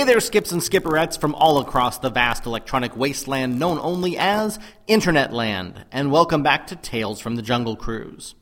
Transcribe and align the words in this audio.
Hey 0.00 0.06
there, 0.06 0.20
skips 0.20 0.50
and 0.50 0.62
skipperettes 0.62 1.18
from 1.18 1.34
all 1.34 1.58
across 1.58 1.98
the 1.98 2.08
vast 2.08 2.46
electronic 2.46 2.96
wasteland 2.96 3.58
known 3.58 3.78
only 3.78 4.16
as 4.16 4.58
Internet 4.86 5.30
Land, 5.30 5.84
and 5.92 6.10
welcome 6.10 6.42
back 6.42 6.68
to 6.68 6.76
Tales 6.76 7.20
from 7.20 7.36
the 7.36 7.42
Jungle 7.42 7.76
Cruise. 7.76 8.34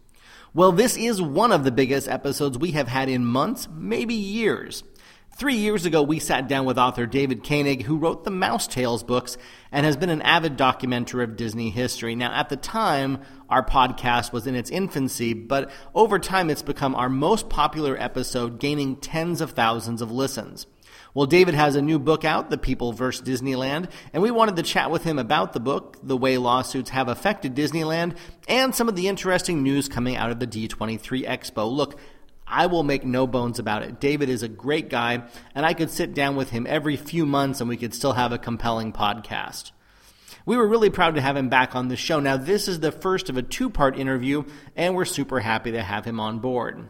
Well, 0.54 0.71
this 0.71 0.96
is 0.96 1.21
one 1.21 1.50
of 1.50 1.64
the 1.64 1.72
biggest 1.72 2.06
episodes 2.06 2.56
we 2.56 2.71
have 2.71 2.86
had 2.86 3.08
in 3.08 3.24
months, 3.24 3.66
maybe 3.74 4.14
years. 4.14 4.84
Three 5.36 5.56
years 5.56 5.84
ago, 5.84 6.00
we 6.00 6.21
sat 6.21 6.46
down 6.46 6.64
with 6.64 6.79
author 6.79 7.06
David 7.06 7.43
Koenig, 7.43 7.82
who 7.82 7.98
wrote 7.98 8.22
the 8.22 8.30
Mouse 8.30 8.68
Tales 8.68 9.02
books 9.02 9.36
and 9.72 9.84
has 9.84 9.96
been 9.96 10.11
an 10.11 10.22
avid 10.22 10.56
documenter 10.56 11.25
of 11.25 11.34
Disney 11.34 11.70
history. 11.70 12.14
Now, 12.14 12.32
at 12.32 12.50
the 12.50 12.56
time, 12.56 13.18
our 13.48 13.66
podcast 13.66 14.32
was 14.32 14.46
in 14.46 14.54
its 14.54 14.70
infancy, 14.70 15.34
but 15.34 15.72
over 15.93 16.20
time, 16.20 16.50
it's 16.50 16.62
become 16.62 16.95
our 16.95 17.09
most 17.09 17.48
popular 17.48 17.96
episode, 18.00 18.61
gaining 18.61 18.95
tens 18.95 19.40
of 19.40 19.50
thousands 19.50 20.00
of 20.00 20.12
listens. 20.12 20.68
Well, 21.19 21.27
David 21.27 21.55
has 21.55 21.75
a 21.75 21.82
new 21.82 21.98
book 21.98 22.25
out, 22.25 22.48
The 22.48 22.57
People 22.57 22.93
vs. 22.93 23.27
Disneyland, 23.27 23.91
and 24.12 24.23
we 24.23 24.30
wanted 24.30 24.55
to 24.55 24.62
chat 24.62 24.92
with 24.92 25.02
him 25.02 25.19
about 25.19 25.52
the 25.52 25.59
book, 25.59 25.97
the 26.01 26.16
way 26.16 26.38
lawsuits 26.38 26.91
have 26.91 27.09
affected 27.09 27.56
Disneyland, 27.56 28.16
and 28.47 28.73
some 28.73 28.88
of 28.88 28.95
the 28.95 29.09
interesting 29.09 29.65
news 29.65 29.89
coming 29.89 30.15
out 30.15 30.30
of 30.30 30.39
the 30.39 30.47
D23 30.47 31.27
Expo. 31.27 31.69
Look, 31.69 31.98
I 32.47 32.66
will 32.66 32.84
make 32.84 33.05
no 33.05 33.27
bones 33.27 33.59
about 33.59 33.83
it. 33.83 33.98
David 33.98 34.28
is 34.28 34.45
a 34.45 34.48
great 34.48 34.91
guy, 34.91 35.25
and 35.56 35.66
I 35.66 35.75
could 35.75 35.91
sit 35.91 36.15
down 36.15 36.37
with 36.37 36.51
him 36.51 36.69
every 36.69 36.95
few 36.95 37.27
months 37.27 37.61
and 37.61 37.69
we 37.69 37.77
could 37.77 37.95
still 37.95 38.12
have 38.12 38.30
a 38.30 38.39
compelling 38.39 38.92
podcast. 38.92 39.73
We 40.47 40.56
were 40.56 40.69
really 40.69 40.89
proud 40.89 41.16
to 41.16 41.20
have 41.20 41.37
him 41.37 41.48
back 41.48 41.75
on 41.75 41.89
the 41.89 41.97
show. 41.97 42.20
Now, 42.20 42.37
this 42.37 42.69
is 42.69 42.78
the 42.78 42.92
first 42.92 43.28
of 43.28 43.37
a 43.37 43.42
two 43.42 43.70
part 43.70 43.98
interview, 43.98 44.45
and 44.77 44.95
we're 44.95 45.05
super 45.05 45.41
happy 45.41 45.73
to 45.73 45.83
have 45.83 46.05
him 46.05 46.20
on 46.20 46.39
board. 46.39 46.87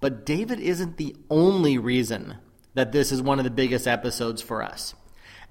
But 0.00 0.26
David 0.26 0.58
isn't 0.58 0.96
the 0.96 1.14
only 1.30 1.78
reason 1.78 2.38
that 2.76 2.92
this 2.92 3.10
is 3.10 3.20
one 3.20 3.38
of 3.38 3.44
the 3.44 3.50
biggest 3.50 3.88
episodes 3.88 4.40
for 4.40 4.62
us. 4.62 4.94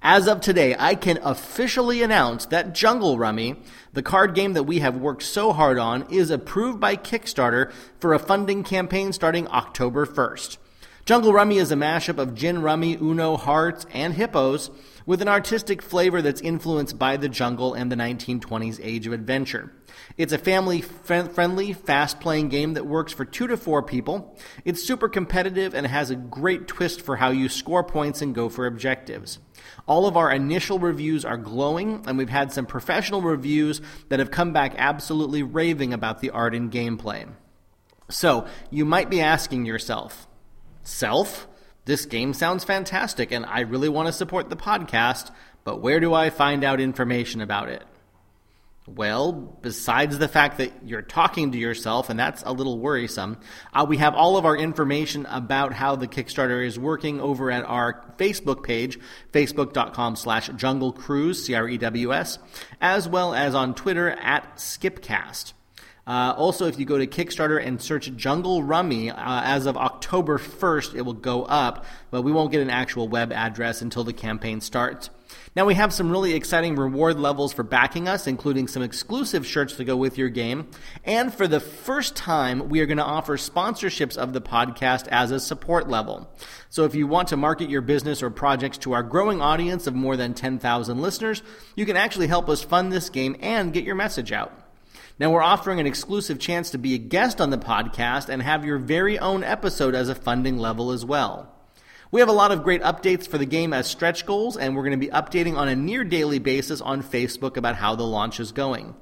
As 0.00 0.28
of 0.28 0.40
today, 0.40 0.76
I 0.78 0.94
can 0.94 1.18
officially 1.22 2.02
announce 2.02 2.46
that 2.46 2.72
Jungle 2.72 3.18
Rummy, 3.18 3.56
the 3.92 4.02
card 4.02 4.34
game 4.34 4.52
that 4.52 4.62
we 4.62 4.78
have 4.78 4.96
worked 4.96 5.24
so 5.24 5.52
hard 5.52 5.78
on, 5.78 6.06
is 6.10 6.30
approved 6.30 6.78
by 6.78 6.96
Kickstarter 6.96 7.72
for 7.98 8.14
a 8.14 8.18
funding 8.20 8.62
campaign 8.62 9.12
starting 9.12 9.48
October 9.48 10.06
1st. 10.06 10.58
Jungle 11.04 11.32
Rummy 11.32 11.58
is 11.58 11.72
a 11.72 11.76
mashup 11.76 12.18
of 12.18 12.34
gin 12.34 12.62
rummy, 12.62 12.96
Uno, 12.96 13.36
hearts, 13.36 13.86
and 13.92 14.14
hippos 14.14 14.70
with 15.06 15.22
an 15.22 15.28
artistic 15.28 15.80
flavor 15.80 16.20
that's 16.20 16.40
influenced 16.40 16.98
by 16.98 17.16
the 17.16 17.28
jungle 17.28 17.72
and 17.72 17.90
the 17.90 17.96
1920s 17.96 18.80
age 18.82 19.06
of 19.06 19.12
adventure. 19.12 19.72
It's 20.18 20.32
a 20.32 20.38
family 20.38 20.80
friendly, 20.82 21.72
fast 21.72 22.20
playing 22.20 22.48
game 22.48 22.74
that 22.74 22.86
works 22.86 23.12
for 23.12 23.24
two 23.24 23.46
to 23.46 23.56
four 23.56 23.82
people. 23.82 24.36
It's 24.64 24.82
super 24.82 25.08
competitive 25.08 25.74
and 25.74 25.86
has 25.86 26.10
a 26.10 26.16
great 26.16 26.66
twist 26.66 27.00
for 27.00 27.16
how 27.16 27.30
you 27.30 27.48
score 27.48 27.84
points 27.84 28.20
and 28.20 28.34
go 28.34 28.48
for 28.48 28.66
objectives. 28.66 29.38
All 29.86 30.06
of 30.06 30.16
our 30.16 30.30
initial 30.30 30.78
reviews 30.78 31.24
are 31.24 31.36
glowing, 31.36 32.04
and 32.06 32.18
we've 32.18 32.28
had 32.28 32.52
some 32.52 32.66
professional 32.66 33.22
reviews 33.22 33.80
that 34.08 34.18
have 34.18 34.30
come 34.30 34.52
back 34.52 34.74
absolutely 34.76 35.42
raving 35.42 35.92
about 35.92 36.20
the 36.20 36.30
art 36.30 36.54
and 36.54 36.70
gameplay. 36.70 37.26
So, 38.08 38.46
you 38.70 38.84
might 38.84 39.10
be 39.10 39.20
asking 39.20 39.64
yourself, 39.64 40.28
Self, 40.82 41.48
this 41.86 42.04
game 42.04 42.34
sounds 42.34 42.64
fantastic, 42.64 43.32
and 43.32 43.46
I 43.46 43.60
really 43.60 43.88
want 43.88 44.06
to 44.08 44.12
support 44.12 44.50
the 44.50 44.56
podcast, 44.56 45.30
but 45.64 45.80
where 45.80 46.00
do 46.00 46.12
I 46.12 46.30
find 46.30 46.62
out 46.64 46.80
information 46.80 47.40
about 47.40 47.68
it? 47.68 47.84
Well, 48.88 49.32
besides 49.32 50.18
the 50.18 50.28
fact 50.28 50.58
that 50.58 50.72
you're 50.84 51.02
talking 51.02 51.52
to 51.52 51.58
yourself, 51.58 52.08
and 52.10 52.18
that's 52.18 52.44
a 52.44 52.52
little 52.52 52.78
worrisome, 52.78 53.38
uh, 53.72 53.84
we 53.88 53.96
have 53.96 54.14
all 54.14 54.36
of 54.36 54.44
our 54.44 54.56
information 54.56 55.26
about 55.26 55.72
how 55.72 55.96
the 55.96 56.06
Kickstarter 56.06 56.64
is 56.64 56.78
working 56.78 57.20
over 57.20 57.50
at 57.50 57.64
our 57.64 58.04
Facebook 58.16 58.62
page, 58.62 58.98
facebook.com 59.32 60.14
slash 60.14 60.48
jungle 60.56 60.92
cruise, 60.92 61.44
C-R-E-W-S, 61.44 62.38
as 62.80 63.08
well 63.08 63.34
as 63.34 63.56
on 63.56 63.74
Twitter 63.74 64.10
at 64.10 64.56
skipcast. 64.56 65.52
Uh, 66.06 66.32
also, 66.36 66.66
if 66.66 66.78
you 66.78 66.84
go 66.84 66.98
to 66.98 67.06
Kickstarter 67.06 67.64
and 67.64 67.82
search 67.82 68.14
Jungle 68.14 68.62
Rummy, 68.62 69.10
uh, 69.10 69.16
as 69.16 69.66
of 69.66 69.76
October 69.76 70.38
1st, 70.38 70.94
it 70.94 71.02
will 71.02 71.14
go 71.14 71.44
up, 71.44 71.84
but 72.12 72.22
we 72.22 72.30
won't 72.30 72.52
get 72.52 72.60
an 72.60 72.70
actual 72.70 73.08
web 73.08 73.32
address 73.32 73.82
until 73.82 74.04
the 74.04 74.12
campaign 74.12 74.60
starts. 74.60 75.10
Now, 75.56 75.64
we 75.64 75.74
have 75.74 75.92
some 75.92 76.10
really 76.10 76.34
exciting 76.34 76.76
reward 76.76 77.18
levels 77.18 77.52
for 77.52 77.62
backing 77.62 78.06
us, 78.06 78.26
including 78.26 78.68
some 78.68 78.82
exclusive 78.82 79.44
shirts 79.44 79.74
to 79.76 79.84
go 79.84 79.96
with 79.96 80.16
your 80.16 80.28
game. 80.28 80.68
And 81.04 81.34
for 81.34 81.48
the 81.48 81.60
first 81.60 82.14
time, 82.14 82.68
we 82.68 82.80
are 82.80 82.86
going 82.86 82.98
to 82.98 83.04
offer 83.04 83.36
sponsorships 83.36 84.16
of 84.16 84.32
the 84.32 84.40
podcast 84.40 85.08
as 85.08 85.30
a 85.30 85.40
support 85.40 85.88
level. 85.88 86.30
So 86.68 86.84
if 86.84 86.94
you 86.94 87.06
want 87.06 87.28
to 87.28 87.36
market 87.36 87.70
your 87.70 87.80
business 87.80 88.22
or 88.22 88.30
projects 88.30 88.78
to 88.78 88.92
our 88.92 89.02
growing 89.02 89.40
audience 89.40 89.86
of 89.86 89.94
more 89.94 90.16
than 90.16 90.34
10,000 90.34 91.00
listeners, 91.00 91.42
you 91.74 91.86
can 91.86 91.96
actually 91.96 92.28
help 92.28 92.48
us 92.48 92.62
fund 92.62 92.92
this 92.92 93.08
game 93.08 93.34
and 93.40 93.72
get 93.72 93.84
your 93.84 93.96
message 93.96 94.30
out. 94.30 94.65
Now, 95.18 95.30
we're 95.30 95.42
offering 95.42 95.80
an 95.80 95.86
exclusive 95.86 96.38
chance 96.38 96.70
to 96.70 96.78
be 96.78 96.94
a 96.94 96.98
guest 96.98 97.40
on 97.40 97.48
the 97.48 97.56
podcast 97.56 98.28
and 98.28 98.42
have 98.42 98.66
your 98.66 98.76
very 98.76 99.18
own 99.18 99.42
episode 99.42 99.94
as 99.94 100.10
a 100.10 100.14
funding 100.14 100.58
level 100.58 100.90
as 100.90 101.06
well. 101.06 101.55
We 102.12 102.20
have 102.20 102.28
a 102.28 102.32
lot 102.32 102.52
of 102.52 102.62
great 102.62 102.82
updates 102.82 103.26
for 103.26 103.36
the 103.36 103.46
game 103.46 103.72
as 103.72 103.88
stretch 103.88 104.26
goals, 104.26 104.56
and 104.56 104.76
we're 104.76 104.84
going 104.84 104.98
to 104.98 105.06
be 105.06 105.12
updating 105.12 105.56
on 105.56 105.68
a 105.68 105.74
near 105.74 106.04
daily 106.04 106.38
basis 106.38 106.80
on 106.80 107.02
Facebook 107.02 107.56
about 107.56 107.74
how 107.74 107.96
the 107.96 108.04
launch 108.04 108.38
is 108.38 108.52
going. 108.52 108.94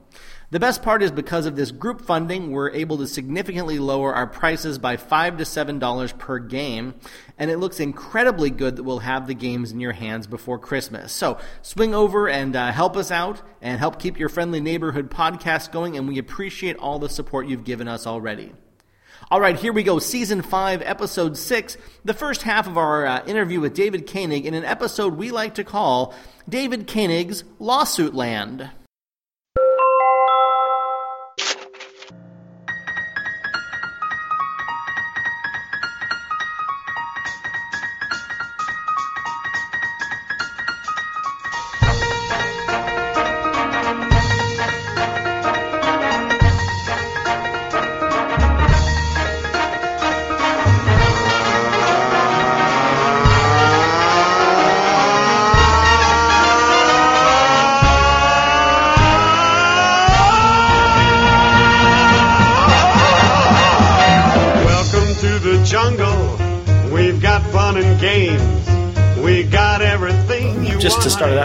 The 0.50 0.60
best 0.60 0.82
part 0.82 1.03
is 1.03 1.10
because 1.10 1.44
of 1.44 1.56
this 1.56 1.70
group 1.70 2.00
funding, 2.00 2.50
we're 2.50 2.70
able 2.70 2.97
to 2.98 3.06
significantly 3.06 3.78
lower 3.78 4.14
our 4.14 4.26
prices 4.26 4.78
by 4.78 4.97
5 4.97 5.38
to 5.38 5.44
$7 5.44 6.19
per 6.19 6.38
game, 6.38 6.94
and 7.38 7.50
it 7.50 7.59
looks 7.59 7.78
incredibly 7.78 8.50
good 8.50 8.76
that 8.76 8.84
we'll 8.84 9.00
have 9.00 9.26
the 9.26 9.34
games 9.34 9.72
in 9.72 9.81
your 9.81 9.93
hands 9.93 10.26
before 10.26 10.59
Christmas. 10.59 11.12
So 11.12 11.38
swing 11.60 11.94
over 11.94 12.28
and 12.28 12.56
uh, 12.56 12.72
help 12.72 12.97
us 12.97 13.10
out 13.10 13.43
and 13.60 13.78
help 13.78 13.98
keep 13.98 14.19
your 14.19 14.28
friendly 14.31 14.60
neighborhood 14.60 15.10
podcast 15.10 15.72
going, 15.72 15.97
and 15.97 16.09
we 16.09 16.19
appreciate 16.19 16.76
all 16.76 16.98
the 16.98 17.09
support 17.09 17.48
you've 17.48 17.64
given 17.64 17.88
us 17.88 18.06
already. 18.06 18.53
All 19.30 19.40
right, 19.40 19.58
here 19.58 19.72
we 19.72 19.82
go. 19.82 19.98
Season 19.98 20.42
5, 20.42 20.82
Episode 20.82 21.38
6, 21.38 21.78
the 22.04 22.12
first 22.12 22.42
half 22.42 22.66
of 22.66 22.76
our 22.76 23.06
uh, 23.06 23.24
interview 23.24 23.58
with 23.58 23.72
David 23.72 24.06
Koenig 24.06 24.44
in 24.44 24.52
an 24.52 24.64
episode 24.64 25.16
we 25.16 25.30
like 25.30 25.54
to 25.54 25.64
call 25.64 26.14
David 26.46 26.86
Koenig's 26.86 27.42
Lawsuit 27.58 28.14
Land. 28.14 28.70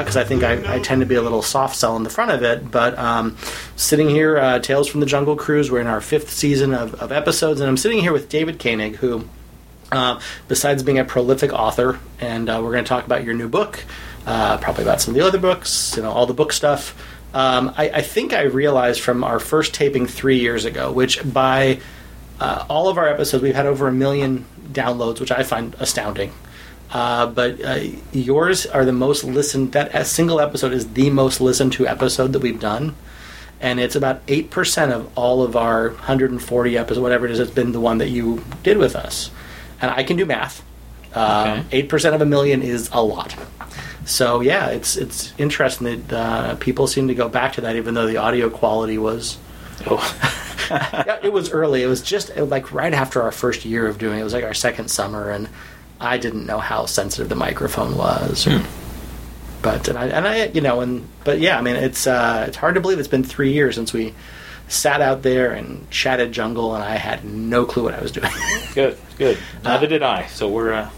Because 0.04 0.18
I 0.18 0.24
think 0.24 0.44
I, 0.44 0.76
I, 0.76 0.80
tend 0.80 1.02
to 1.02 1.06
be 1.06 1.16
a 1.16 1.22
little 1.22 1.42
soft 1.42 1.76
sell 1.76 1.96
in 1.96 2.04
the 2.04 2.10
front 2.10 2.32
of 2.32 2.44
it. 2.44 2.70
But 2.70 2.98
um, 2.98 3.38
sitting 3.76 4.10
here, 4.10 4.38
uh, 4.38 4.60
Tales 4.60 4.88
from 4.88 5.00
the 5.00 5.06
Jungle 5.06 5.36
Cruise, 5.36 5.70
we're 5.70 5.82
in 5.82 5.88
our 5.88 6.02
fifth 6.02 6.32
season 6.32 6.74
of, 6.74 6.96
of 6.96 7.12
episodes, 7.12 7.62
and 7.62 7.70
I'm 7.70 7.78
sitting 7.78 8.00
here 8.00 8.14
with 8.14 8.30
David 8.30 8.60
Koenig, 8.60 8.96
who, 8.98 9.28
uh, 9.92 10.20
besides 10.48 10.84
being 10.84 11.00
a 11.00 11.06
prolific 11.06 11.54
author, 11.54 12.00
and 12.20 12.50
uh, 12.50 12.60
we're 12.64 12.72
going 12.72 12.84
to 12.84 12.90
talk 12.90 13.06
about 13.06 13.24
your 13.24 13.34
new 13.34 13.50
book, 13.50 13.84
uh, 14.26 14.58
probably 14.58 14.84
about 14.84 15.02
some 15.02 15.14
of 15.14 15.20
the 15.20 15.26
other 15.26 15.40
books, 15.40 15.96
you 15.96 16.04
know, 16.04 16.12
all 16.12 16.26
the 16.26 16.34
book 16.34 16.52
stuff. 16.52 16.96
Um, 17.34 17.74
I, 17.78 17.90
I, 17.90 18.02
think 18.02 18.34
I 18.34 18.44
realized 18.44 19.02
from 19.02 19.24
our 19.24 19.40
first 19.40 19.76
taping 19.76 20.08
three 20.08 20.40
years 20.40 20.66
ago, 20.66 20.92
which 20.92 21.22
by 21.32 21.80
uh, 22.40 22.66
all 22.70 22.90
of 22.90 22.98
our 22.98 23.08
episodes, 23.08 23.44
we've 23.44 23.54
had 23.56 23.68
over 23.68 23.88
a 23.88 23.92
million 23.92 24.46
downloads, 24.72 25.20
which 25.20 25.32
I 25.32 25.44
find 25.44 25.76
astounding. 25.80 26.34
Uh, 26.92 27.28
but 27.28 27.64
uh, 27.64 27.80
yours 28.12 28.66
are 28.66 28.84
the 28.84 28.94
most 28.94 29.24
listened. 29.24 29.74
That 29.74 30.08
single 30.08 30.40
episode 30.40 30.74
is 30.74 30.94
the 30.94 31.10
most 31.10 31.40
listened 31.40 31.74
to 31.74 31.88
episode 31.88 32.34
that 32.34 32.40
we've 32.40 32.60
done, 32.60 32.96
and 33.62 33.80
it's 33.80 33.96
about 33.96 34.22
eight 34.28 34.50
percent 34.50 34.92
of 34.92 35.16
all 35.18 35.44
of 35.44 35.56
our 35.56 35.90
140 35.90 36.78
episodes, 36.78 37.00
whatever 37.00 37.26
it 37.26 37.32
is. 37.32 37.40
It's 37.40 37.52
been 37.52 37.74
the 37.74 37.80
one 37.80 38.00
that 38.00 38.10
you 38.10 38.44
did 38.64 38.78
with 38.78 38.96
us, 38.96 39.30
and 39.82 39.92
I 39.92 40.04
can 40.04 40.18
do 40.18 40.26
math. 40.26 40.64
Um, 41.14 41.66
Eight 41.72 41.90
percent 41.90 42.16
of 42.16 42.22
a 42.22 42.26
million 42.26 42.62
is 42.62 42.90
a 42.92 43.04
lot. 43.04 43.36
So 44.06 44.42
yeah, 44.42 44.68
it's 44.68 44.96
it's 44.96 45.34
interesting 45.38 46.06
that 46.08 46.14
uh, 46.14 46.56
people 46.56 46.88
seem 46.88 47.08
to 47.08 47.16
go 47.16 47.30
back 47.30 47.54
to 47.54 47.62
that, 47.62 47.76
even 47.76 47.94
though 47.94 48.08
the 48.08 48.18
audio 48.18 48.50
quality 48.50 48.98
was. 48.98 49.38
Oh. 49.88 49.98
yeah, 50.72 51.20
it 51.24 51.34
was 51.34 51.52
early. 51.52 51.84
It 51.84 51.88
was 51.88 52.02
just 52.02 52.36
like 52.36 52.72
right 52.72 52.94
after 52.94 53.22
our 53.22 53.32
first 53.32 53.66
year 53.66 53.88
of 53.88 53.98
doing 53.98 54.18
it. 54.18 54.22
It 54.22 54.24
was 54.24 54.34
like 54.34 54.44
our 54.44 54.54
second 54.54 54.90
summer, 54.90 55.30
and 55.30 55.50
I 56.00 56.18
didn't 56.18 56.46
know 56.46 56.60
how 56.60 56.86
sensitive 56.86 57.30
the 57.30 57.36
microphone 57.36 57.98
was. 57.98 58.48
Or, 58.48 58.62
But 59.62 59.88
and 59.90 59.98
I, 59.98 60.08
and 60.08 60.28
I 60.28 60.46
you 60.46 60.62
know 60.62 60.80
and 60.82 61.08
but 61.24 61.40
yeah 61.40 61.58
I 61.58 61.62
mean 61.62 61.76
it's 61.76 62.08
uh, 62.08 62.46
it's 62.48 62.58
hard 62.58 62.76
to 62.76 62.82
believe 62.82 63.00
it's 63.00 63.08
been 63.10 63.24
three 63.24 63.52
years 63.52 63.76
since 63.76 63.92
we 63.92 64.14
sat 64.70 65.02
out 65.02 65.24
there 65.24 65.52
and 65.52 65.90
chatted 65.90 66.32
jungle 66.32 66.76
and 66.76 66.84
I 66.84 66.96
had 66.96 67.26
no 67.26 67.66
clue 67.66 67.84
what 67.84 67.94
I 67.96 68.02
was 68.02 68.12
doing. 68.12 68.32
Good, 68.76 68.98
good. 69.18 69.38
Neither 69.64 69.88
did 69.88 70.04
I. 70.04 70.28
So 70.28 70.48
we're 70.48 70.72
uh, 70.74 70.90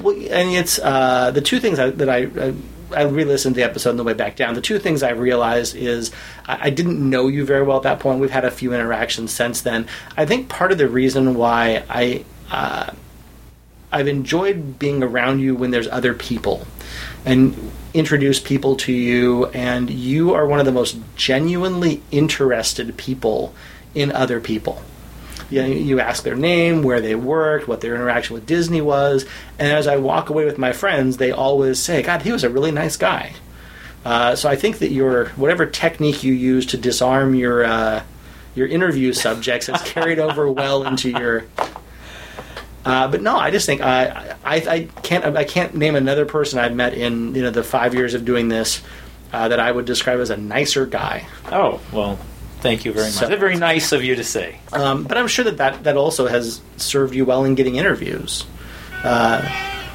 Well, 0.00 0.16
and 0.16 0.50
it's 0.50 0.78
uh, 0.78 1.30
the 1.30 1.42
two 1.42 1.60
things 1.60 1.78
I, 1.78 1.90
that 1.90 2.08
I, 2.08 2.28
I 2.40 2.54
I 2.92 3.02
re-listened 3.02 3.54
to 3.54 3.60
the 3.60 3.64
episode 3.64 3.90
on 3.90 3.96
the 3.98 4.04
way 4.04 4.14
back 4.14 4.36
down. 4.36 4.54
The 4.54 4.60
two 4.60 4.78
things 4.78 5.02
I 5.02 5.10
realized 5.10 5.76
is 5.76 6.10
I, 6.46 6.58
I 6.62 6.70
didn't 6.70 6.98
know 7.08 7.28
you 7.28 7.44
very 7.44 7.62
well 7.62 7.76
at 7.76 7.82
that 7.84 8.00
point. 8.00 8.20
We've 8.20 8.30
had 8.30 8.44
a 8.44 8.50
few 8.50 8.72
interactions 8.72 9.30
since 9.32 9.60
then. 9.60 9.86
I 10.16 10.26
think 10.26 10.48
part 10.48 10.72
of 10.72 10.78
the 10.78 10.88
reason 10.88 11.34
why 11.34 11.84
I 11.88 12.24
uh, 12.50 12.92
I've 13.92 14.08
enjoyed 14.08 14.78
being 14.78 15.02
around 15.02 15.40
you 15.40 15.54
when 15.54 15.70
there's 15.70 15.88
other 15.88 16.14
people 16.14 16.66
and 17.24 17.72
introduce 17.92 18.38
people 18.40 18.76
to 18.76 18.92
you, 18.92 19.46
and 19.46 19.90
you 19.90 20.34
are 20.34 20.46
one 20.46 20.60
of 20.60 20.66
the 20.66 20.72
most 20.72 20.96
genuinely 21.16 22.02
interested 22.10 22.96
people 22.96 23.54
in 23.94 24.12
other 24.12 24.40
people 24.40 24.82
you, 25.50 25.62
know, 25.62 25.68
you 25.68 26.00
ask 26.00 26.22
their 26.22 26.36
name, 26.36 26.82
where 26.82 27.00
they 27.00 27.14
worked, 27.14 27.66
what 27.68 27.80
their 27.80 27.94
interaction 27.94 28.34
with 28.34 28.46
Disney 28.46 28.80
was, 28.80 29.26
and 29.58 29.72
as 29.72 29.86
I 29.86 29.96
walk 29.96 30.30
away 30.30 30.44
with 30.44 30.58
my 30.58 30.72
friends, 30.72 31.16
they 31.16 31.32
always 31.32 31.78
say, 31.78 32.02
"God, 32.02 32.22
he 32.22 32.32
was 32.32 32.44
a 32.44 32.48
really 32.48 32.70
nice 32.70 32.96
guy." 32.96 33.32
Uh, 34.04 34.34
so 34.34 34.48
I 34.48 34.56
think 34.56 34.78
that 34.78 34.92
your 34.92 35.26
whatever 35.30 35.66
technique 35.66 36.22
you 36.22 36.32
use 36.32 36.64
to 36.66 36.76
disarm 36.76 37.34
your 37.34 37.64
uh, 37.64 38.02
your 38.54 38.68
interview 38.68 39.12
subjects 39.12 39.66
has 39.66 39.82
carried 39.82 40.18
over 40.18 40.50
well 40.50 40.84
into 40.84 41.10
your. 41.10 41.44
Uh, 42.84 43.08
but 43.08 43.20
no, 43.22 43.36
I 43.36 43.50
just 43.50 43.66
think 43.66 43.80
I, 43.82 44.36
I 44.44 44.54
I 44.56 44.88
can't 45.02 45.36
I 45.36 45.44
can't 45.44 45.74
name 45.74 45.96
another 45.96 46.24
person 46.24 46.58
I've 46.58 46.74
met 46.74 46.94
in 46.94 47.34
you 47.34 47.42
know 47.42 47.50
the 47.50 47.62
five 47.62 47.94
years 47.94 48.14
of 48.14 48.24
doing 48.24 48.48
this 48.48 48.82
uh, 49.32 49.48
that 49.48 49.60
I 49.60 49.70
would 49.70 49.84
describe 49.84 50.18
as 50.20 50.30
a 50.30 50.36
nicer 50.36 50.86
guy. 50.86 51.26
oh 51.52 51.80
well. 51.92 52.18
Thank 52.60 52.84
you 52.84 52.92
very 52.92 53.06
much. 53.06 53.14
So- 53.14 53.26
That's 53.26 53.40
very 53.40 53.56
nice 53.56 53.92
of 53.92 54.04
you 54.04 54.16
to 54.16 54.24
say. 54.24 54.60
Um, 54.72 55.04
but 55.04 55.16
I'm 55.16 55.28
sure 55.28 55.46
that, 55.46 55.56
that 55.58 55.84
that 55.84 55.96
also 55.96 56.26
has 56.26 56.60
served 56.76 57.14
you 57.14 57.24
well 57.24 57.44
in 57.44 57.54
getting 57.54 57.76
interviews. 57.76 58.44
Uh, 59.02 59.40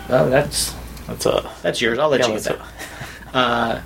oh, 0.10 0.30
that's 0.30 0.74
That's 1.08 1.26
a 1.28 1.52
that's 1.62 1.80
yours. 1.82 2.00
I'll 2.00 2.10
let 2.10 2.22
yeah, 2.22 2.28
you 2.28 2.34
get 2.34 2.44
that. 2.44 2.60
Uh, 3.36 3.82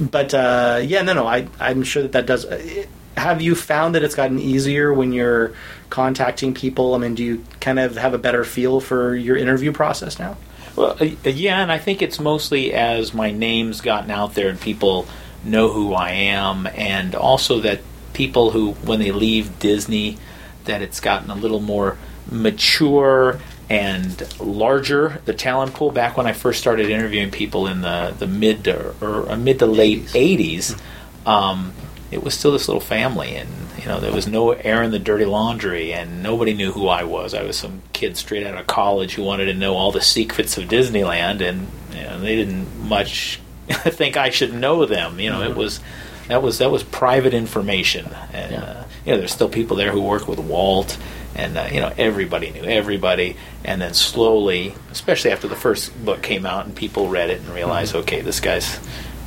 but 0.00 0.34
uh, 0.34 0.80
yeah, 0.82 1.02
no, 1.02 1.12
no. 1.12 1.26
I 1.28 1.46
I'm 1.60 1.82
sure 1.84 2.02
that 2.02 2.12
that 2.12 2.26
does. 2.26 2.44
uh, 2.44 2.86
Have 3.16 3.42
you 3.42 3.54
found 3.54 3.94
that 3.94 4.02
it's 4.02 4.14
gotten 4.14 4.38
easier 4.38 4.92
when 4.92 5.12
you're 5.12 5.52
contacting 5.90 6.54
people? 6.54 6.94
I 6.94 6.98
mean, 6.98 7.14
do 7.14 7.22
you 7.22 7.44
kind 7.60 7.78
of 7.78 7.96
have 7.96 8.14
a 8.14 8.18
better 8.18 8.44
feel 8.44 8.80
for 8.80 9.14
your 9.14 9.36
interview 9.36 9.72
process 9.72 10.18
now? 10.18 10.36
Well, 10.76 10.96
uh, 11.00 11.04
yeah, 11.28 11.62
and 11.62 11.70
I 11.70 11.78
think 11.78 12.00
it's 12.00 12.18
mostly 12.18 12.72
as 12.72 13.12
my 13.12 13.30
name's 13.30 13.80
gotten 13.80 14.10
out 14.10 14.34
there 14.34 14.48
and 14.48 14.60
people 14.60 15.06
know 15.44 15.70
who 15.70 15.92
I 15.92 16.10
am, 16.10 16.66
and 16.66 17.14
also 17.14 17.60
that 17.60 17.80
people 18.12 18.50
who, 18.52 18.72
when 18.72 19.00
they 19.00 19.12
leave 19.12 19.58
Disney, 19.58 20.18
that 20.64 20.82
it's 20.82 21.00
gotten 21.00 21.30
a 21.30 21.34
little 21.34 21.60
more 21.60 21.98
mature 22.30 23.40
and 23.68 24.40
larger. 24.40 25.20
The 25.24 25.34
talent 25.34 25.74
pool 25.74 25.90
back 25.90 26.16
when 26.16 26.26
I 26.26 26.32
first 26.32 26.60
started 26.60 26.90
interviewing 26.90 27.30
people 27.30 27.66
in 27.66 27.80
the 27.80 28.14
the 28.18 28.26
mid 28.26 28.64
to, 28.64 28.94
or 29.00 29.30
uh, 29.30 29.36
mid 29.36 29.58
to 29.58 29.66
late 29.66 30.04
80s, 30.06 30.78
um, 31.26 31.72
it 32.12 32.22
was 32.22 32.34
still 32.34 32.52
this 32.52 32.68
little 32.68 32.80
family, 32.80 33.34
and 33.34 33.48
you 33.78 33.86
know 33.86 33.98
there 34.00 34.12
was 34.12 34.26
no 34.28 34.50
air 34.52 34.82
in 34.82 34.90
the 34.90 34.98
dirty 34.98 35.24
laundry, 35.24 35.92
and 35.92 36.22
nobody 36.22 36.54
knew 36.54 36.72
who 36.72 36.88
I 36.88 37.04
was. 37.04 37.34
I 37.34 37.42
was 37.42 37.56
some 37.56 37.82
kid 37.92 38.16
straight 38.16 38.46
out 38.46 38.58
of 38.58 38.66
college 38.66 39.14
who 39.14 39.22
wanted 39.22 39.46
to 39.46 39.54
know 39.54 39.74
all 39.74 39.92
the 39.92 40.00
secrets 40.02 40.56
of 40.58 40.64
Disneyland, 40.68 41.40
and 41.40 41.66
you 41.94 42.02
know, 42.02 42.20
they 42.20 42.36
didn't 42.36 42.86
much 42.88 43.40
think 43.68 44.16
I 44.16 44.30
should 44.30 44.52
know 44.54 44.84
them. 44.86 45.18
You 45.18 45.30
know, 45.30 45.42
it 45.42 45.56
was 45.56 45.80
that 46.28 46.42
was 46.42 46.58
that 46.58 46.70
was 46.70 46.82
private 46.82 47.34
information, 47.34 48.06
and 48.32 48.52
Yeah. 48.52 48.62
uh, 48.62 48.84
you 49.04 49.12
know 49.12 49.18
there's 49.18 49.32
still 49.32 49.48
people 49.48 49.76
there 49.76 49.90
who 49.90 50.00
work 50.02 50.28
with 50.28 50.38
Walt. 50.38 50.98
And 51.34 51.56
uh, 51.56 51.66
you 51.72 51.80
know 51.80 51.90
everybody 51.96 52.50
knew 52.50 52.62
everybody, 52.64 53.38
and 53.64 53.80
then 53.80 53.94
slowly, 53.94 54.74
especially 54.90 55.30
after 55.32 55.48
the 55.48 55.56
first 55.56 56.04
book 56.04 56.20
came 56.20 56.44
out 56.44 56.66
and 56.66 56.76
people 56.76 57.08
read 57.08 57.30
it 57.30 57.40
and 57.40 57.48
realized, 57.48 57.94
okay, 57.94 58.20
this 58.20 58.38
guy's 58.38 58.78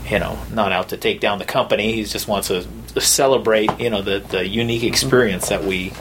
you 0.10 0.20
know, 0.20 0.38
not 0.52 0.72
out 0.72 0.90
to 0.90 0.98
take 0.98 1.20
down 1.20 1.40
the 1.40 1.46
company. 1.46 1.94
He 1.94 2.04
just 2.04 2.28
wants 2.28 2.50
to, 2.50 2.66
celebrate, 2.98 3.78
you 3.78 3.90
know, 3.90 4.02
the, 4.02 4.20
the 4.20 4.48
unique 4.48 4.84
experience 4.84 5.50
that 5.50 5.66
we 5.66 5.92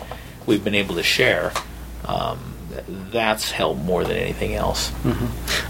we've 0.46 0.62
been 0.62 0.76
able 0.76 0.94
to 0.94 1.02
share. 1.02 1.52
Um, 2.04 2.38
that's 2.86 3.50
helped 3.50 3.80
more 3.80 4.04
than 4.04 4.16
anything 4.16 4.54
else. 4.54 4.92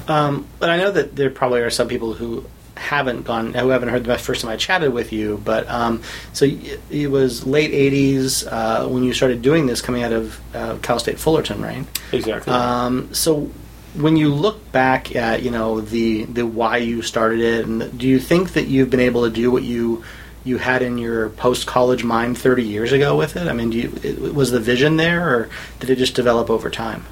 Um, 0.07 0.47
but 0.59 0.69
I 0.69 0.77
know 0.77 0.91
that 0.91 1.17
there 1.17 1.31
probably 1.31 1.63
are 1.63 1.71
some 1.71 1.89
people 1.89 2.13
who 2.13 2.45
haven't 2.77 3.23
gone, 3.23 3.55
who 3.55 3.69
haven't 3.71 3.89
heard 3.89 4.05
the 4.05 4.19
first 4.19 4.43
time 4.43 4.51
I 4.51 4.57
chatted 4.57 4.93
with 4.93 5.13
you. 5.13 5.41
But 5.43 5.69
um, 5.71 6.03
so 6.33 6.47
it 6.91 7.11
was 7.11 7.47
late 7.47 7.73
'80s 7.73 8.47
uh, 8.51 8.89
when 8.89 9.05
you 9.05 9.15
started 9.15 9.43
doing 9.43 9.67
this, 9.67 9.81
coming 9.81 10.03
out 10.03 10.13
of 10.13 10.41
uh, 10.55 10.77
Cal 10.83 10.99
State 10.99 11.19
Fullerton, 11.19 11.63
right? 11.63 11.87
Exactly. 12.13 12.53
Um, 12.53 13.15
so 13.15 13.51
when 13.95 14.17
you 14.17 14.29
look 14.29 14.73
back 14.73 15.15
at 15.15 15.43
you 15.43 15.51
know 15.51 15.81
the 15.81 16.25
the 16.25 16.47
why 16.47 16.79
you 16.79 17.03
started 17.03 17.41
it, 17.41 17.67
and 17.67 17.99
do 17.99 18.09
you 18.09 18.19
think 18.19 18.53
that 18.53 18.67
you've 18.67 18.91
been 18.91 19.01
able 19.01 19.25
to 19.25 19.31
do 19.31 19.51
what 19.51 19.63
you 19.63 20.05
you 20.45 20.59
had 20.59 20.83
in 20.83 20.99
your 20.99 21.31
post 21.31 21.67
college 21.67 22.05
mind 22.05 22.37
30 22.37 22.63
years 22.63 22.93
ago 22.93 23.17
with 23.17 23.37
it? 23.37 23.49
I 23.49 23.53
mean, 23.53 23.71
do 23.71 23.79
you, 23.79 23.99
it, 24.03 24.35
was 24.35 24.51
the 24.51 24.61
vision 24.61 24.97
there, 24.97 25.29
or 25.29 25.49
did 25.81 25.91
it 25.91 25.97
just 25.97 26.15
develop 26.15 26.51
over 26.51 26.71
time? 26.71 27.05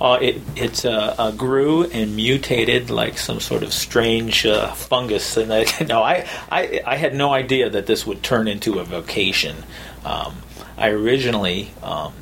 Uh, 0.00 0.18
it 0.20 0.40
it 0.56 0.84
uh, 0.84 1.14
uh, 1.18 1.30
grew 1.30 1.84
and 1.84 2.16
mutated 2.16 2.90
like 2.90 3.18
some 3.18 3.38
sort 3.38 3.62
of 3.62 3.72
strange 3.72 4.46
uh, 4.46 4.72
fungus, 4.72 5.36
and 5.36 5.52
I, 5.52 5.64
no, 5.88 6.02
I, 6.02 6.26
I 6.50 6.80
I 6.86 6.96
had 6.96 7.14
no 7.14 7.32
idea 7.32 7.70
that 7.70 7.86
this 7.86 8.06
would 8.06 8.22
turn 8.22 8.48
into 8.48 8.78
a 8.78 8.84
vocation. 8.84 9.56
Um, 10.04 10.42
I 10.76 10.88
originally 10.88 11.70
um, 11.82 12.14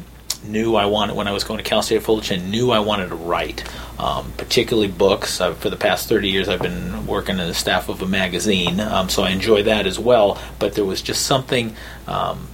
knew 0.44 0.74
I 0.76 0.86
wanted 0.86 1.16
when 1.16 1.28
I 1.28 1.32
was 1.32 1.44
going 1.44 1.58
to 1.58 1.64
Cal 1.64 1.82
State 1.82 2.02
Fullerton. 2.02 2.50
Knew 2.50 2.70
I 2.70 2.78
wanted 2.80 3.08
to 3.08 3.16
write, 3.16 3.64
um, 3.98 4.32
particularly 4.36 4.88
books. 4.88 5.40
Uh, 5.40 5.54
for 5.54 5.70
the 5.70 5.76
past 5.76 6.08
thirty 6.08 6.28
years, 6.28 6.48
I've 6.48 6.62
been 6.62 7.06
working 7.06 7.38
in 7.38 7.46
the 7.46 7.54
staff 7.54 7.88
of 7.88 8.02
a 8.02 8.06
magazine, 8.06 8.80
um, 8.80 9.08
so 9.08 9.22
I 9.22 9.30
enjoy 9.30 9.64
that 9.64 9.86
as 9.86 9.98
well. 9.98 10.40
But 10.58 10.74
there 10.74 10.84
was 10.84 11.02
just 11.02 11.26
something 11.26 11.74
um, 12.06 12.48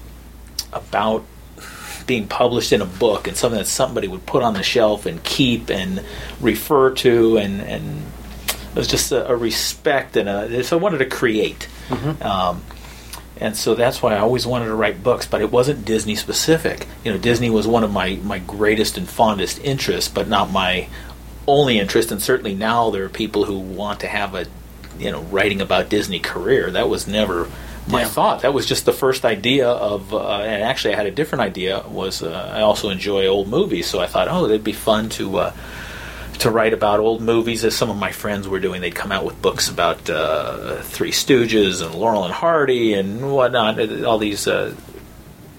about 0.73 1.25
being 2.07 2.29
published 2.29 2.73
in 2.73 2.83
a 2.83 2.87
book 2.87 3.27
and 3.27 3.37
something 3.37 3.59
that 3.59 3.67
somebody 3.67 4.09
would 4.09 4.27
put 4.27 4.43
on 4.43 4.55
the 4.55 4.63
shelf 4.63 5.07
and 5.07 5.23
keep 5.25 5.71
and 5.71 6.05
refer 6.41 6.91
to 6.91 7.39
and 7.39 7.63
and 7.63 8.03
it 8.51 8.77
was 8.77 8.89
just 8.89 9.11
a, 9.11 9.31
a 9.31 9.35
respect 9.35 10.15
and 10.17 10.29
a, 10.29 10.63
so 10.65 10.77
I 10.77 10.81
wanted 10.82 10.99
to 10.99 11.06
create 11.06 11.67
um, 12.20 12.63
and 13.41 13.56
so 13.56 13.74
that's 13.74 14.00
why 14.03 14.14
I 14.14 14.19
always 14.19 14.46
wanted 14.46 14.67
to 14.67 14.74
write 14.74 15.03
books 15.03 15.26
but 15.26 15.41
it 15.41 15.50
wasn't 15.50 15.84
Disney 15.84 16.14
specific. 16.14 16.86
You 17.05 17.12
know 17.12 17.19
Disney 17.19 17.50
was 17.50 17.67
one 17.67 17.84
of 17.84 17.93
my 17.93 18.19
my 18.22 18.38
greatest 18.38 18.96
and 18.96 19.08
fondest 19.08 19.58
interests 19.64 20.08
but 20.08 20.29
not 20.29 20.50
my 20.50 20.88
only 21.46 21.79
interest. 21.79 22.10
And 22.10 22.22
certainly 22.22 22.55
now 22.55 22.91
there 22.91 23.05
are 23.05 23.08
people 23.10 23.44
who 23.44 23.58
want 23.58 24.00
to 24.00 24.06
have 24.06 24.34
a 24.34 24.46
you 24.98 25.10
know 25.10 25.22
writing 25.22 25.60
about 25.60 25.88
Disney 25.88 26.20
career. 26.20 26.70
That 26.70 26.88
was 26.88 27.06
never 27.06 27.48
my 27.86 28.00
Yeah. 28.00 28.08
thought. 28.08 28.41
That 28.43 28.55
was 28.55 28.64
just 28.67 28.86
the 28.86 28.93
first 28.94 29.24
idea 29.26 29.69
of 29.69 30.14
uh, 30.14 30.38
and 30.38 30.62
actually 30.62 30.94
I 30.94 30.96
had 30.96 31.06
a 31.06 31.10
different 31.10 31.43
idea 31.43 31.82
was 31.88 32.22
uh, 32.22 32.50
I 32.55 32.60
also 32.62 32.88
enjoy 32.88 33.26
old 33.26 33.48
movies. 33.48 33.86
So 33.88 34.00
I 34.00 34.06
thought 34.06 34.29
oh 34.29 34.44
it'd 34.46 34.64
be 34.64 34.72
fun 34.72 35.08
to 35.10 35.36
uh, 35.38 35.53
to 36.38 36.50
write 36.50 36.72
about 36.72 37.00
old 37.00 37.20
movies 37.20 37.64
as 37.64 37.74
some 37.74 37.91
of 37.91 37.96
my 37.96 38.12
friends 38.12 38.48
were 38.48 38.60
doing. 38.60 38.81
They'd 38.81 38.94
come 38.94 39.12
out 39.12 39.24
with 39.24 39.41
books 39.41 39.69
about 39.69 40.08
uh, 40.10 40.76
Three 40.82 41.12
Stooges 41.12 41.84
and 41.84 41.94
Laurel 41.94 42.24
and 42.24 42.32
Hardy 42.32 42.94
and 42.94 43.32
whatnot 43.32 43.79
all 44.05 44.19
these 44.19 44.46
uh, 44.46 44.74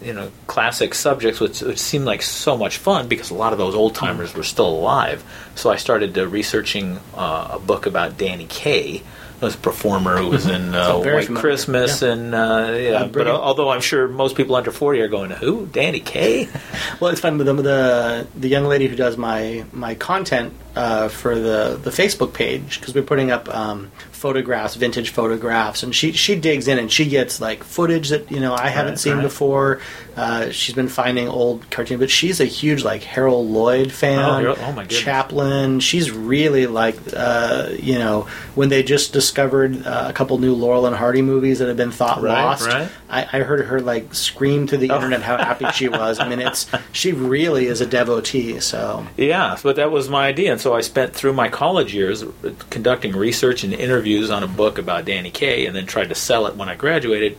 you 0.01 0.13
know 0.13 0.31
classic 0.45 0.93
subjects 0.93 1.39
which, 1.39 1.61
which 1.61 1.79
seemed 1.79 2.05
like 2.05 2.21
so 2.21 2.55
much 2.55 2.77
fun 2.77 3.07
because 3.07 3.31
a 3.31 3.33
lot 3.33 3.53
of 3.53 3.57
those 3.57 3.73
old 3.73 3.95
timers 3.95 4.33
were 4.33 4.43
still 4.43 4.67
alive. 4.67 5.23
So 5.55 5.71
I 5.71 5.77
started 5.77 6.17
uh, 6.17 6.27
researching 6.27 6.99
uh, 7.15 7.49
a 7.53 7.59
book 7.59 7.85
about 7.85 8.17
Danny 8.17 8.45
Kaye 8.45 9.03
a 9.41 9.49
performer 9.51 10.17
who 10.17 10.29
was 10.29 10.45
in 10.47 10.73
uh, 10.73 10.97
White. 10.97 11.27
Christmas 11.35 12.01
Yeah. 12.01 12.11
and 12.13 12.33
uh, 12.35 12.73
yeah 12.77 12.91
Uh, 13.03 13.07
but 13.07 13.27
although 13.27 13.69
I'm 13.69 13.81
sure 13.81 14.07
most 14.07 14.35
people 14.35 14.55
under 14.55 14.71
40 14.71 15.01
are 15.01 15.07
going 15.07 15.31
who 15.31 15.65
Danny 15.67 15.99
Kaye 15.99 16.47
Well, 16.99 17.11
it's 17.11 17.19
fun. 17.21 17.37
The 17.37 17.53
the, 17.53 18.27
the 18.35 18.47
young 18.47 18.65
lady 18.65 18.87
who 18.87 18.95
does 18.95 19.17
my 19.17 19.65
my 19.71 19.95
content 19.95 20.53
uh, 20.75 21.07
for 21.07 21.35
the 21.35 21.79
the 21.81 21.89
Facebook 21.89 22.33
page 22.33 22.79
because 22.79 22.93
we're 22.93 23.01
putting 23.03 23.31
up 23.31 23.47
um, 23.53 23.91
photographs, 24.11 24.75
vintage 24.75 25.09
photographs, 25.09 25.83
and 25.83 25.93
she 25.95 26.11
she 26.11 26.35
digs 26.35 26.67
in 26.67 26.79
and 26.79 26.91
she 26.91 27.05
gets 27.05 27.39
like 27.39 27.63
footage 27.63 28.09
that 28.09 28.29
you 28.31 28.39
know 28.39 28.53
I 28.53 28.67
haven't 28.69 28.93
Right, 28.93 28.99
seen 28.99 29.13
right. 29.15 29.23
before. 29.23 29.79
Uh, 30.17 30.49
she's 30.51 30.75
been 30.75 30.87
finding 30.89 31.27
old 31.27 31.69
cartoons, 31.71 31.99
but 31.99 32.09
she's 32.09 32.39
a 32.39 32.45
huge 32.45 32.83
like 32.83 33.03
Harold 33.03 33.47
Lloyd 33.49 33.91
fan. 33.91 34.19
Oh, 34.45 34.55
oh 34.57 34.71
my 34.71 34.83
goodness. 34.83 34.99
Chaplin. 34.99 35.79
She's 35.81 36.11
really 36.11 36.67
like 36.67 36.95
uh, 37.15 37.69
you 37.79 37.97
know 37.99 38.27
when 38.55 38.69
they 38.69 38.83
just 38.83 39.13
discovered 39.25 39.85
uh, 39.87 40.05
a 40.07 40.13
couple 40.13 40.37
new 40.37 40.53
Laurel 40.53 40.85
and 40.85 40.95
Hardy 40.95 41.21
movies 41.23 41.59
that 41.59 41.67
had 41.67 41.77
been 41.77 41.91
thought 41.91 42.21
Right, 42.21 42.43
lost. 42.43 42.67
right. 42.67 42.87
I, 43.09 43.21
I 43.23 43.39
heard 43.43 43.65
her 43.65 43.81
like 43.81 44.13
scream 44.13 44.67
to 44.67 44.77
the 44.77 44.91
Oh. 44.91 44.95
internet 44.95 45.21
how 45.23 45.37
happy 45.37 45.65
she 45.71 45.89
was. 45.89 46.19
I 46.19 46.27
mean, 46.29 46.39
it's 46.39 46.69
she 46.91 47.11
really 47.11 47.65
is 47.65 47.81
a 47.81 47.85
devotee. 47.85 48.59
So 48.59 49.05
Yeah, 49.17 49.57
but 49.63 49.75
that 49.77 49.91
was 49.91 50.09
my 50.09 50.27
idea, 50.27 50.51
and 50.51 50.61
so 50.61 50.73
I 50.75 50.81
spent 50.81 51.13
through 51.13 51.33
my 51.33 51.49
college 51.49 51.93
years 51.93 52.23
conducting 52.69 53.15
research 53.15 53.63
and 53.63 53.73
interviews 53.73 54.29
on 54.29 54.43
a 54.43 54.47
book 54.47 54.77
about 54.77 55.05
Danny 55.05 55.31
Kaye, 55.31 55.65
and 55.65 55.75
then 55.75 55.85
tried 55.85 56.09
to 56.09 56.15
sell 56.15 56.45
it 56.47 56.55
when 56.55 56.69
I 56.69 56.75
graduated. 56.75 57.37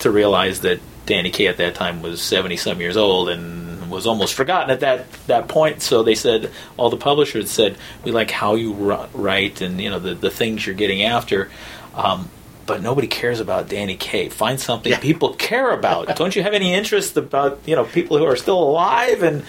To 0.00 0.10
realize 0.10 0.62
that 0.62 0.80
Danny 1.06 1.30
Kaye 1.30 1.46
at 1.46 1.58
that 1.58 1.76
time 1.76 2.02
was 2.02 2.20
seventy 2.20 2.56
some 2.56 2.80
years 2.80 2.96
old 2.96 3.28
and 3.28 3.61
was 3.92 4.06
almost 4.06 4.34
forgotten 4.34 4.70
at 4.70 4.80
that 4.80 5.10
that 5.26 5.48
point. 5.48 5.82
So 5.82 6.02
they 6.02 6.14
said 6.14 6.50
all 6.76 6.90
the 6.90 6.96
publishers 6.96 7.50
said 7.50 7.76
we 8.04 8.10
like 8.10 8.30
how 8.30 8.54
you 8.54 8.72
write 8.72 9.60
and 9.60 9.80
you 9.80 9.90
know 9.90 9.98
the 9.98 10.14
the 10.14 10.30
things 10.30 10.66
you're 10.66 10.74
getting 10.74 11.02
after. 11.02 11.50
Um, 11.94 12.28
but 12.64 12.80
nobody 12.80 13.06
cares 13.06 13.40
about 13.40 13.68
Danny 13.68 13.96
Kaye. 13.96 14.28
Find 14.28 14.58
something 14.58 14.92
yeah. 14.92 14.98
people 14.98 15.34
care 15.34 15.72
about. 15.72 16.16
Don't 16.16 16.34
you 16.34 16.42
have 16.42 16.54
any 16.54 16.72
interest 16.72 17.16
about 17.16 17.60
you 17.66 17.76
know 17.76 17.84
people 17.84 18.18
who 18.18 18.24
are 18.24 18.36
still 18.36 18.62
alive 18.62 19.22
and 19.22 19.44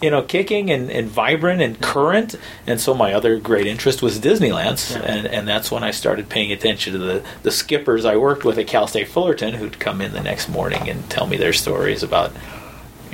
you 0.00 0.10
know, 0.10 0.22
kicking 0.22 0.70
and, 0.70 0.90
and 0.90 1.08
vibrant 1.08 1.60
and 1.60 1.80
current. 1.80 2.34
And 2.66 2.80
so 2.80 2.94
my 2.94 3.14
other 3.14 3.38
great 3.38 3.66
interest 3.66 4.02
was 4.02 4.18
Disneyland, 4.18 4.92
yeah. 4.92 5.02
and, 5.02 5.26
and 5.26 5.48
that's 5.48 5.70
when 5.70 5.82
I 5.82 5.90
started 5.90 6.28
paying 6.28 6.52
attention 6.52 6.92
to 6.92 6.98
the, 6.98 7.24
the 7.42 7.50
skippers 7.50 8.04
I 8.04 8.16
worked 8.16 8.44
with 8.44 8.58
at 8.58 8.66
Cal 8.66 8.86
State 8.86 9.08
Fullerton 9.08 9.54
who'd 9.54 9.80
come 9.80 10.00
in 10.00 10.12
the 10.12 10.22
next 10.22 10.48
morning 10.48 10.88
and 10.88 11.08
tell 11.10 11.26
me 11.26 11.36
their 11.36 11.52
stories 11.52 12.02
about, 12.02 12.32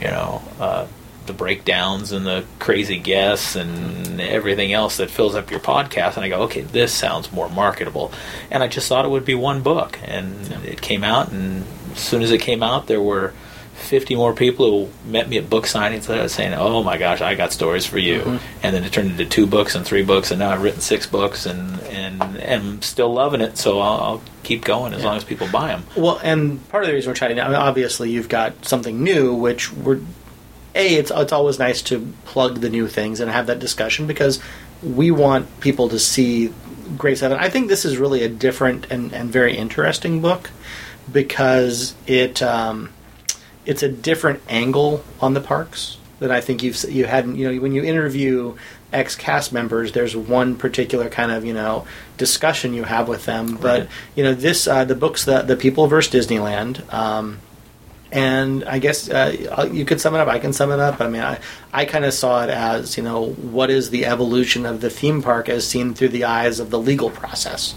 you 0.05 0.11
know, 0.11 0.43
uh, 0.61 0.87
the 1.27 1.33
breakdowns 1.33 2.13
and 2.13 2.27
the 2.27 2.45
crazy 2.59 2.99
guests 2.99 3.57
and 3.57 4.21
everything 4.21 4.73
else 4.73 4.99
that 4.99 5.11
fills 5.11 5.35
up 5.35 5.51
your 5.51 5.61
podcast. 5.61 6.17
And 6.17 6.25
I 6.25 6.29
go, 6.29 6.43
okay, 6.43 6.61
this 6.61 6.93
sounds 6.93 7.33
more 7.33 7.49
marketable. 7.49 8.13
And 8.51 8.63
I 8.63 8.69
just 8.69 8.89
thought 8.89 9.07
it 9.07 9.09
would 9.09 9.25
be 9.25 9.35
one 9.35 9.63
book. 9.63 9.99
And 10.05 10.47
yeah. 10.47 10.61
it 10.61 10.83
came 10.83 11.03
out, 11.03 11.31
and 11.31 11.65
as 11.93 11.99
soon 11.99 12.23
as 12.23 12.31
it 12.31 12.43
came 12.43 12.63
out, 12.63 12.87
there 12.87 13.01
were 13.01 13.33
50 13.75 14.15
more 14.15 14.35
people 14.35 14.87
who 14.87 15.11
met 15.11 15.29
me 15.29 15.39
at 15.39 15.51
book 15.51 15.65
signings 15.65 16.07
that 16.07 16.31
saying, 16.31 16.55
"Oh 16.55 16.83
my 16.83 16.97
gosh, 16.97 17.21
I 17.21 17.35
got 17.35 17.53
stories 17.53 17.85
for 17.85 17.99
you," 17.99 18.21
mm-hmm. 18.21 18.47
and 18.63 18.75
then 18.75 18.85
it 18.85 18.93
turned 18.93 19.11
into 19.11 19.27
two 19.27 19.47
books 19.47 19.75
and 19.75 19.85
three 19.85 20.05
books, 20.05 20.31
and 20.31 20.39
now 20.39 20.51
I've 20.51 20.63
written 20.63 20.81
six 20.81 21.07
books, 21.07 21.45
and 21.45 21.81
and 21.83 22.23
am 22.41 22.83
still 22.83 23.13
loving 23.13 23.41
it. 23.41 23.59
So 23.59 23.81
I'll, 23.81 24.01
I'll 24.01 24.23
keep 24.45 24.65
going 24.65 24.95
as 24.95 25.01
yeah. 25.01 25.09
long 25.09 25.17
as 25.17 25.25
people 25.25 25.49
buy 25.49 25.69
them. 25.69 25.85
Well, 25.97 26.21
and 26.23 26.67
part 26.69 26.85
of 26.85 26.89
the 26.89 26.95
reason 26.95 27.11
we're 27.11 27.17
chatting, 27.17 27.41
I 27.41 27.47
mean, 27.47 27.57
obviously, 27.57 28.11
you've 28.11 28.29
got 28.29 28.65
something 28.65 29.03
new, 29.03 29.35
which 29.35 29.73
we're 29.73 30.01
a. 30.75 30.95
It's 30.95 31.11
it's 31.15 31.33
always 31.33 31.59
nice 31.59 31.83
to 31.83 32.13
plug 32.25 32.61
the 32.61 32.71
new 32.71 32.89
things 32.89 33.21
and 33.21 33.31
have 33.31 33.47
that 33.47 33.59
discussion 33.59 34.07
because 34.07 34.41
we 34.83 35.11
want 35.11 35.61
people 35.61 35.89
to 35.89 35.99
see 35.99 36.53
Grace. 36.97 37.23
And 37.23 37.35
I 37.35 37.49
think 37.49 37.69
this 37.69 37.85
is 37.85 37.97
really 37.97 38.23
a 38.23 38.29
different 38.29 38.87
and, 38.91 39.13
and 39.13 39.31
very 39.31 39.57
interesting 39.57 40.21
book 40.21 40.51
because 41.11 41.95
it. 42.07 42.43
Um, 42.43 42.91
it's 43.67 43.83
a 43.83 43.89
different 43.89 44.43
angle 44.49 45.03
on 45.21 45.35
the 45.35 45.41
parks 45.41 45.97
that 46.21 46.31
I 46.31 46.41
think 46.41 46.63
you've 46.63 46.83
you 46.85 47.07
hadn't 47.07 47.37
You 47.37 47.53
know, 47.53 47.61
when 47.61 47.73
you 47.73 47.83
interview 47.83 48.57
ex 48.95 49.17
cast 49.17 49.53
members, 49.53 49.93
there's 49.93 50.17
one 50.17 50.57
particular 50.57 51.09
kind 51.11 51.31
of 51.31 51.45
you 51.45 51.53
know 51.53 51.87
discussion 52.17 52.73
you 52.73 52.85
have 52.85 53.09
with 53.09 53.27
them. 53.27 53.57
But 53.57 53.81
right. 53.81 53.91
you 54.15 54.25
know, 54.25 54.35
this 54.35 54.67
uh, 54.67 54.85
the 54.85 54.95
books 54.95 55.25
the 55.25 55.43
the 55.43 55.57
people 55.57 55.87
versus 55.87 56.27
Disneyland. 56.27 56.93
Um, 56.93 57.41
and 58.15 58.63
I 58.65 58.79
guess 58.79 59.11
uh, 59.11 59.69
you 59.73 59.85
could 59.85 60.01
sum 60.01 60.15
it 60.15 60.19
up. 60.19 60.29
I 60.29 60.39
can 60.39 60.53
sum 60.53 60.71
it 60.71 60.79
up. 60.79 61.01
I 61.01 61.09
mean, 61.09 61.21
I, 61.21 61.41
I 61.73 61.85
kind 61.85 62.05
of 62.05 62.15
saw 62.15 62.45
it 62.45 62.51
as 62.51 62.97
you 62.97 63.03
know 63.03 63.33
what 63.33 63.71
is 63.71 63.91
the 63.91 64.07
evolution 64.07 64.67
of 64.67 64.81
the 64.81 64.89
theme 64.89 65.21
park 65.21 65.49
as 65.49 65.67
seen 65.67 65.95
through 65.95 66.11
the 66.11 66.25
eyes 66.25 66.61
of 66.61 66.71
the 66.71 66.79
legal 66.79 67.11
process. 67.11 67.75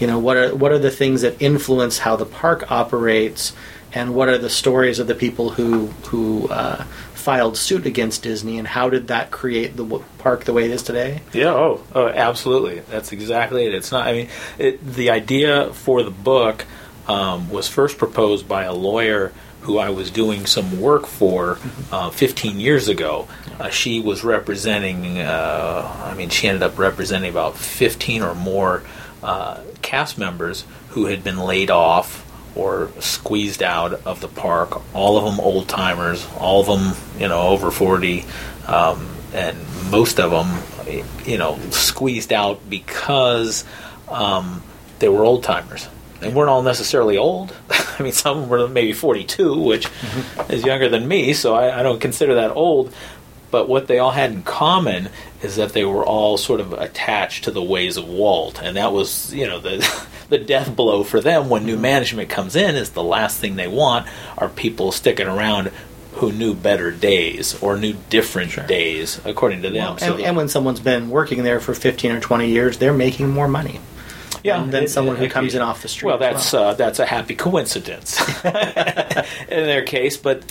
You 0.00 0.06
know, 0.06 0.18
what 0.18 0.38
are 0.38 0.54
what 0.54 0.72
are 0.72 0.78
the 0.78 0.90
things 0.90 1.20
that 1.20 1.40
influence 1.40 1.98
how 1.98 2.16
the 2.16 2.24
park 2.24 2.72
operates 2.72 3.52
and 3.92 4.14
what 4.14 4.28
are 4.28 4.38
the 4.38 4.50
stories 4.50 4.98
of 4.98 5.06
the 5.06 5.14
people 5.14 5.50
who 5.50 5.88
who 6.06 6.48
uh, 6.48 6.84
filed 7.24 7.56
suit 7.56 7.86
against 7.86 8.22
Disney, 8.22 8.58
and 8.58 8.68
how 8.68 8.90
did 8.90 9.08
that 9.08 9.30
create 9.30 9.78
the 9.78 10.02
park 10.18 10.44
the 10.44 10.52
way 10.52 10.66
it 10.66 10.70
is 10.70 10.82
today? 10.82 11.22
Yeah, 11.32 11.54
oh, 11.54 11.82
oh 11.94 12.08
absolutely. 12.08 12.80
That's 12.80 13.12
exactly 13.12 13.64
it. 13.64 13.74
It's 13.74 13.90
not. 13.90 14.06
I 14.06 14.12
mean, 14.12 14.28
it, 14.58 14.86
the 14.86 15.08
idea 15.08 15.72
for 15.72 16.02
the 16.02 16.10
book 16.10 16.66
um, 17.08 17.48
was 17.48 17.66
first 17.66 17.96
proposed 17.96 18.46
by 18.46 18.64
a 18.64 18.74
lawyer 18.74 19.32
who 19.62 19.78
I 19.78 19.88
was 19.88 20.10
doing 20.10 20.44
some 20.44 20.78
work 20.78 21.06
for 21.06 21.58
uh, 21.90 22.10
15 22.10 22.60
years 22.60 22.88
ago. 22.88 23.26
Uh, 23.58 23.70
she 23.70 24.00
was 24.00 24.22
representing. 24.22 25.18
Uh, 25.18 26.04
I 26.04 26.12
mean, 26.12 26.28
she 26.28 26.46
ended 26.46 26.62
up 26.62 26.78
representing 26.78 27.30
about 27.30 27.56
15 27.56 28.22
or 28.22 28.34
more 28.34 28.82
uh, 29.22 29.62
cast 29.80 30.18
members 30.18 30.66
who 30.90 31.06
had 31.06 31.24
been 31.24 31.38
laid 31.38 31.70
off 31.70 32.23
or 32.54 32.90
squeezed 33.00 33.62
out 33.62 34.06
of 34.06 34.20
the 34.20 34.28
park. 34.28 34.80
All 34.94 35.16
of 35.16 35.24
them 35.24 35.40
old 35.40 35.68
timers, 35.68 36.26
all 36.38 36.60
of 36.60 36.66
them, 36.66 36.96
you 37.20 37.28
know, 37.28 37.40
over 37.48 37.70
40, 37.70 38.24
um, 38.66 39.08
and 39.32 39.58
most 39.90 40.20
of 40.20 40.30
them, 40.30 41.04
you 41.26 41.38
know, 41.38 41.58
squeezed 41.70 42.32
out 42.32 42.68
because 42.68 43.64
um, 44.08 44.62
they 44.98 45.08
were 45.08 45.24
old 45.24 45.42
timers. 45.42 45.88
They 46.20 46.32
weren't 46.32 46.48
all 46.48 46.62
necessarily 46.62 47.18
old. 47.18 47.54
I 47.70 48.02
mean, 48.02 48.12
some 48.12 48.48
were 48.48 48.66
maybe 48.68 48.92
42, 48.92 49.60
which 49.60 49.86
mm-hmm. 49.88 50.52
is 50.52 50.64
younger 50.64 50.88
than 50.88 51.06
me, 51.06 51.32
so 51.32 51.54
I, 51.54 51.80
I 51.80 51.82
don't 51.82 52.00
consider 52.00 52.36
that 52.36 52.50
old. 52.52 52.94
But 53.50 53.68
what 53.68 53.86
they 53.86 53.98
all 53.98 54.10
had 54.10 54.32
in 54.32 54.42
common 54.42 55.10
is 55.42 55.56
that 55.56 55.74
they 55.74 55.84
were 55.84 56.04
all 56.04 56.36
sort 56.36 56.60
of 56.60 56.72
attached 56.72 57.44
to 57.44 57.52
the 57.52 57.62
ways 57.62 57.96
of 57.96 58.08
Walt, 58.08 58.60
and 58.60 58.76
that 58.76 58.92
was, 58.92 59.32
you 59.32 59.46
know, 59.46 59.60
the 59.60 59.76
the 60.28 60.38
death 60.38 60.74
blow 60.74 61.04
for 61.04 61.20
them 61.20 61.48
when 61.48 61.64
new 61.64 61.76
management 61.76 62.28
comes 62.28 62.56
in 62.56 62.76
is 62.76 62.90
the 62.90 63.02
last 63.02 63.38
thing 63.38 63.56
they 63.56 63.68
want 63.68 64.06
are 64.38 64.48
people 64.48 64.92
sticking 64.92 65.26
around 65.26 65.70
who 66.14 66.32
knew 66.32 66.54
better 66.54 66.90
days 66.90 67.60
or 67.60 67.76
knew 67.76 67.94
different 68.08 68.52
sure. 68.52 68.66
days 68.66 69.20
according 69.24 69.62
to 69.62 69.70
them. 69.70 69.96
Well, 69.96 69.98
and, 70.00 70.18
the, 70.18 70.26
and, 70.26 70.36
when 70.36 70.48
someone's 70.48 70.80
been 70.80 71.10
working 71.10 71.42
there 71.42 71.60
for 71.60 71.74
15 71.74 72.12
or 72.12 72.20
20 72.20 72.48
years, 72.48 72.78
they're 72.78 72.94
making 72.94 73.30
more 73.30 73.48
money. 73.48 73.80
Yeah, 74.44 74.62
than 74.64 74.84
it, 74.84 74.90
someone 74.90 75.16
who 75.16 75.28
comes 75.30 75.54
in 75.54 75.62
off 75.62 75.80
the 75.80 75.88
street. 75.88 76.08
Well, 76.08 76.18
that's 76.18 76.52
well. 76.52 76.68
Uh, 76.68 76.74
that's 76.74 76.98
a 76.98 77.06
happy 77.06 77.34
coincidence 77.34 78.20
in 78.44 78.52
their 79.48 79.82
case, 79.84 80.18
but 80.18 80.44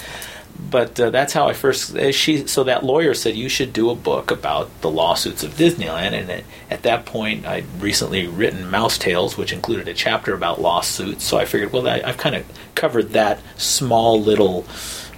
but 0.73 0.99
uh, 0.99 1.11
that's 1.11 1.33
how 1.33 1.47
I 1.47 1.53
first. 1.53 1.95
Uh, 1.95 2.11
she 2.11 2.47
so 2.47 2.63
that 2.63 2.83
lawyer 2.83 3.13
said 3.13 3.35
you 3.35 3.47
should 3.47 3.73
do 3.73 3.91
a 3.91 3.95
book 3.95 4.31
about 4.31 4.81
the 4.81 4.89
lawsuits 4.89 5.43
of 5.43 5.53
Disneyland, 5.53 6.13
and 6.13 6.31
at, 6.31 6.43
at 6.67 6.81
that 6.81 7.05
point 7.05 7.45
I'd 7.45 7.65
recently 7.79 8.25
written 8.25 8.71
Mouse 8.71 8.97
Tales, 8.97 9.37
which 9.37 9.53
included 9.53 9.87
a 9.87 9.93
chapter 9.93 10.33
about 10.33 10.59
lawsuits. 10.59 11.25
So 11.25 11.37
I 11.37 11.45
figured, 11.45 11.71
well, 11.73 11.87
I, 11.87 11.99
have 11.99 12.17
kind 12.17 12.35
of 12.35 12.43
covered 12.73 13.11
that 13.11 13.39
small 13.55 14.19
little 14.19 14.65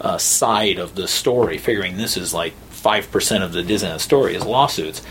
uh, 0.02 0.18
side 0.18 0.78
of 0.78 0.96
the 0.96 1.08
story, 1.08 1.58
figuring 1.58 1.96
this 1.96 2.18
is 2.18 2.34
like 2.34 2.52
five 2.70 3.10
percent 3.10 3.42
of 3.42 3.54
the 3.54 3.64
Disneyland 3.64 4.02
story 4.02 4.36
is 4.36 4.44
lawsuits. 4.46 5.02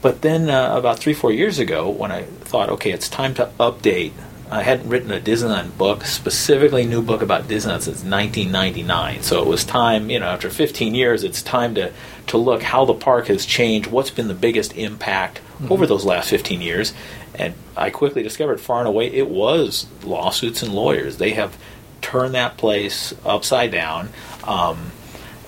But 0.00 0.22
then 0.22 0.48
uh, 0.48 0.78
about 0.78 1.00
three, 1.00 1.12
four 1.12 1.32
years 1.32 1.58
ago, 1.58 1.90
when 1.90 2.12
I 2.12 2.22
thought, 2.22 2.68
okay, 2.70 2.92
it's 2.92 3.08
time 3.08 3.34
to 3.34 3.50
update 3.58 4.12
I 4.50 4.62
hadn't 4.64 4.88
written 4.88 5.12
a 5.12 5.20
Disneyland 5.20 5.78
book, 5.78 6.04
specifically 6.04 6.84
new 6.84 7.02
book 7.02 7.22
about 7.22 7.44
Disneyland 7.44 7.82
since 7.82 8.02
1999. 8.02 9.22
So 9.22 9.40
it 9.40 9.46
was 9.46 9.64
time, 9.64 10.10
you 10.10 10.18
know, 10.18 10.26
after 10.26 10.50
15 10.50 10.94
years, 10.94 11.22
it's 11.22 11.40
time 11.42 11.74
to 11.76 11.92
to 12.26 12.38
look 12.38 12.62
how 12.62 12.84
the 12.84 12.94
park 12.94 13.28
has 13.28 13.46
changed. 13.46 13.90
What's 13.90 14.10
been 14.10 14.28
the 14.28 14.34
biggest 14.34 14.76
impact 14.76 15.38
mm-hmm. 15.38 15.72
over 15.72 15.86
those 15.86 16.04
last 16.04 16.30
15 16.30 16.60
years? 16.60 16.92
And 17.34 17.54
I 17.76 17.90
quickly 17.90 18.22
discovered, 18.22 18.60
far 18.60 18.80
and 18.80 18.88
away, 18.88 19.06
it 19.06 19.28
was 19.28 19.86
lawsuits 20.02 20.62
and 20.62 20.74
lawyers. 20.74 21.18
They 21.18 21.30
have 21.30 21.56
turned 22.02 22.34
that 22.34 22.56
place 22.56 23.14
upside 23.24 23.70
down. 23.70 24.08
Um, 24.44 24.90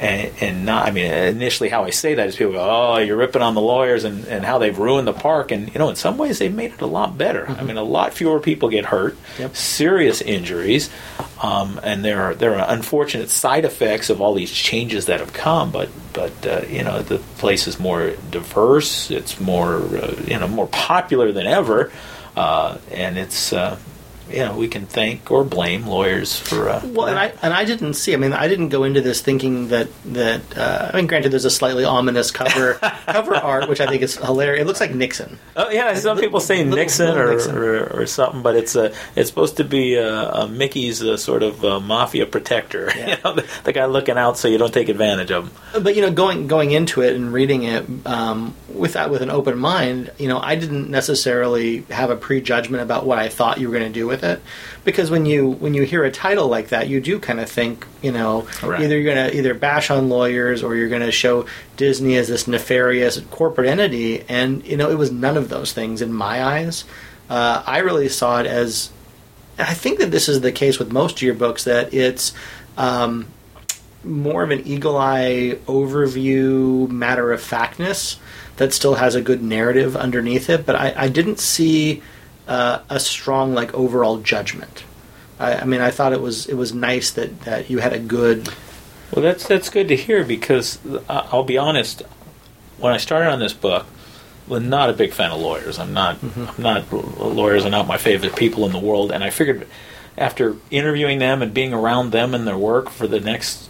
and, 0.02 0.32
and 0.40 0.66
not, 0.66 0.88
I 0.88 0.90
mean, 0.90 1.04
initially 1.06 1.68
how 1.68 1.84
I 1.84 1.90
say 1.90 2.14
that 2.14 2.26
is 2.26 2.34
people 2.34 2.54
go, 2.54 2.58
oh, 2.60 2.98
you're 2.98 3.16
ripping 3.16 3.40
on 3.40 3.54
the 3.54 3.60
lawyers 3.60 4.02
and, 4.02 4.26
and 4.26 4.44
how 4.44 4.58
they've 4.58 4.76
ruined 4.76 5.06
the 5.06 5.12
park. 5.12 5.52
And, 5.52 5.72
you 5.72 5.78
know, 5.78 5.88
in 5.90 5.96
some 5.96 6.18
ways 6.18 6.40
they've 6.40 6.52
made 6.52 6.72
it 6.72 6.80
a 6.80 6.86
lot 6.86 7.16
better. 7.16 7.44
Mm-hmm. 7.44 7.60
I 7.60 7.62
mean, 7.62 7.76
a 7.76 7.84
lot 7.84 8.12
fewer 8.12 8.40
people 8.40 8.68
get 8.68 8.84
hurt, 8.84 9.16
yep. 9.38 9.54
serious 9.54 10.20
injuries. 10.20 10.90
Um, 11.40 11.80
and 11.84 12.04
there 12.04 12.20
are, 12.20 12.34
there 12.34 12.58
are 12.58 12.66
unfortunate 12.68 13.30
side 13.30 13.64
effects 13.64 14.10
of 14.10 14.20
all 14.20 14.34
these 14.34 14.50
changes 14.50 15.06
that 15.06 15.20
have 15.20 15.32
come, 15.32 15.70
but, 15.70 15.88
but 16.12 16.46
uh, 16.46 16.62
you 16.68 16.82
know, 16.82 17.00
the 17.00 17.18
place 17.38 17.68
is 17.68 17.78
more 17.78 18.10
diverse, 18.32 19.10
it's 19.12 19.38
more, 19.38 19.76
uh, 19.76 20.20
you 20.26 20.38
know, 20.38 20.48
more 20.48 20.66
popular 20.66 21.30
than 21.30 21.46
ever. 21.46 21.92
Uh, 22.36 22.78
and 22.90 23.16
it's, 23.18 23.52
uh, 23.52 23.78
you 24.28 24.38
know 24.38 24.56
we 24.56 24.68
can 24.68 24.86
thank 24.86 25.30
or 25.30 25.44
blame 25.44 25.86
lawyers 25.86 26.38
for. 26.38 26.68
Uh, 26.68 26.82
well, 26.84 27.06
and 27.06 27.18
I 27.18 27.32
and 27.42 27.52
I 27.52 27.64
didn't 27.64 27.94
see. 27.94 28.14
I 28.14 28.16
mean, 28.16 28.32
I 28.32 28.48
didn't 28.48 28.68
go 28.68 28.84
into 28.84 29.00
this 29.00 29.20
thinking 29.20 29.68
that 29.68 29.88
that. 30.04 30.56
Uh, 30.56 30.90
I 30.92 30.96
mean, 30.96 31.06
granted, 31.06 31.32
there's 31.32 31.44
a 31.44 31.50
slightly 31.50 31.84
ominous 31.84 32.30
cover 32.30 32.74
cover 33.06 33.34
art, 33.36 33.68
which 33.68 33.80
I 33.80 33.86
think 33.86 34.02
is 34.02 34.16
hilarious. 34.16 34.62
It 34.62 34.66
looks 34.66 34.80
like 34.80 34.94
Nixon. 34.94 35.38
Oh 35.56 35.70
yeah, 35.70 35.94
some 35.94 36.18
people 36.18 36.40
say 36.40 36.58
little, 36.58 36.76
Nixon, 36.76 37.06
little, 37.06 37.22
or, 37.22 37.32
Nixon. 37.32 37.56
Or, 37.56 37.84
or, 38.00 38.06
something, 38.06 38.42
but 38.42 38.56
it's 38.56 38.74
a 38.76 38.92
it's 39.16 39.28
supposed 39.28 39.56
to 39.58 39.64
be 39.64 39.94
a, 39.94 40.30
a 40.30 40.48
Mickey's 40.48 41.00
a 41.02 41.18
sort 41.18 41.42
of 41.42 41.62
mafia 41.82 42.26
protector. 42.26 42.90
Yeah. 43.02 43.16
you 43.16 43.16
know, 43.24 43.34
the, 43.34 43.46
the, 43.64 43.72
guy 43.72 43.86
looking 43.86 44.18
out 44.18 44.36
so 44.36 44.48
you 44.48 44.58
don't 44.58 44.72
take 44.72 44.88
advantage 44.88 45.30
of 45.30 45.48
him. 45.48 45.82
But 45.82 45.96
you 45.96 46.02
know, 46.02 46.12
going 46.12 46.46
going 46.46 46.70
into 46.72 47.00
it 47.00 47.16
and 47.16 47.32
reading 47.32 47.62
it, 47.64 47.84
um, 48.06 48.54
with 48.68 48.94
that 48.94 49.10
with 49.10 49.22
an 49.22 49.30
open 49.30 49.58
mind, 49.58 50.10
you 50.18 50.28
know, 50.28 50.38
I 50.38 50.54
didn't 50.54 50.90
necessarily 50.90 51.82
have 51.90 52.10
a 52.10 52.16
prejudgment 52.16 52.82
about 52.82 53.06
what 53.06 53.18
I 53.18 53.28
thought 53.28 53.58
you 53.58 53.68
were 53.68 53.78
going 53.78 53.90
to 53.90 53.98
do 53.98 54.06
with 54.12 54.22
it, 54.22 54.38
because 54.84 55.10
when 55.10 55.24
you 55.26 55.50
when 55.62 55.72
you 55.74 55.82
hear 55.82 56.04
a 56.04 56.10
title 56.12 56.46
like 56.56 56.68
that, 56.68 56.88
you 56.88 57.00
do 57.00 57.18
kind 57.18 57.40
of 57.40 57.48
think, 57.50 57.86
you 58.02 58.12
know, 58.12 58.46
Right. 58.62 58.82
either 58.82 58.96
you're 58.98 59.14
going 59.14 59.30
to 59.30 59.36
either 59.36 59.54
bash 59.54 59.90
on 59.90 60.08
lawyers 60.08 60.62
or 60.62 60.76
you're 60.76 60.88
going 60.96 61.02
to 61.10 61.10
show 61.24 61.46
Disney 61.76 62.16
as 62.16 62.28
this 62.28 62.46
nefarious 62.46 63.18
corporate 63.30 63.66
entity, 63.66 64.22
and 64.28 64.64
you 64.64 64.76
know, 64.76 64.90
it 64.90 64.98
was 64.98 65.10
none 65.10 65.36
of 65.36 65.48
those 65.48 65.72
things 65.72 66.02
in 66.02 66.12
my 66.12 66.36
eyes. 66.44 66.84
Uh, 67.30 67.62
I 67.66 67.78
really 67.78 68.08
saw 68.10 68.40
it 68.40 68.46
as, 68.46 68.90
I 69.58 69.74
think 69.74 69.98
that 70.00 70.10
this 70.10 70.28
is 70.28 70.42
the 70.42 70.52
case 70.52 70.78
with 70.78 70.92
most 70.92 71.16
of 71.16 71.22
your 71.22 71.34
books 71.34 71.64
that 71.64 71.92
it's. 71.94 72.32
Um, 72.76 73.26
more 74.04 74.42
of 74.42 74.50
an 74.50 74.66
eagle 74.66 74.98
eye 74.98 75.56
overview, 75.68 76.88
matter 76.88 77.32
of 77.32 77.40
factness 77.40 78.18
that 78.56 78.72
still 78.72 78.94
has 78.94 79.14
a 79.14 79.20
good 79.22 79.42
narrative 79.42 79.96
underneath 79.96 80.50
it. 80.50 80.66
But 80.66 80.74
I, 80.74 80.92
I 80.96 81.08
didn't 81.08 81.38
see 81.38 82.02
uh, 82.48 82.80
a 82.88 83.00
strong 83.00 83.54
like 83.54 83.72
overall 83.74 84.18
judgment. 84.18 84.84
I, 85.38 85.56
I 85.56 85.64
mean, 85.64 85.80
I 85.80 85.90
thought 85.90 86.12
it 86.12 86.20
was 86.20 86.46
it 86.46 86.54
was 86.54 86.72
nice 86.72 87.10
that, 87.12 87.42
that 87.42 87.70
you 87.70 87.78
had 87.78 87.92
a 87.92 87.98
good. 87.98 88.48
Well, 89.12 89.22
that's 89.22 89.46
that's 89.46 89.68
good 89.70 89.88
to 89.88 89.96
hear 89.96 90.24
because 90.24 90.78
uh, 90.86 91.28
I'll 91.30 91.44
be 91.44 91.58
honest. 91.58 92.02
When 92.78 92.92
I 92.92 92.96
started 92.96 93.30
on 93.30 93.38
this 93.38 93.52
book, 93.52 93.86
I'm 94.50 94.68
not 94.68 94.90
a 94.90 94.92
big 94.92 95.12
fan 95.12 95.30
of 95.30 95.40
lawyers. 95.40 95.78
I'm 95.78 95.92
not. 95.92 96.18
I'm 96.22 96.62
not. 96.62 96.92
Lawyers 96.92 97.64
are 97.64 97.70
not 97.70 97.86
my 97.86 97.98
favorite 97.98 98.34
people 98.36 98.66
in 98.66 98.72
the 98.72 98.78
world. 98.78 99.12
And 99.12 99.22
I 99.22 99.30
figured, 99.30 99.68
after 100.18 100.56
interviewing 100.70 101.18
them 101.18 101.42
and 101.42 101.54
being 101.54 101.72
around 101.72 102.10
them 102.10 102.34
and 102.34 102.46
their 102.46 102.58
work 102.58 102.90
for 102.90 103.06
the 103.06 103.20
next 103.20 103.68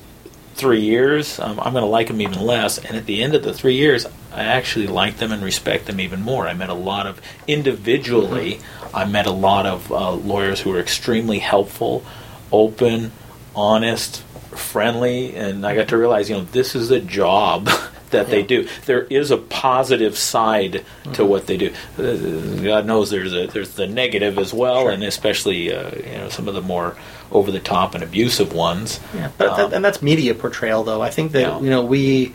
three 0.55 0.81
years, 0.81 1.39
um, 1.39 1.59
I'm 1.61 1.73
going 1.73 1.85
to 1.85 1.91
like 1.91 2.09
them 2.09 2.21
even 2.21 2.41
less. 2.41 2.79
And 2.79 2.97
at 2.97 3.07
the 3.07 3.23
end 3.23 3.35
of 3.35 3.43
the 3.43 3.53
three 3.53 3.75
years, 3.75 4.07
I 4.33 4.45
actually 4.45 4.87
like 4.87 5.19
them 5.19 5.33
and 5.33 5.43
respect 5.43 5.87
them 5.87 6.01
even 6.01 6.23
more. 6.23 6.47
I 6.47 6.55
met 6.55 6.69
a 6.69 6.75
lot 6.75 7.07
of 7.07 7.21
individually. 7.47 8.61
I 8.95 9.05
met 9.05 9.27
a 9.27 9.33
lot 9.33 9.67
of 9.67 9.91
uh, 9.91 10.13
lawyers 10.13 10.61
who 10.61 10.71
were 10.71 10.81
extremely 10.81 11.39
helpful, 11.39 12.05
open, 12.51 13.13
honest, 13.55 14.23
friendly, 14.57 15.35
and 15.35 15.67
I 15.67 15.75
got 15.75 15.89
to 15.89 15.97
realize, 15.97 16.29
you 16.29 16.37
know, 16.37 16.45
this 16.45 16.75
is 16.75 16.91
a 16.91 17.01
job 17.01 17.69
that 18.13 18.29
they 18.29 18.43
do. 18.43 18.69
There 18.87 19.03
is 19.03 19.31
a 19.31 19.37
positive 19.37 20.17
side 20.17 20.85
to 21.15 21.25
what 21.27 21.47
they 21.47 21.57
do. 21.57 21.73
Uh, 21.99 22.63
God 22.63 22.87
knows 22.87 23.11
there's 23.11 23.35
a 23.35 23.47
there's 23.49 23.75
the 23.75 23.87
negative 23.87 24.39
as 24.39 24.55
well, 24.55 24.83
Sure. 24.83 24.91
and 24.93 25.03
especially 25.03 25.75
uh, 25.75 25.91
you 25.97 26.19
know 26.19 26.29
some 26.29 26.49
of 26.49 26.55
the 26.55 26.63
more 26.63 26.97
over 27.31 27.51
the 27.51 27.61
top 27.61 27.95
and 27.95 28.03
abusive 28.05 28.53
ones. 28.53 29.01
Yeah, 29.15 29.31
but 29.39 29.49
Um, 29.49 29.57
that, 29.71 29.73
and 29.77 29.85
that's 29.85 30.01
media 30.03 30.35
portrayal, 30.35 30.85
though. 30.85 31.03
I 31.03 31.11
think 31.11 31.33
that 31.33 31.41
Yeah. 31.41 31.61
you 31.61 31.71
know 31.71 31.83
we, 31.85 32.33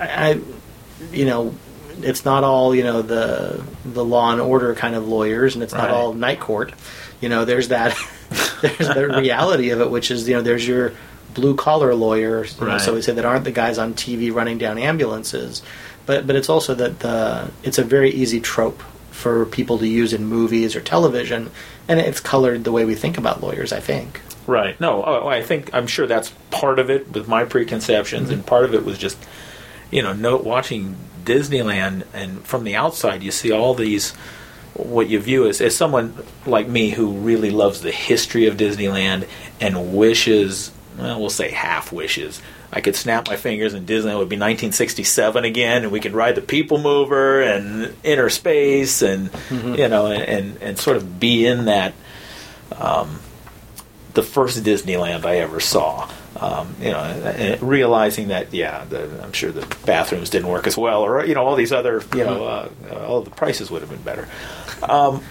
I, 0.00 0.06
I, 0.30 0.40
you 1.12 1.24
know, 1.26 1.54
it's 2.00 2.24
not 2.24 2.42
all 2.44 2.74
you 2.74 2.82
know 2.82 3.02
the 3.02 3.62
the 3.84 4.04
law 4.04 4.32
and 4.32 4.40
order 4.40 4.74
kind 4.74 4.94
of 4.94 5.06
lawyers, 5.06 5.54
and 5.54 5.62
it's 5.62 5.74
not 5.74 5.90
all 5.90 6.12
night 6.14 6.40
court. 6.40 6.72
You 7.20 7.28
know, 7.28 7.44
there's 7.44 7.68
that 7.68 7.96
there's 8.62 8.88
the 8.88 9.08
reality 9.16 9.70
of 9.70 9.80
it, 9.80 9.90
which 9.90 10.10
is 10.10 10.28
you 10.28 10.34
know 10.34 10.42
there's 10.42 10.66
your 10.66 10.92
blue 11.34 11.56
collar 11.56 11.94
lawyers, 11.94 12.58
you 12.60 12.66
know, 12.66 12.78
so 12.78 12.94
we 12.94 13.02
say 13.02 13.12
that 13.12 13.24
aren't 13.24 13.44
the 13.44 13.52
guys 13.52 13.78
on 13.78 13.94
TV 13.94 14.32
running 14.32 14.58
down 14.58 14.78
ambulances, 14.78 15.62
but 16.06 16.26
but 16.26 16.36
it's 16.36 16.48
also 16.48 16.74
that 16.74 17.00
the 17.00 17.50
it's 17.62 17.78
a 17.78 17.84
very 17.84 18.10
easy 18.10 18.40
trope 18.40 18.82
for 19.10 19.46
people 19.46 19.78
to 19.78 19.86
use 19.86 20.12
in 20.12 20.24
movies 20.24 20.74
or 20.74 20.80
television, 20.80 21.50
and 21.88 22.00
it's 22.00 22.20
colored 22.20 22.64
the 22.64 22.72
way 22.72 22.84
we 22.84 22.94
think 22.94 23.18
about 23.18 23.42
lawyers. 23.42 23.72
I 23.72 23.80
think. 23.80 24.20
Right. 24.46 24.78
No, 24.80 25.02
oh, 25.04 25.28
I 25.28 25.42
think 25.42 25.72
I'm 25.72 25.86
sure 25.86 26.06
that's 26.06 26.30
part 26.50 26.78
of 26.78 26.90
it 26.90 27.12
with 27.12 27.28
my 27.28 27.44
preconceptions, 27.44 28.30
and 28.30 28.44
part 28.44 28.64
of 28.64 28.74
it 28.74 28.84
was 28.84 28.98
just, 28.98 29.16
you 29.90 30.02
know, 30.02 30.12
no, 30.12 30.36
watching 30.36 30.96
Disneyland, 31.24 32.04
and 32.12 32.44
from 32.44 32.64
the 32.64 32.76
outside, 32.76 33.22
you 33.22 33.30
see 33.30 33.52
all 33.52 33.74
these. 33.74 34.14
What 34.74 35.08
you 35.08 35.20
view 35.20 35.46
as, 35.46 35.60
as 35.60 35.76
someone 35.76 36.16
like 36.46 36.66
me 36.66 36.90
who 36.90 37.12
really 37.12 37.50
loves 37.50 37.80
the 37.80 37.92
history 37.92 38.48
of 38.48 38.56
Disneyland 38.56 39.28
and 39.60 39.94
wishes, 39.94 40.72
well, 40.98 41.20
we'll 41.20 41.30
say 41.30 41.50
half 41.50 41.92
wishes, 41.92 42.40
I 42.72 42.80
could 42.80 42.96
snap 42.96 43.28
my 43.28 43.36
fingers 43.36 43.74
and 43.74 43.86
Disneyland 43.86 44.18
would 44.18 44.28
be 44.28 44.36
1967 44.36 45.44
again, 45.44 45.82
and 45.84 45.92
we 45.92 46.00
could 46.00 46.12
ride 46.12 46.34
the 46.34 46.42
People 46.42 46.78
Mover 46.78 47.42
and 47.42 47.94
Inner 48.02 48.28
Space, 48.28 49.02
and 49.02 49.30
you 49.50 49.88
know, 49.88 50.06
and 50.06 50.60
and 50.62 50.78
sort 50.78 50.96
of 50.96 51.20
be 51.20 51.46
in 51.46 51.66
that 51.66 51.94
the 54.14 54.22
first 54.22 54.62
Disneyland 54.62 55.24
I 55.24 55.36
ever 55.38 55.60
saw. 55.60 56.08
Um, 56.36 56.74
you 56.80 56.90
know, 56.90 57.58
realizing 57.60 58.28
that, 58.28 58.52
yeah, 58.52 58.84
the, 58.86 59.22
I'm 59.22 59.32
sure 59.32 59.52
the 59.52 59.66
bathrooms 59.86 60.30
didn't 60.30 60.48
work 60.48 60.66
as 60.66 60.76
well, 60.76 61.02
or 61.02 61.24
you 61.24 61.34
know, 61.34 61.46
all 61.46 61.54
these 61.54 61.72
other, 61.72 62.02
you 62.12 62.24
know, 62.24 62.44
uh, 62.44 62.68
uh, 62.90 63.06
all 63.06 63.22
the 63.22 63.30
prices 63.30 63.70
would 63.70 63.82
have 63.82 63.90
been 63.90 64.02
better. 64.02 64.28
Um, 64.82 65.22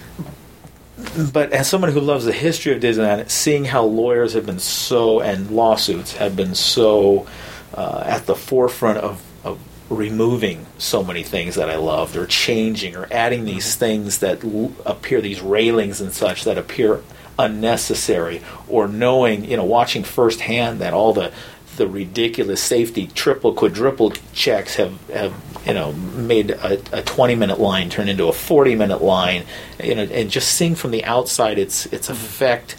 but 1.32 1.52
as 1.52 1.70
someone 1.70 1.92
who 1.92 2.00
loves 2.00 2.26
the 2.26 2.32
history 2.32 2.74
of 2.74 2.82
Disneyland, 2.82 3.30
seeing 3.30 3.66
how 3.66 3.84
lawyers 3.84 4.34
have 4.34 4.46
been 4.46 4.60
so 4.60 5.20
and 5.20 5.52
lawsuits 5.52 6.16
have 6.18 6.36
been 6.36 6.56
so 6.56 7.28
uh, 7.74 8.04
at 8.06 8.26
the 8.26 8.36
forefront 8.36 9.00
of, 9.00 9.24
of 9.44 9.60
removing 9.90 10.66
so 10.78 11.04
many 11.04 11.24
things 11.24 11.56
that 11.56 11.70
I 11.70 11.76
loved, 11.76 12.16
or 12.16 12.26
changing, 12.26 12.96
or 12.96 13.08
adding 13.12 13.46
these 13.46 13.76
things 13.76 14.20
that 14.20 14.44
l- 14.44 14.72
appear, 14.86 15.22
these 15.22 15.42
railings 15.42 16.02
and 16.02 16.14
such 16.14 16.44
that 16.44 16.58
appear 16.58 17.02
unnecessary, 17.38 18.42
or 18.68 18.88
knowing, 18.88 19.46
you 19.46 19.58
know, 19.58 19.64
watching 19.64 20.04
firsthand 20.04 20.80
that 20.80 20.94
all 20.94 21.14
the 21.14 21.32
the 21.78 21.88
ridiculous 21.88 22.62
safety 22.62 23.08
triple 23.08 23.54
quadruple 23.54 24.12
checks 24.34 24.76
have, 24.76 25.00
have 25.10 25.34
you 25.66 25.74
know 25.74 25.94
made 25.94 26.52
a, 26.52 26.74
a 26.98 27.02
20 27.02 27.36
minute 27.36 27.60
line 27.60 27.90
turn 27.90 28.10
into 28.10 28.28
a 28.28 28.34
40 28.34 28.76
minute 28.76 29.02
line. 29.02 29.44
You 29.84 29.96
know 29.96 30.04
and 30.04 30.30
just 30.30 30.50
seeing 30.50 30.76
from 30.76 30.92
the 30.92 31.04
outside 31.06 31.58
its 31.58 31.86
its 31.88 32.10
effect 32.10 32.76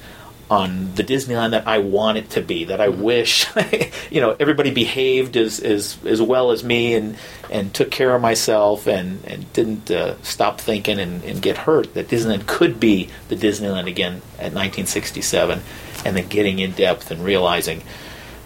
on 0.51 0.95
the 0.95 1.03
Disneyland 1.03 1.53
that 1.53 1.67
I 1.67 1.79
want 1.79 2.19
it 2.19 2.31
to 2.31 2.43
be 2.43 2.65
that 2.65 2.81
I 2.81 2.89
wish 2.89 3.47
you 4.11 4.21
know 4.21 4.37
everybody 4.39 4.71
behaved 4.71 5.37
as, 5.37 5.59
as 5.59 5.99
as 6.05 6.21
well 6.21 6.51
as 6.51 6.63
me 6.63 6.95
and 6.95 7.17
and 7.51 7.73
took 7.73 7.91
care 7.91 8.15
of 8.15 8.21
myself 8.21 8.87
and 8.87 9.25
and 9.25 9.51
didn't 9.53 9.91
uh, 9.91 10.21
stop 10.23 10.61
thinking 10.61 10.99
and, 10.99 11.25
and 11.25 11.41
get 11.41 11.57
hurt 11.59 11.95
that 11.95 12.09
Disneyland 12.09 12.47
could 12.47 12.79
be 12.79 13.09
the 13.29 13.37
Disneyland 13.37 13.89
again 13.89 14.15
at 14.39 14.53
1967 14.53 15.63
and 16.05 16.17
then 16.17 16.29
getting 16.29 16.59
in 16.59 16.73
depth 16.73 17.11
and 17.11 17.25
realizing 17.25 17.83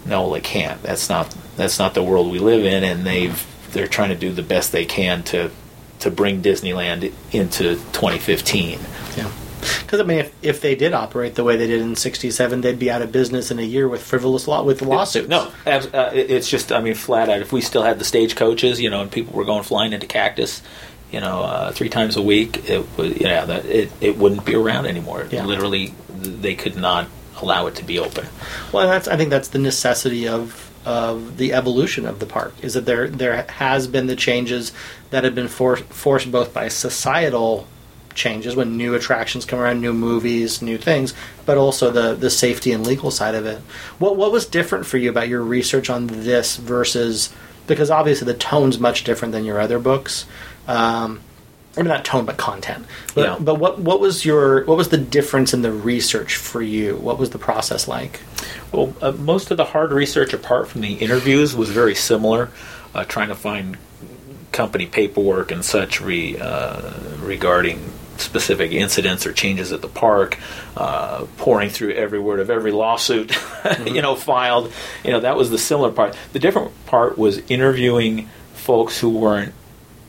no, 0.09 0.31
they 0.33 0.41
can't. 0.41 0.81
That's 0.83 1.09
not 1.09 1.35
that's 1.55 1.79
not 1.79 1.93
the 1.93 2.03
world 2.03 2.31
we 2.31 2.39
live 2.39 2.65
in, 2.65 2.83
and 2.83 3.05
they've 3.05 3.45
they're 3.71 3.87
trying 3.87 4.09
to 4.09 4.15
do 4.15 4.31
the 4.31 4.41
best 4.43 4.71
they 4.71 4.85
can 4.85 5.23
to 5.23 5.51
to 5.99 6.09
bring 6.11 6.41
Disneyland 6.41 7.11
into 7.31 7.75
2015. 7.93 8.79
Yeah. 9.17 9.31
Because 9.81 9.99
I 9.99 10.03
mean, 10.03 10.19
if, 10.19 10.33
if 10.41 10.61
they 10.61 10.73
did 10.75 10.93
operate 10.93 11.35
the 11.35 11.43
way 11.43 11.57
they 11.57 11.67
did 11.67 11.81
in 11.81 11.95
'67, 11.97 12.61
they'd 12.61 12.79
be 12.79 12.89
out 12.89 13.01
of 13.01 13.11
business 13.11 13.51
in 13.51 13.59
a 13.59 13.63
year 13.63 13.87
with 13.89 14.01
frivolous 14.01 14.47
law 14.47 14.63
with 14.63 14.81
lawsuits. 14.81 15.27
No, 15.27 15.51
uh, 15.67 15.81
it- 16.13 16.31
it's 16.31 16.49
just 16.49 16.71
I 16.71 16.79
mean 16.79 16.95
flat 16.95 17.27
out. 17.29 17.41
If 17.41 17.51
we 17.51 17.59
still 17.61 17.83
had 17.83 17.99
the 17.99 18.05
stagecoaches, 18.05 18.79
you 18.79 18.89
know, 18.89 19.01
and 19.01 19.11
people 19.11 19.33
were 19.33 19.43
going 19.45 19.63
flying 19.63 19.91
into 19.91 20.07
Cactus, 20.07 20.61
you 21.11 21.19
know, 21.19 21.41
uh, 21.41 21.71
three 21.73 21.89
times 21.89 22.15
a 22.15 22.21
week, 22.21 22.69
it 22.69 22.85
would 22.97 23.19
yeah 23.19 23.43
that 23.45 23.65
it 23.65 23.91
it 23.99 24.17
wouldn't 24.17 24.45
be 24.45 24.55
around 24.55 24.85
anymore. 24.85 25.27
Yeah. 25.29 25.45
Literally, 25.45 25.93
they 26.15 26.55
could 26.55 26.77
not 26.77 27.07
allow 27.41 27.67
it 27.67 27.75
to 27.75 27.83
be 27.83 27.99
open. 27.99 28.27
Well, 28.71 28.87
that's 28.87 29.07
I 29.07 29.17
think 29.17 29.29
that's 29.29 29.49
the 29.49 29.59
necessity 29.59 30.27
of 30.27 30.69
of 30.85 31.37
the 31.37 31.53
evolution 31.53 32.05
of 32.05 32.19
the 32.19 32.25
park 32.25 32.53
is 32.61 32.73
that 32.73 32.85
there 32.85 33.07
there 33.09 33.45
has 33.49 33.87
been 33.87 34.07
the 34.07 34.15
changes 34.15 34.71
that 35.09 35.23
have 35.23 35.35
been 35.35 35.47
for, 35.47 35.75
forced 35.75 36.31
both 36.31 36.53
by 36.53 36.67
societal 36.67 37.67
changes 38.15 38.55
when 38.55 38.77
new 38.77 38.95
attractions 38.95 39.45
come 39.45 39.59
around, 39.59 39.81
new 39.81 39.93
movies, 39.93 40.61
new 40.61 40.77
things, 40.77 41.13
but 41.45 41.57
also 41.57 41.91
the 41.91 42.15
the 42.15 42.29
safety 42.29 42.71
and 42.71 42.85
legal 42.85 43.11
side 43.11 43.35
of 43.35 43.45
it. 43.45 43.59
What 43.99 44.15
what 44.15 44.31
was 44.31 44.45
different 44.45 44.85
for 44.85 44.97
you 44.97 45.09
about 45.09 45.27
your 45.27 45.41
research 45.41 45.89
on 45.89 46.07
this 46.07 46.57
versus 46.57 47.33
because 47.67 47.91
obviously 47.91 48.25
the 48.25 48.37
tone's 48.37 48.79
much 48.79 49.03
different 49.03 49.31
than 49.31 49.45
your 49.45 49.59
other 49.59 49.79
books. 49.79 50.25
Um, 50.67 51.21
I 51.77 51.81
mean, 51.81 51.89
not 51.89 52.03
tone, 52.03 52.25
but 52.25 52.37
content. 52.37 52.85
But, 53.13 53.23
Yeah. 53.25 53.37
but 53.39 53.55
what 53.55 53.79
what 53.79 53.99
was 53.99 54.25
your 54.25 54.65
what 54.65 54.75
was 54.77 54.89
the 54.89 54.97
difference 54.97 55.53
in 55.53 55.61
the 55.61 55.71
research 55.71 56.35
for 56.35 56.61
you? 56.61 56.95
What 56.95 57.19
was 57.19 57.29
the 57.29 57.37
process 57.37 57.87
like? 57.87 58.19
Well, 58.71 58.93
uh, 59.01 59.11
most 59.11 59.51
of 59.51 59.57
the 59.57 59.65
hard 59.65 59.91
research, 59.91 60.33
apart 60.33 60.67
from 60.67 60.81
the 60.81 60.93
interviews, 60.93 61.55
was 61.55 61.69
very 61.69 61.95
similar. 61.95 62.49
Uh, 62.93 63.03
trying 63.05 63.27
to 63.29 63.35
find 63.35 63.77
company 64.51 64.87
paperwork 64.87 65.51
and 65.51 65.63
such 65.63 66.01
re, 66.01 66.35
uh, 66.39 66.91
regarding 67.21 67.79
specific 68.17 68.71
incidents 68.71 69.25
or 69.27 69.31
changes 69.31 69.71
at 69.71 69.81
the 69.81 69.87
park, 69.87 70.37
uh, 70.75 71.25
poring 71.37 71.69
through 71.69 71.91
every 71.91 72.19
word 72.19 72.39
of 72.39 72.49
every 72.49 72.71
lawsuit, 72.71 73.31
you 73.85 74.01
know, 74.01 74.15
filed. 74.15 74.71
You 75.03 75.11
know, 75.11 75.19
that 75.21 75.37
was 75.37 75.51
the 75.51 75.57
similar 75.59 75.91
part. 75.91 76.17
The 76.33 76.39
different 76.39 76.71
part 76.87 77.17
was 77.17 77.37
interviewing 77.49 78.27
folks 78.55 78.99
who 78.99 79.09
weren't 79.09 79.53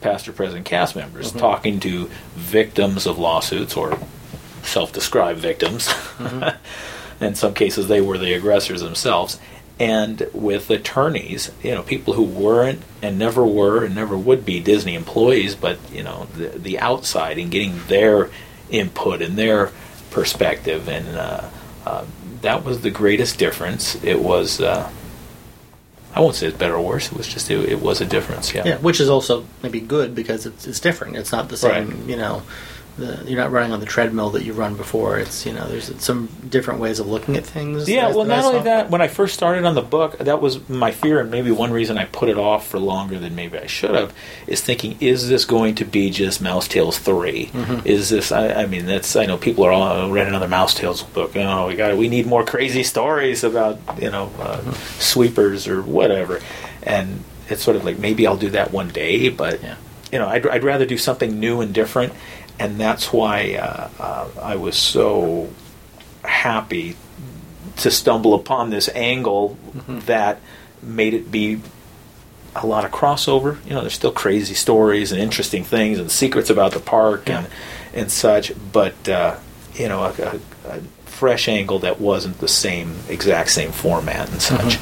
past 0.00 0.28
or 0.28 0.32
present 0.32 0.64
cast 0.64 0.96
members, 0.96 1.32
talking 1.32 1.80
to 1.80 2.10
victims 2.34 3.06
of 3.06 3.18
lawsuits 3.18 3.76
or 3.76 3.98
self-described 4.62 5.38
victims. 5.38 5.92
In 7.20 7.34
some 7.34 7.52
cases, 7.52 7.88
they 7.88 8.00
were 8.00 8.16
the 8.16 8.32
aggressors 8.32 8.80
themselves, 8.80 9.38
and 9.78 10.28
with 10.32 10.70
attorneys, 10.70 11.50
you 11.62 11.74
know, 11.74 11.82
people 11.82 12.14
who 12.14 12.22
weren't 12.22 12.82
and 13.02 13.18
never 13.18 13.46
were 13.46 13.84
and 13.84 13.94
never 13.94 14.16
would 14.16 14.44
be 14.44 14.60
Disney 14.60 14.94
employees, 14.94 15.54
but 15.54 15.78
you 15.92 16.02
know, 16.02 16.26
the 16.36 16.48
the 16.48 16.78
outside 16.78 17.38
and 17.38 17.50
getting 17.50 17.80
their 17.88 18.30
input 18.70 19.22
and 19.22 19.36
their 19.36 19.70
perspective, 20.10 20.88
and 20.88 21.16
uh, 21.16 21.48
uh, 21.86 22.04
that 22.42 22.64
was 22.64 22.80
the 22.80 22.90
greatest 22.90 23.38
difference. 23.38 24.02
It 24.02 24.20
was. 24.20 24.60
Uh, 24.60 24.90
I 26.14 26.20
won't 26.20 26.34
say 26.34 26.48
it's 26.48 26.56
better 26.56 26.74
or 26.74 26.84
worse. 26.84 27.12
It 27.12 27.16
was 27.16 27.28
just 27.28 27.50
it, 27.50 27.68
it 27.68 27.80
was 27.80 28.00
a 28.00 28.04
difference. 28.04 28.52
Yeah. 28.54 28.64
Yeah, 28.66 28.76
which 28.78 29.00
is 29.00 29.08
also 29.08 29.44
maybe 29.62 29.80
good 29.80 30.14
because 30.14 30.44
it's 30.46 30.66
it's 30.66 30.80
different. 30.80 31.16
It's 31.16 31.32
not 31.32 31.48
the 31.48 31.56
same, 31.56 31.88
Right. 31.90 32.08
you 32.08 32.16
know. 32.16 32.42
The, 33.00 33.24
you're 33.26 33.40
not 33.40 33.50
running 33.50 33.72
on 33.72 33.80
the 33.80 33.86
treadmill 33.86 34.30
that 34.30 34.44
you 34.44 34.52
run 34.52 34.76
before. 34.76 35.18
It's 35.18 35.44
you 35.46 35.52
know, 35.52 35.66
there's 35.66 35.90
some 36.00 36.28
different 36.48 36.78
ways 36.80 37.00
of 37.00 37.06
looking 37.08 37.36
at 37.36 37.44
things. 37.44 37.88
Yeah, 37.88 38.14
well, 38.14 38.24
not 38.24 38.44
only 38.44 38.60
that, 38.64 38.90
when 38.90 39.00
I 39.00 39.08
first 39.08 39.34
started 39.34 39.64
on 39.64 39.74
the 39.74 39.82
book, 39.82 40.18
that 40.18 40.40
was 40.40 40.68
my 40.68 40.90
fear, 40.92 41.18
and 41.20 41.30
maybe 41.30 41.50
one 41.50 41.72
reason 41.72 41.98
I 41.98 42.04
put 42.04 42.28
it 42.28 42.38
off 42.38 42.68
for 42.68 42.78
longer 42.78 43.18
than 43.18 43.34
maybe 43.34 43.58
I 43.58 43.66
should 43.66 43.94
have, 43.94 44.12
is 44.46 44.60
thinking, 44.60 44.96
is 45.00 45.28
this 45.28 45.44
going 45.44 45.74
to 45.76 45.84
be 45.84 46.10
just 46.10 46.40
Mouse 46.40 46.68
Tales 46.68 46.98
3? 46.98 47.46
Mm-hmm. 47.46 47.86
Is 47.86 48.10
this, 48.10 48.30
I, 48.30 48.62
I 48.62 48.66
mean, 48.66 48.86
that's, 48.86 49.16
I 49.16 49.26
know 49.26 49.36
people 49.38 49.64
are 49.64 49.72
all, 49.72 49.82
"Oh, 49.82 50.10
read 50.10 50.28
another 50.28 50.48
Mouse 50.48 50.74
Tales 50.74 51.02
book. 51.02 51.32
Oh, 51.36 51.68
we 51.68 51.76
got, 51.76 51.96
we 51.96 52.08
need 52.08 52.26
more 52.26 52.44
crazy 52.44 52.82
stories 52.84 53.42
about, 53.44 53.78
you 54.00 54.10
know, 54.10 54.30
uh, 54.38 54.58
Mm-hmm. 54.60 55.00
sweepers 55.00 55.66
or 55.66 55.80
whatever. 55.82 56.40
And 56.82 57.24
it's 57.48 57.62
sort 57.62 57.76
of 57.76 57.84
like, 57.84 57.98
maybe 57.98 58.26
I'll 58.26 58.36
do 58.36 58.50
that 58.50 58.72
one 58.72 58.88
day, 58.88 59.28
but, 59.30 59.62
Yeah. 59.62 59.76
you 60.12 60.18
know, 60.18 60.28
I'd, 60.28 60.46
I'd 60.46 60.64
rather 60.64 60.84
do 60.86 60.98
something 60.98 61.40
new 61.40 61.60
and 61.60 61.72
different. 61.72 62.12
And 62.60 62.78
that's 62.78 63.10
why 63.12 63.54
uh, 63.54 63.88
uh, 63.98 64.28
I 64.40 64.56
was 64.56 64.76
so 64.76 65.48
happy 66.22 66.96
to 67.78 67.90
stumble 67.90 68.34
upon 68.34 68.68
this 68.68 68.90
angle 68.94 69.56
that 69.86 70.38
made 70.82 71.14
it 71.14 71.30
be 71.32 71.60
a 72.54 72.66
lot 72.66 72.84
of 72.84 72.90
crossover. 72.90 73.64
You 73.64 73.72
know, 73.72 73.80
there's 73.80 73.94
still 73.94 74.12
crazy 74.12 74.54
stories 74.54 75.10
and 75.10 75.20
interesting 75.20 75.64
things 75.64 75.98
and 75.98 76.10
secrets 76.10 76.50
about 76.50 76.72
the 76.72 76.80
park 76.80 77.30
and 77.30 77.46
and 77.94 78.12
such, 78.12 78.52
but 78.72 79.08
uh, 79.08 79.36
you 79.74 79.88
know, 79.88 80.02
a, 80.04 80.10
a, 80.10 80.40
a 80.68 80.80
fresh 81.06 81.48
angle 81.48 81.80
that 81.80 82.00
wasn't 82.00 82.38
the 82.38 82.48
same 82.48 82.94
exact 83.08 83.50
same 83.50 83.72
format 83.72 84.30
and 84.30 84.42
such. 84.42 84.78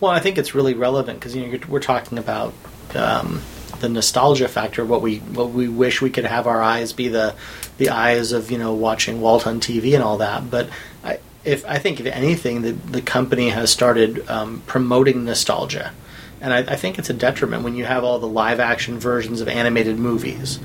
Well, 0.00 0.12
I 0.12 0.20
think 0.20 0.38
it's 0.38 0.54
really 0.54 0.74
relevant 0.74 1.18
because 1.18 1.34
you 1.34 1.42
know 1.42 1.48
you're, 1.48 1.60
we're 1.68 1.80
talking 1.80 2.18
about 2.18 2.54
um, 2.94 3.42
the 3.80 3.88
nostalgia 3.88 4.48
factor. 4.48 4.84
What 4.84 5.02
we 5.02 5.18
what 5.18 5.50
we 5.50 5.68
wish 5.68 6.00
we 6.00 6.10
could 6.10 6.24
have 6.24 6.46
our 6.46 6.62
eyes 6.62 6.92
be 6.92 7.08
the 7.08 7.34
the 7.78 7.90
eyes 7.90 8.32
of 8.32 8.50
you 8.50 8.58
know 8.58 8.74
watching 8.74 9.20
Walt 9.20 9.46
on 9.46 9.60
TV 9.60 9.94
and 9.94 10.02
all 10.02 10.18
that. 10.18 10.50
But 10.50 10.68
I, 11.04 11.18
if 11.44 11.64
I 11.66 11.78
think 11.78 12.00
if 12.00 12.06
anything, 12.06 12.62
the 12.62 12.72
the 12.72 13.02
company 13.02 13.50
has 13.50 13.70
started 13.70 14.28
um, 14.28 14.62
promoting 14.66 15.24
nostalgia, 15.24 15.92
and 16.40 16.52
I, 16.52 16.58
I 16.58 16.76
think 16.76 16.98
it's 16.98 17.10
a 17.10 17.14
detriment 17.14 17.62
when 17.64 17.74
you 17.74 17.84
have 17.84 18.04
all 18.04 18.18
the 18.18 18.28
live 18.28 18.60
action 18.60 18.98
versions 18.98 19.40
of 19.40 19.48
animated 19.48 19.98
movies. 19.98 20.58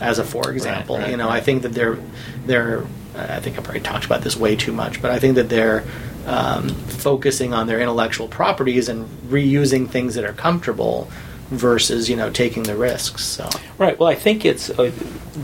As 0.00 0.18
a 0.18 0.24
for 0.24 0.50
example, 0.50 0.98
right, 0.98 1.10
you 1.10 1.16
know, 1.16 1.28
right. 1.28 1.36
I 1.36 1.40
think 1.40 1.62
that 1.62 1.72
they're 1.72 1.98
they're. 2.46 2.84
I 3.14 3.40
think 3.40 3.58
I've 3.58 3.66
already 3.66 3.80
talked 3.80 4.06
about 4.06 4.22
this 4.22 4.36
way 4.36 4.56
too 4.56 4.72
much, 4.72 5.02
but 5.02 5.10
I 5.10 5.18
think 5.18 5.34
that 5.34 5.50
they're 5.50 5.84
um, 6.26 6.70
focusing 6.70 7.52
on 7.52 7.66
their 7.66 7.80
intellectual 7.80 8.28
properties 8.28 8.88
and 8.88 9.06
reusing 9.28 9.88
things 9.88 10.14
that 10.14 10.24
are 10.24 10.32
comfortable 10.32 11.10
versus 11.52 12.08
you 12.08 12.16
know 12.16 12.30
taking 12.30 12.62
the 12.64 12.76
risks. 12.76 13.24
So 13.24 13.48
Right. 13.78 13.98
Well, 13.98 14.08
I 14.08 14.14
think 14.14 14.44
it's 14.44 14.70
uh, 14.70 14.90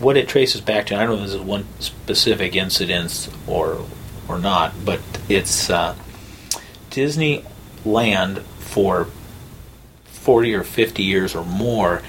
what 0.00 0.16
it 0.16 0.28
traces 0.28 0.60
back 0.60 0.86
to. 0.86 0.96
I 0.96 1.00
don't 1.00 1.08
know 1.08 1.14
if 1.16 1.20
this 1.22 1.34
is 1.34 1.40
one 1.40 1.66
specific 1.80 2.56
incident 2.56 3.28
or 3.46 3.86
or 4.28 4.38
not, 4.38 4.84
but 4.84 5.00
it's 5.28 5.70
uh, 5.70 5.94
Disneyland 6.90 8.42
for 8.58 9.08
forty 10.04 10.54
or 10.54 10.64
fifty 10.64 11.02
years 11.02 11.34
or 11.34 11.44
more. 11.44 12.02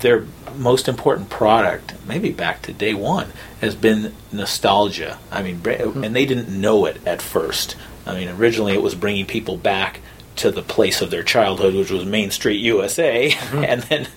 Their 0.00 0.26
most 0.56 0.86
important 0.86 1.30
product, 1.30 1.94
maybe 2.06 2.30
back 2.30 2.62
to 2.62 2.72
day 2.72 2.94
one, 2.94 3.32
has 3.60 3.74
been 3.74 4.14
nostalgia. 4.30 5.18
I 5.30 5.42
mean, 5.42 5.60
and 5.66 6.14
they 6.14 6.26
didn't 6.26 6.48
know 6.48 6.84
it 6.86 7.04
at 7.06 7.22
first. 7.22 7.76
I 8.06 8.14
mean, 8.14 8.28
originally 8.28 8.74
it 8.74 8.82
was 8.82 8.94
bringing 8.94 9.24
people 9.26 9.56
back 9.56 10.00
to 10.36 10.50
the 10.50 10.62
place 10.62 11.00
of 11.00 11.10
their 11.10 11.22
childhood, 11.22 11.74
which 11.74 11.90
was 11.90 12.04
Main 12.04 12.30
Street, 12.30 12.60
USA, 12.60 13.30
mm-hmm. 13.30 13.64
and 13.68 13.82
then 13.82 14.08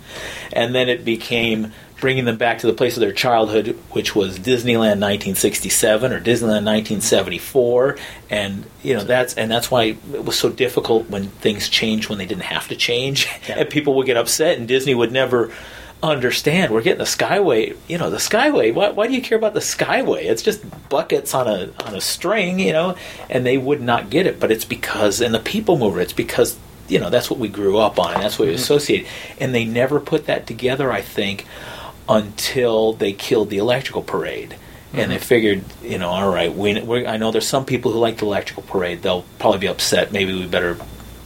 and 0.53 0.73
then 0.73 0.89
it 0.89 1.05
became 1.05 1.71
bringing 1.99 2.25
them 2.25 2.37
back 2.37 2.59
to 2.59 2.67
the 2.67 2.73
place 2.73 2.95
of 2.95 3.01
their 3.01 3.11
childhood, 3.11 3.77
which 3.91 4.15
was 4.15 4.37
Disneyland 4.37 5.01
1967 5.01 6.11
or 6.11 6.19
Disneyland 6.19 6.65
1974, 6.65 7.97
and 8.29 8.65
you 8.83 8.93
know 8.93 9.03
that's 9.03 9.33
and 9.33 9.49
that's 9.49 9.71
why 9.71 9.97
it 10.13 10.25
was 10.25 10.37
so 10.37 10.49
difficult 10.49 11.09
when 11.09 11.27
things 11.27 11.69
changed 11.69 12.09
when 12.09 12.17
they 12.17 12.25
didn't 12.25 12.43
have 12.43 12.67
to 12.67 12.75
change, 12.75 13.27
Yeah. 13.47 13.55
and 13.59 13.69
people 13.69 13.95
would 13.95 14.05
get 14.05 14.17
upset, 14.17 14.57
and 14.57 14.67
Disney 14.67 14.95
would 14.95 15.11
never 15.11 15.51
understand. 16.03 16.71
We're 16.71 16.81
getting 16.81 16.99
the 16.99 17.05
skyway 17.05 17.75
you 17.87 17.97
know 17.97 18.09
the 18.09 18.17
skyway. 18.17 18.73
Why, 18.73 18.89
why 18.91 19.07
do 19.07 19.13
you 19.13 19.21
care 19.21 19.37
about 19.37 19.53
the 19.53 19.59
skyway? 19.59 20.23
It's 20.23 20.41
just 20.41 20.63
buckets 20.89 21.33
on 21.33 21.47
a 21.47 21.71
on 21.85 21.95
a 21.95 22.01
string 22.01 22.59
you 22.59 22.73
know 22.73 22.95
and 23.29 23.45
they 23.45 23.57
would 23.57 23.81
not 23.81 24.09
get 24.09 24.27
it. 24.27 24.39
But 24.39 24.51
it's 24.51 24.65
because 24.65 25.21
and 25.21 25.33
the 25.33 25.39
people 25.39 25.77
mover 25.77 25.99
it's 25.99 26.13
because 26.13 26.57
you 26.87 26.99
know 26.99 27.09
that's 27.09 27.29
what 27.29 27.39
we 27.39 27.47
grew 27.47 27.77
up 27.77 27.99
on. 27.99 28.13
And 28.13 28.23
that's 28.23 28.37
what 28.37 28.47
we 28.47 28.53
mm-hmm. 28.53 28.61
associate. 28.61 29.07
And 29.39 29.53
they 29.53 29.65
never 29.65 29.99
put 29.99 30.27
that 30.27 30.45
together 30.47 30.91
i 30.91 31.01
think 31.01 31.45
until 32.09 32.93
they 32.93 33.11
killed 33.13 33.49
the 33.49 33.57
electrical 33.57 34.01
parade. 34.01 34.55
And 34.93 35.11
they 35.11 35.17
mm-hmm. 35.17 35.23
figured 35.23 35.63
you 35.83 35.97
know 35.97 36.09
all 36.09 36.31
right 36.31 36.53
we, 36.53 36.79
we 36.81 37.07
i 37.07 37.17
know 37.17 37.31
there's 37.31 37.47
some 37.47 37.65
people 37.65 37.91
who 37.91 37.99
like 37.99 38.17
the 38.17 38.25
electrical 38.25 38.63
parade. 38.63 39.01
They'll 39.01 39.25
probably 39.39 39.59
be 39.59 39.67
upset. 39.67 40.11
Maybe 40.11 40.33
we 40.33 40.45
better 40.45 40.77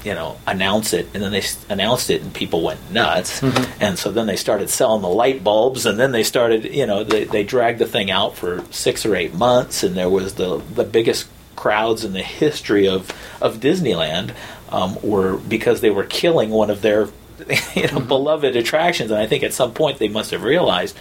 you 0.03 0.13
know 0.13 0.37
announce 0.47 0.93
it 0.93 1.07
and 1.13 1.21
then 1.23 1.31
they 1.31 1.43
announced 1.69 2.09
it 2.09 2.21
and 2.21 2.33
people 2.33 2.61
went 2.61 2.79
nuts. 2.91 3.41
And 3.79 3.97
so 3.97 4.11
then 4.11 4.27
they 4.27 4.35
started 4.35 4.69
selling 4.69 5.01
the 5.01 5.09
light 5.09 5.43
bulbs 5.43 5.85
and 5.85 5.99
then 5.99 6.11
they 6.11 6.23
started 6.23 6.65
you 6.65 6.85
know 6.85 7.03
they, 7.03 7.25
they 7.25 7.43
dragged 7.43 7.79
the 7.79 7.85
thing 7.85 8.11
out 8.11 8.35
for 8.35 8.63
six 8.71 9.05
or 9.05 9.15
eight 9.15 9.33
months 9.33 9.83
and 9.83 9.95
there 9.95 10.09
was 10.09 10.35
the 10.35 10.57
the 10.73 10.83
biggest 10.83 11.27
crowds 11.55 12.03
in 12.03 12.13
the 12.13 12.23
history 12.23 12.87
of 12.87 13.11
of 13.41 13.57
disneyland 13.57 14.33
um, 14.69 14.97
were 15.03 15.37
because 15.37 15.81
they 15.81 15.89
were 15.89 16.05
killing 16.05 16.49
one 16.49 16.69
of 16.69 16.81
their 16.81 17.07
you 17.75 17.87
know 17.87 17.99
beloved 17.99 18.55
attractions. 18.55 19.11
And 19.11 19.19
i 19.19 19.27
think 19.27 19.43
at 19.43 19.53
some 19.53 19.73
point 19.73 19.99
they 19.99 20.07
must 20.07 20.31
have 20.31 20.43
realized 20.43 20.97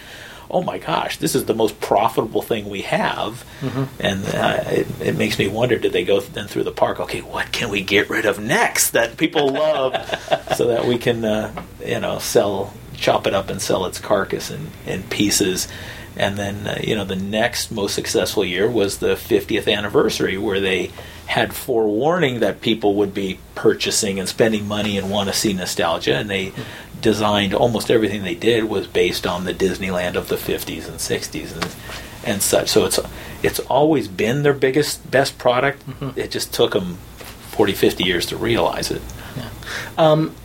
oh 0.51 0.61
my 0.61 0.77
gosh, 0.77 1.17
this 1.17 1.33
is 1.35 1.45
the 1.45 1.53
most 1.53 1.79
profitable 1.79 2.41
thing 2.41 2.69
we 2.69 2.81
have. 2.81 3.45
And 3.99 4.25
uh, 4.25 4.63
it, 4.67 4.87
it 5.01 5.17
makes 5.17 5.39
me 5.39 5.47
wonder 5.47 5.77
did 5.77 5.93
they 5.93 6.03
go 6.03 6.19
then 6.19 6.47
through 6.47 6.63
the 6.63 6.71
park? 6.71 6.99
Okay, 6.99 7.21
what 7.21 7.51
can 7.51 7.69
we 7.69 7.81
get 7.81 8.09
rid 8.09 8.25
of 8.25 8.39
next 8.39 8.91
that 8.91 9.17
people 9.17 9.49
love 9.49 9.93
so 10.55 10.67
that 10.67 10.85
we 10.85 10.97
can, 10.97 11.23
uh, 11.23 11.63
you 11.85 11.99
know, 11.99 12.19
sell, 12.19 12.73
chop 12.95 13.25
it 13.27 13.33
up 13.33 13.49
and 13.49 13.61
sell 13.61 13.85
its 13.85 13.99
carcass 13.99 14.51
in, 14.51 14.67
in 14.85 15.03
pieces? 15.03 15.67
And 16.17 16.37
then, 16.37 16.67
uh, 16.67 16.79
you 16.83 16.95
know, 16.95 17.05
the 17.05 17.15
next 17.15 17.71
most 17.71 17.95
successful 17.95 18.43
year 18.43 18.69
was 18.69 18.97
the 18.97 19.15
50th 19.15 19.73
anniversary, 19.73 20.37
where 20.37 20.59
they 20.59 20.91
had 21.27 21.53
forewarning 21.53 22.41
that 22.41 22.59
people 22.59 22.95
would 22.95 23.13
be 23.13 23.39
purchasing 23.55 24.19
and 24.19 24.27
spending 24.27 24.67
money 24.67 24.97
and 24.97 25.09
want 25.09 25.29
to 25.29 25.33
see 25.33 25.53
nostalgia. 25.53 26.15
And 26.15 26.29
they 26.29 26.51
designed 27.01 27.53
almost 27.53 27.89
everything 27.91 28.23
they 28.23 28.35
did 28.35 28.65
was 28.65 28.87
based 28.87 29.25
on 29.25 29.45
the 29.45 29.53
Disneyland 29.53 30.15
of 30.15 30.27
the 30.27 30.35
50s 30.35 30.87
and 30.87 30.97
60s 30.97 31.53
and, 31.53 31.75
and 32.25 32.41
such. 32.41 32.69
So 32.69 32.85
it's 32.85 32.99
it's 33.43 33.59
always 33.61 34.07
been 34.07 34.43
their 34.43 34.53
biggest, 34.53 35.09
best 35.09 35.37
product. 35.37 35.87
Mm-hmm. 35.87 36.19
It 36.19 36.31
just 36.31 36.53
took 36.53 36.73
them 36.73 36.95
40, 37.51 37.73
50 37.73 38.03
years 38.03 38.25
to 38.27 38.37
realize 38.37 38.91
it. 38.91 39.01
Um, 39.97 40.35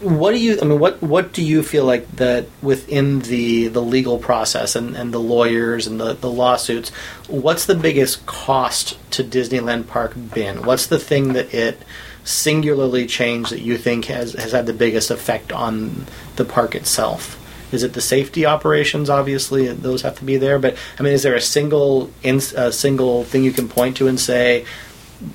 what 0.00 0.30
do 0.30 0.38
you? 0.38 0.58
I 0.60 0.64
mean, 0.64 0.78
what 0.78 1.02
what 1.02 1.32
do 1.32 1.44
you 1.44 1.62
feel 1.62 1.84
like 1.84 2.08
that 2.16 2.46
within 2.62 3.20
the 3.20 3.66
the 3.66 3.82
legal 3.82 4.18
process 4.18 4.76
and, 4.76 4.96
and 4.96 5.12
the 5.12 5.18
lawyers 5.18 5.88
and 5.88 5.98
the, 5.98 6.12
the 6.12 6.30
lawsuits? 6.30 6.90
What's 7.26 7.66
the 7.66 7.74
biggest 7.74 8.24
cost 8.24 8.96
to 9.12 9.24
Disneyland 9.24 9.88
Park 9.88 10.14
been? 10.32 10.64
What's 10.64 10.86
the 10.86 11.00
thing 11.00 11.32
that 11.32 11.52
it 11.52 11.82
singularly 12.28 13.06
changed 13.06 13.50
that 13.50 13.60
you 13.60 13.78
think 13.78 14.04
has 14.06 14.34
has 14.34 14.52
had 14.52 14.66
the 14.66 14.72
biggest 14.72 15.10
effect 15.10 15.52
on 15.52 16.06
the 16.36 16.44
park 16.44 16.74
itself? 16.74 17.34
Is 17.72 17.82
it 17.82 17.92
the 17.92 18.00
safety 18.00 18.46
operations? 18.46 19.10
Obviously, 19.10 19.68
those 19.68 20.02
have 20.02 20.18
to 20.18 20.24
be 20.24 20.36
there. 20.36 20.58
But 20.58 20.76
I 20.98 21.02
mean, 21.02 21.12
is 21.12 21.22
there 21.22 21.34
a 21.34 21.40
single 21.40 22.10
in, 22.22 22.36
a 22.56 22.72
single 22.72 23.24
thing 23.24 23.44
you 23.44 23.52
can 23.52 23.68
point 23.68 23.96
to 23.98 24.08
and 24.08 24.20
say 24.20 24.64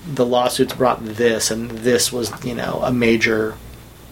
the 0.08 0.26
lawsuits 0.26 0.74
brought 0.74 1.04
this 1.04 1.52
and 1.52 1.70
this 1.70 2.12
was 2.12 2.32
you 2.46 2.56
know 2.56 2.82
a 2.84 2.92
major 2.92 3.56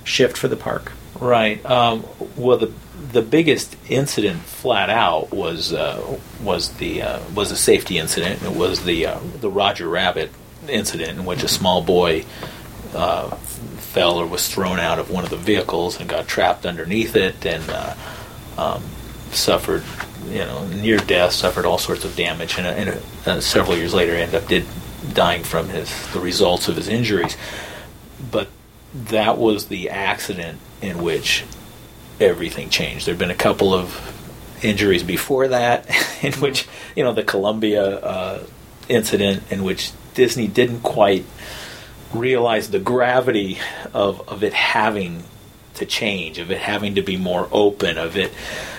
shift 0.03 0.37
for 0.37 0.47
the 0.47 0.57
park? 0.57 0.91
Right. 1.19 1.63
Um, 1.65 2.03
well, 2.35 2.57
the 2.57 2.73
the 3.11 3.21
biggest 3.21 3.75
incident, 3.89 4.41
flat 4.41 4.89
out, 4.89 5.31
was 5.31 5.71
uh, 5.71 6.17
was 6.41 6.73
the 6.73 7.03
uh, 7.03 7.19
was 7.35 7.51
a 7.51 7.57
safety 7.57 7.99
incident. 7.99 8.41
It 8.41 8.55
was 8.55 8.85
the 8.85 9.05
uh, 9.05 9.19
the 9.39 9.49
Roger 9.49 9.87
Rabbit 9.87 10.31
incident 10.67 11.19
in 11.19 11.25
which 11.25 11.43
a 11.43 11.47
small 11.47 11.81
boy 11.81 12.25
uh, 12.93 13.29
fell 13.29 14.17
or 14.17 14.25
was 14.25 14.47
thrown 14.47 14.79
out 14.79 14.99
of 14.99 15.09
one 15.09 15.23
of 15.23 15.29
the 15.29 15.37
vehicles 15.37 15.99
and 15.99 16.09
got 16.09 16.27
trapped 16.27 16.65
underneath 16.65 17.15
it 17.15 17.45
and 17.45 17.69
uh, 17.69 17.95
um, 18.57 18.83
suffered, 19.31 19.83
you 20.29 20.39
know, 20.39 20.67
near 20.67 20.97
death, 20.97 21.33
suffered 21.33 21.65
all 21.65 21.77
sorts 21.77 22.05
of 22.05 22.15
damage, 22.15 22.57
and, 22.57 22.67
and 22.67 23.01
uh, 23.25 23.41
several 23.41 23.77
years 23.77 23.93
later 23.93 24.13
ended 24.13 24.35
up 24.35 24.47
did 24.47 24.65
dying 25.13 25.43
from 25.43 25.67
his 25.69 25.89
the 26.13 26.19
results 26.19 26.67
of 26.67 26.75
his 26.75 26.87
injuries. 26.87 27.35
But 28.31 28.49
that 28.93 29.37
was 29.37 29.67
the 29.67 29.89
accident 29.89 30.59
in 30.81 31.01
which 31.01 31.43
everything 32.19 32.69
changed. 32.69 33.05
There'd 33.05 33.17
been 33.17 33.31
a 33.31 33.35
couple 33.35 33.73
of 33.73 34.17
injuries 34.61 35.03
before 35.03 35.47
that, 35.49 35.89
in 36.23 36.33
which 36.33 36.67
you 36.95 37.03
know 37.03 37.13
the 37.13 37.23
Columbia 37.23 37.83
uh, 37.83 38.43
incident, 38.87 39.43
in 39.51 39.63
which 39.63 39.91
Disney 40.13 40.47
didn't 40.47 40.81
quite 40.81 41.25
realize 42.13 42.69
the 42.69 42.79
gravity 42.79 43.59
of 43.93 44.27
of 44.27 44.43
it 44.43 44.53
having 44.53 45.23
to 45.75 45.85
change, 45.85 46.37
of 46.37 46.51
it 46.51 46.59
having 46.59 46.95
to 46.95 47.01
be 47.01 47.17
more 47.17 47.47
open, 47.51 47.97
of 47.97 48.17
it 48.17 48.31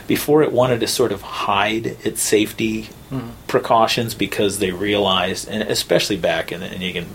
before 0.07 0.43
it 0.43 0.53
wanted 0.53 0.81
to 0.81 0.87
sort 0.87 1.13
of 1.13 1.23
hide 1.23 1.87
its 2.05 2.21
safety 2.21 2.85
mm-hmm. 3.11 3.31
precautions 3.47 4.15
because 4.15 4.59
they 4.59 4.71
realized, 4.71 5.49
and 5.49 5.63
especially 5.63 6.17
back, 6.17 6.53
and, 6.53 6.63
and 6.63 6.83
you 6.83 6.93
can 6.93 7.07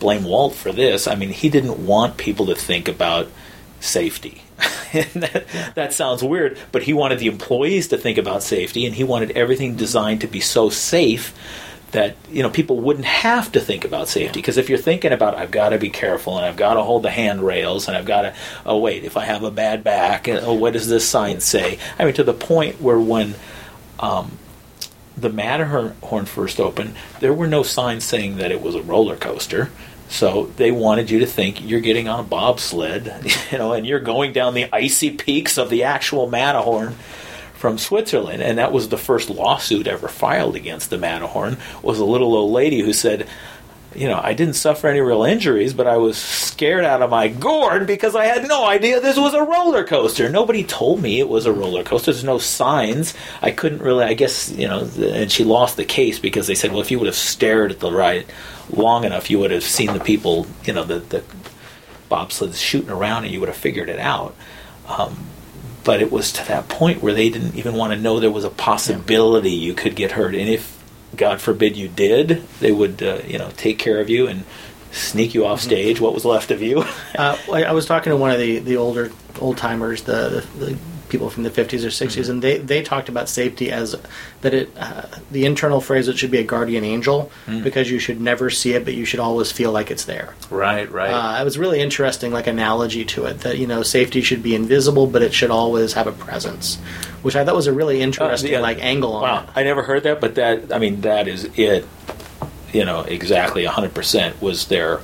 blame 0.00 0.24
Walt 0.24 0.54
for 0.54 0.72
this. 0.72 1.06
I 1.06 1.14
mean, 1.14 1.30
he 1.30 1.48
didn't 1.48 1.86
want 1.86 2.16
people 2.16 2.46
to 2.46 2.54
think 2.54 2.88
about 2.88 3.28
safety. 3.80 4.42
that, 4.92 5.46
that, 5.74 5.92
sounds 5.92 6.22
weird, 6.22 6.58
but 6.70 6.82
he 6.82 6.92
wanted 6.92 7.18
the 7.18 7.26
employees 7.26 7.88
to 7.88 7.96
think 7.96 8.18
about 8.18 8.42
safety, 8.42 8.84
and 8.86 8.94
he 8.94 9.04
wanted 9.04 9.30
everything 9.32 9.76
designed 9.76 10.20
to 10.20 10.26
be 10.26 10.40
so 10.40 10.68
safe 10.68 11.34
that 11.92 12.16
you 12.30 12.42
know 12.42 12.50
people 12.50 12.80
wouldn't 12.80 13.04
have 13.04 13.52
to 13.52 13.60
think 13.60 13.84
about 13.84 14.08
safety. 14.08 14.40
Because 14.40 14.56
if 14.56 14.68
you're 14.68 14.78
thinking 14.78 15.12
about 15.12 15.36
I've 15.36 15.50
got 15.50 15.70
to 15.70 15.78
be 15.78 15.90
careful 15.90 16.36
and 16.36 16.44
I've 16.44 16.56
got 16.56 16.74
to 16.74 16.82
hold 16.82 17.02
the 17.02 17.10
handrails 17.10 17.86
and 17.86 17.96
I've 17.96 18.04
got 18.04 18.22
to 18.22 18.34
oh 18.66 18.78
wait 18.78 19.04
if 19.04 19.16
I 19.16 19.24
have 19.24 19.42
a 19.42 19.50
bad 19.50 19.84
back 19.84 20.26
and, 20.26 20.40
oh 20.44 20.54
what 20.54 20.72
does 20.72 20.88
this 20.88 21.08
sign 21.08 21.40
say? 21.40 21.78
I 21.98 22.04
mean 22.04 22.14
to 22.14 22.24
the 22.24 22.34
point 22.34 22.80
where 22.80 22.98
when 22.98 23.34
um, 24.00 24.38
the 25.16 25.30
Matterhorn 25.30 26.26
first 26.26 26.58
opened 26.58 26.96
there 27.20 27.34
were 27.34 27.46
no 27.46 27.62
signs 27.62 28.04
saying 28.04 28.36
that 28.36 28.50
it 28.50 28.60
was 28.60 28.74
a 28.74 28.82
roller 28.82 29.16
coaster. 29.16 29.70
So 30.08 30.46
they 30.56 30.70
wanted 30.70 31.08
you 31.08 31.20
to 31.20 31.26
think 31.26 31.62
you're 31.62 31.80
getting 31.80 32.06
on 32.06 32.20
a 32.20 32.24
bobsled 32.24 33.14
you 33.52 33.58
know 33.58 33.74
and 33.74 33.86
you're 33.86 34.00
going 34.00 34.32
down 34.32 34.54
the 34.54 34.68
icy 34.72 35.10
peaks 35.10 35.58
of 35.58 35.68
the 35.68 35.84
actual 35.84 36.26
Matterhorn 36.26 36.96
from 37.62 37.78
Switzerland, 37.78 38.42
and 38.42 38.58
that 38.58 38.72
was 38.72 38.88
the 38.88 38.98
first 38.98 39.30
lawsuit 39.30 39.86
ever 39.86 40.08
filed 40.08 40.56
against 40.56 40.90
the 40.90 40.98
Matterhorn. 40.98 41.56
Was 41.80 42.00
a 42.00 42.04
little 42.04 42.34
old 42.34 42.50
lady 42.50 42.80
who 42.80 42.92
said, 42.92 43.28
you 43.94 44.08
know, 44.08 44.18
I 44.20 44.34
didn't 44.34 44.54
suffer 44.54 44.88
any 44.88 44.98
real 44.98 45.22
injuries, 45.22 45.72
but 45.72 45.86
I 45.86 45.98
was 45.98 46.18
scared 46.18 46.84
out 46.84 47.02
of 47.02 47.10
my 47.10 47.28
gourd 47.28 47.86
because 47.86 48.16
I 48.16 48.24
had 48.24 48.48
no 48.48 48.66
idea 48.66 48.98
this 48.98 49.16
was 49.16 49.32
a 49.34 49.44
roller 49.44 49.84
coaster. 49.84 50.28
Nobody 50.28 50.64
told 50.64 51.00
me 51.00 51.20
it 51.20 51.28
was 51.28 51.46
a 51.46 51.52
roller 51.52 51.84
coaster. 51.84 52.10
There's 52.10 52.24
no 52.24 52.38
signs. 52.38 53.14
I 53.40 53.52
couldn't 53.52 53.80
really, 53.80 54.06
I 54.06 54.14
guess, 54.14 54.50
you 54.50 54.66
know, 54.66 54.80
and 54.98 55.30
she 55.30 55.44
lost 55.44 55.76
the 55.76 55.84
case 55.84 56.18
because 56.18 56.48
they 56.48 56.56
said, 56.56 56.72
well, 56.72 56.80
if 56.80 56.90
you 56.90 56.98
would 56.98 57.06
have 57.06 57.14
stared 57.14 57.70
at 57.70 57.78
the 57.78 57.92
ride 57.92 58.26
long 58.70 59.04
enough, 59.04 59.30
you 59.30 59.38
would 59.38 59.52
have 59.52 59.62
seen 59.62 59.92
the 59.92 60.00
people, 60.00 60.48
you 60.64 60.72
know, 60.72 60.82
the, 60.82 60.98
the 60.98 61.22
bobsleds 62.10 62.56
shooting 62.56 62.90
around 62.90 63.22
and 63.22 63.32
you 63.32 63.38
would 63.38 63.48
have 63.48 63.56
figured 63.56 63.88
it 63.88 64.00
out. 64.00 64.34
Um, 64.88 65.28
but 65.84 66.00
it 66.00 66.12
was 66.12 66.32
to 66.32 66.46
that 66.46 66.68
point 66.68 67.02
where 67.02 67.14
they 67.14 67.30
didn't 67.30 67.56
even 67.56 67.74
want 67.74 67.92
to 67.92 67.98
know 67.98 68.20
there 68.20 68.30
was 68.30 68.44
a 68.44 68.50
possibility 68.50 69.50
yeah. 69.50 69.66
you 69.66 69.74
could 69.74 69.96
get 69.96 70.12
hurt. 70.12 70.34
And 70.34 70.48
if, 70.48 70.82
God 71.16 71.40
forbid, 71.40 71.76
you 71.76 71.88
did, 71.88 72.46
they 72.60 72.72
would, 72.72 73.02
uh, 73.02 73.20
you 73.26 73.38
know, 73.38 73.50
take 73.56 73.78
care 73.78 74.00
of 74.00 74.08
you 74.08 74.26
and 74.28 74.44
sneak 74.92 75.34
you 75.34 75.44
off 75.44 75.60
mm-hmm. 75.60 75.68
stage. 75.68 76.00
What 76.00 76.14
was 76.14 76.24
left 76.24 76.50
of 76.50 76.62
you? 76.62 76.84
uh, 77.18 77.36
I 77.52 77.72
was 77.72 77.86
talking 77.86 78.10
to 78.10 78.16
one 78.16 78.30
of 78.30 78.38
the, 78.38 78.60
the 78.60 78.76
older 78.76 79.12
old 79.40 79.58
timers, 79.58 80.02
the, 80.02 80.46
the, 80.58 80.66
the 80.66 80.78
people 81.12 81.30
from 81.30 81.42
the 81.42 81.50
50s 81.50 81.84
or 81.84 81.88
60s, 81.88 82.06
mm-hmm. 82.06 82.30
and 82.30 82.42
they, 82.42 82.58
they 82.58 82.82
talked 82.82 83.08
about 83.08 83.28
safety 83.28 83.70
as 83.70 83.94
that 84.40 84.54
it 84.54 84.70
uh, 84.78 85.06
the 85.30 85.44
internal 85.44 85.80
phrase 85.80 86.08
it 86.08 86.18
should 86.18 86.30
be 86.30 86.38
a 86.38 86.42
guardian 86.42 86.82
angel 86.82 87.30
mm. 87.46 87.62
because 87.62 87.90
you 87.90 87.98
should 87.98 88.20
never 88.20 88.50
see 88.50 88.72
it, 88.72 88.84
but 88.84 88.94
you 88.94 89.04
should 89.04 89.20
always 89.20 89.52
feel 89.52 89.70
like 89.70 89.90
it's 89.90 90.06
there. 90.06 90.34
Right, 90.50 90.90
right. 90.90 91.10
Uh, 91.10 91.40
it 91.40 91.44
was 91.44 91.58
really 91.58 91.80
interesting, 91.80 92.32
like 92.32 92.46
analogy 92.46 93.04
to 93.04 93.26
it 93.26 93.40
that 93.40 93.58
you 93.58 93.66
know 93.66 93.82
safety 93.82 94.22
should 94.22 94.42
be 94.42 94.54
invisible, 94.54 95.06
but 95.06 95.22
it 95.22 95.34
should 95.34 95.50
always 95.50 95.92
have 95.92 96.06
a 96.06 96.12
presence, 96.12 96.76
which 97.20 97.36
I 97.36 97.44
thought 97.44 97.54
was 97.54 97.66
a 97.66 97.72
really 97.72 98.00
interesting 98.00 98.50
uh, 98.50 98.54
yeah. 98.54 98.60
like 98.60 98.82
angle 98.82 99.12
on 99.12 99.22
wow. 99.22 99.42
it. 99.42 99.50
I 99.54 99.62
never 99.62 99.82
heard 99.82 100.02
that, 100.04 100.20
but 100.20 100.34
that 100.36 100.72
I 100.72 100.78
mean 100.78 101.02
that 101.02 101.28
is 101.28 101.44
it. 101.56 101.86
You 102.72 102.86
know 102.86 103.02
exactly 103.02 103.66
100 103.66 103.94
percent 103.94 104.40
was 104.40 104.68
there 104.68 105.02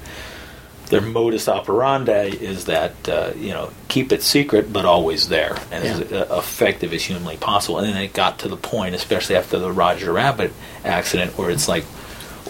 their 0.89 1.01
modus 1.01 1.49
operandi 1.49 2.29
is 2.29 2.67
that 2.67 3.09
uh, 3.09 3.33
you 3.37 3.51
know 3.51 3.71
keep 3.89 4.13
it 4.13 4.23
secret 4.23 4.73
but 4.73 4.85
always 4.85 5.29
there 5.29 5.57
and 5.71 5.85
yeah. 5.85 5.91
as 5.91 6.13
uh, 6.13 6.37
effective 6.39 6.93
as 6.93 7.05
humanly 7.05 7.37
possible. 7.37 7.79
And 7.79 7.89
then 7.89 8.03
it 8.03 8.13
got 8.13 8.41
to 8.41 8.49
the 8.49 8.57
point, 8.57 8.95
especially 8.95 9.37
after 9.37 9.59
the 9.59 9.73
Roger 9.73 10.13
Rabbit 10.13 10.53
accident, 10.85 11.37
where 11.37 11.51
it's 11.51 11.69
like 11.69 11.85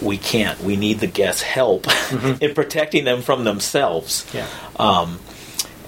we 0.01 0.17
can't. 0.17 0.59
We 0.61 0.75
need 0.75 0.99
the 0.99 1.07
guests' 1.07 1.41
help 1.41 1.83
mm-hmm. 1.83 2.41
in 2.43 2.53
protecting 2.53 3.03
them 3.05 3.21
from 3.21 3.43
themselves. 3.43 4.25
Yeah. 4.33 4.47
Um, 4.77 5.19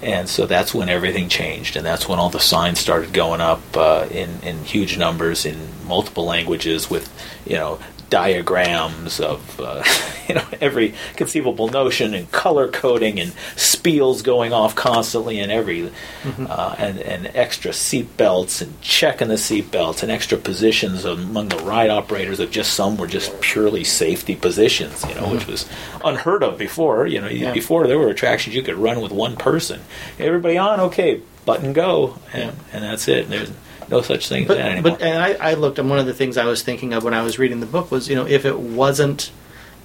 and 0.02 0.28
so 0.28 0.46
that's 0.46 0.74
when 0.74 0.88
everything 0.88 1.28
changed, 1.28 1.76
and 1.76 1.86
that's 1.86 2.08
when 2.08 2.18
all 2.18 2.28
the 2.28 2.40
signs 2.40 2.80
started 2.80 3.12
going 3.12 3.40
up 3.40 3.62
uh, 3.76 4.08
in 4.10 4.40
in 4.42 4.64
huge 4.64 4.98
numbers 4.98 5.46
in 5.46 5.56
multiple 5.86 6.24
languages 6.24 6.90
with 6.90 7.08
you 7.46 7.54
know 7.54 7.78
diagrams 8.12 9.20
of 9.20 9.58
uh, 9.58 9.82
you 10.28 10.34
know 10.34 10.44
every 10.60 10.92
conceivable 11.16 11.68
notion 11.68 12.12
and 12.12 12.30
color 12.30 12.68
coding 12.68 13.18
and 13.18 13.32
spiels 13.56 14.22
going 14.22 14.52
off 14.52 14.74
constantly 14.74 15.40
and 15.40 15.50
every 15.50 15.90
mm-hmm. 16.22 16.46
uh, 16.46 16.74
and, 16.76 16.98
and 16.98 17.34
extra 17.34 17.72
seat 17.72 18.14
belts 18.18 18.60
and 18.60 18.78
checking 18.82 19.28
the 19.28 19.38
seat 19.38 19.70
belts 19.70 20.02
and 20.02 20.12
extra 20.12 20.36
positions 20.36 21.06
among 21.06 21.48
the 21.48 21.56
ride 21.64 21.88
operators 21.88 22.38
of 22.38 22.50
just 22.50 22.74
some 22.74 22.98
were 22.98 23.06
just 23.06 23.40
purely 23.40 23.82
safety 23.82 24.36
positions 24.36 25.02
you 25.08 25.14
know 25.14 25.22
mm-hmm. 25.22 25.36
which 25.36 25.46
was 25.46 25.66
unheard 26.04 26.42
of 26.42 26.58
before 26.58 27.06
you 27.06 27.18
know 27.18 27.28
yeah. 27.28 27.54
before 27.54 27.86
there 27.86 27.98
were 27.98 28.10
attractions 28.10 28.54
you 28.54 28.62
could 28.62 28.76
run 28.76 29.00
with 29.00 29.10
one 29.10 29.36
person 29.36 29.80
everybody 30.18 30.58
on 30.58 30.78
okay 30.80 31.22
button 31.46 31.72
go 31.72 32.18
and, 32.34 32.54
and 32.74 32.84
that's 32.84 33.08
it 33.08 33.24
and 33.24 33.32
there's 33.32 33.50
no 33.92 34.02
such 34.02 34.28
thing 34.28 34.46
but, 34.46 34.58
anymore. 34.58 34.92
But 34.92 35.02
and 35.02 35.22
I, 35.22 35.50
I 35.50 35.54
looked, 35.54 35.78
and 35.78 35.88
one 35.88 35.98
of 35.98 36.06
the 36.06 36.14
things 36.14 36.36
I 36.36 36.46
was 36.46 36.62
thinking 36.62 36.92
of 36.92 37.04
when 37.04 37.14
I 37.14 37.22
was 37.22 37.38
reading 37.38 37.60
the 37.60 37.66
book 37.66 37.90
was, 37.90 38.08
you 38.08 38.16
know, 38.16 38.26
if 38.26 38.44
it 38.44 38.58
wasn't, 38.58 39.30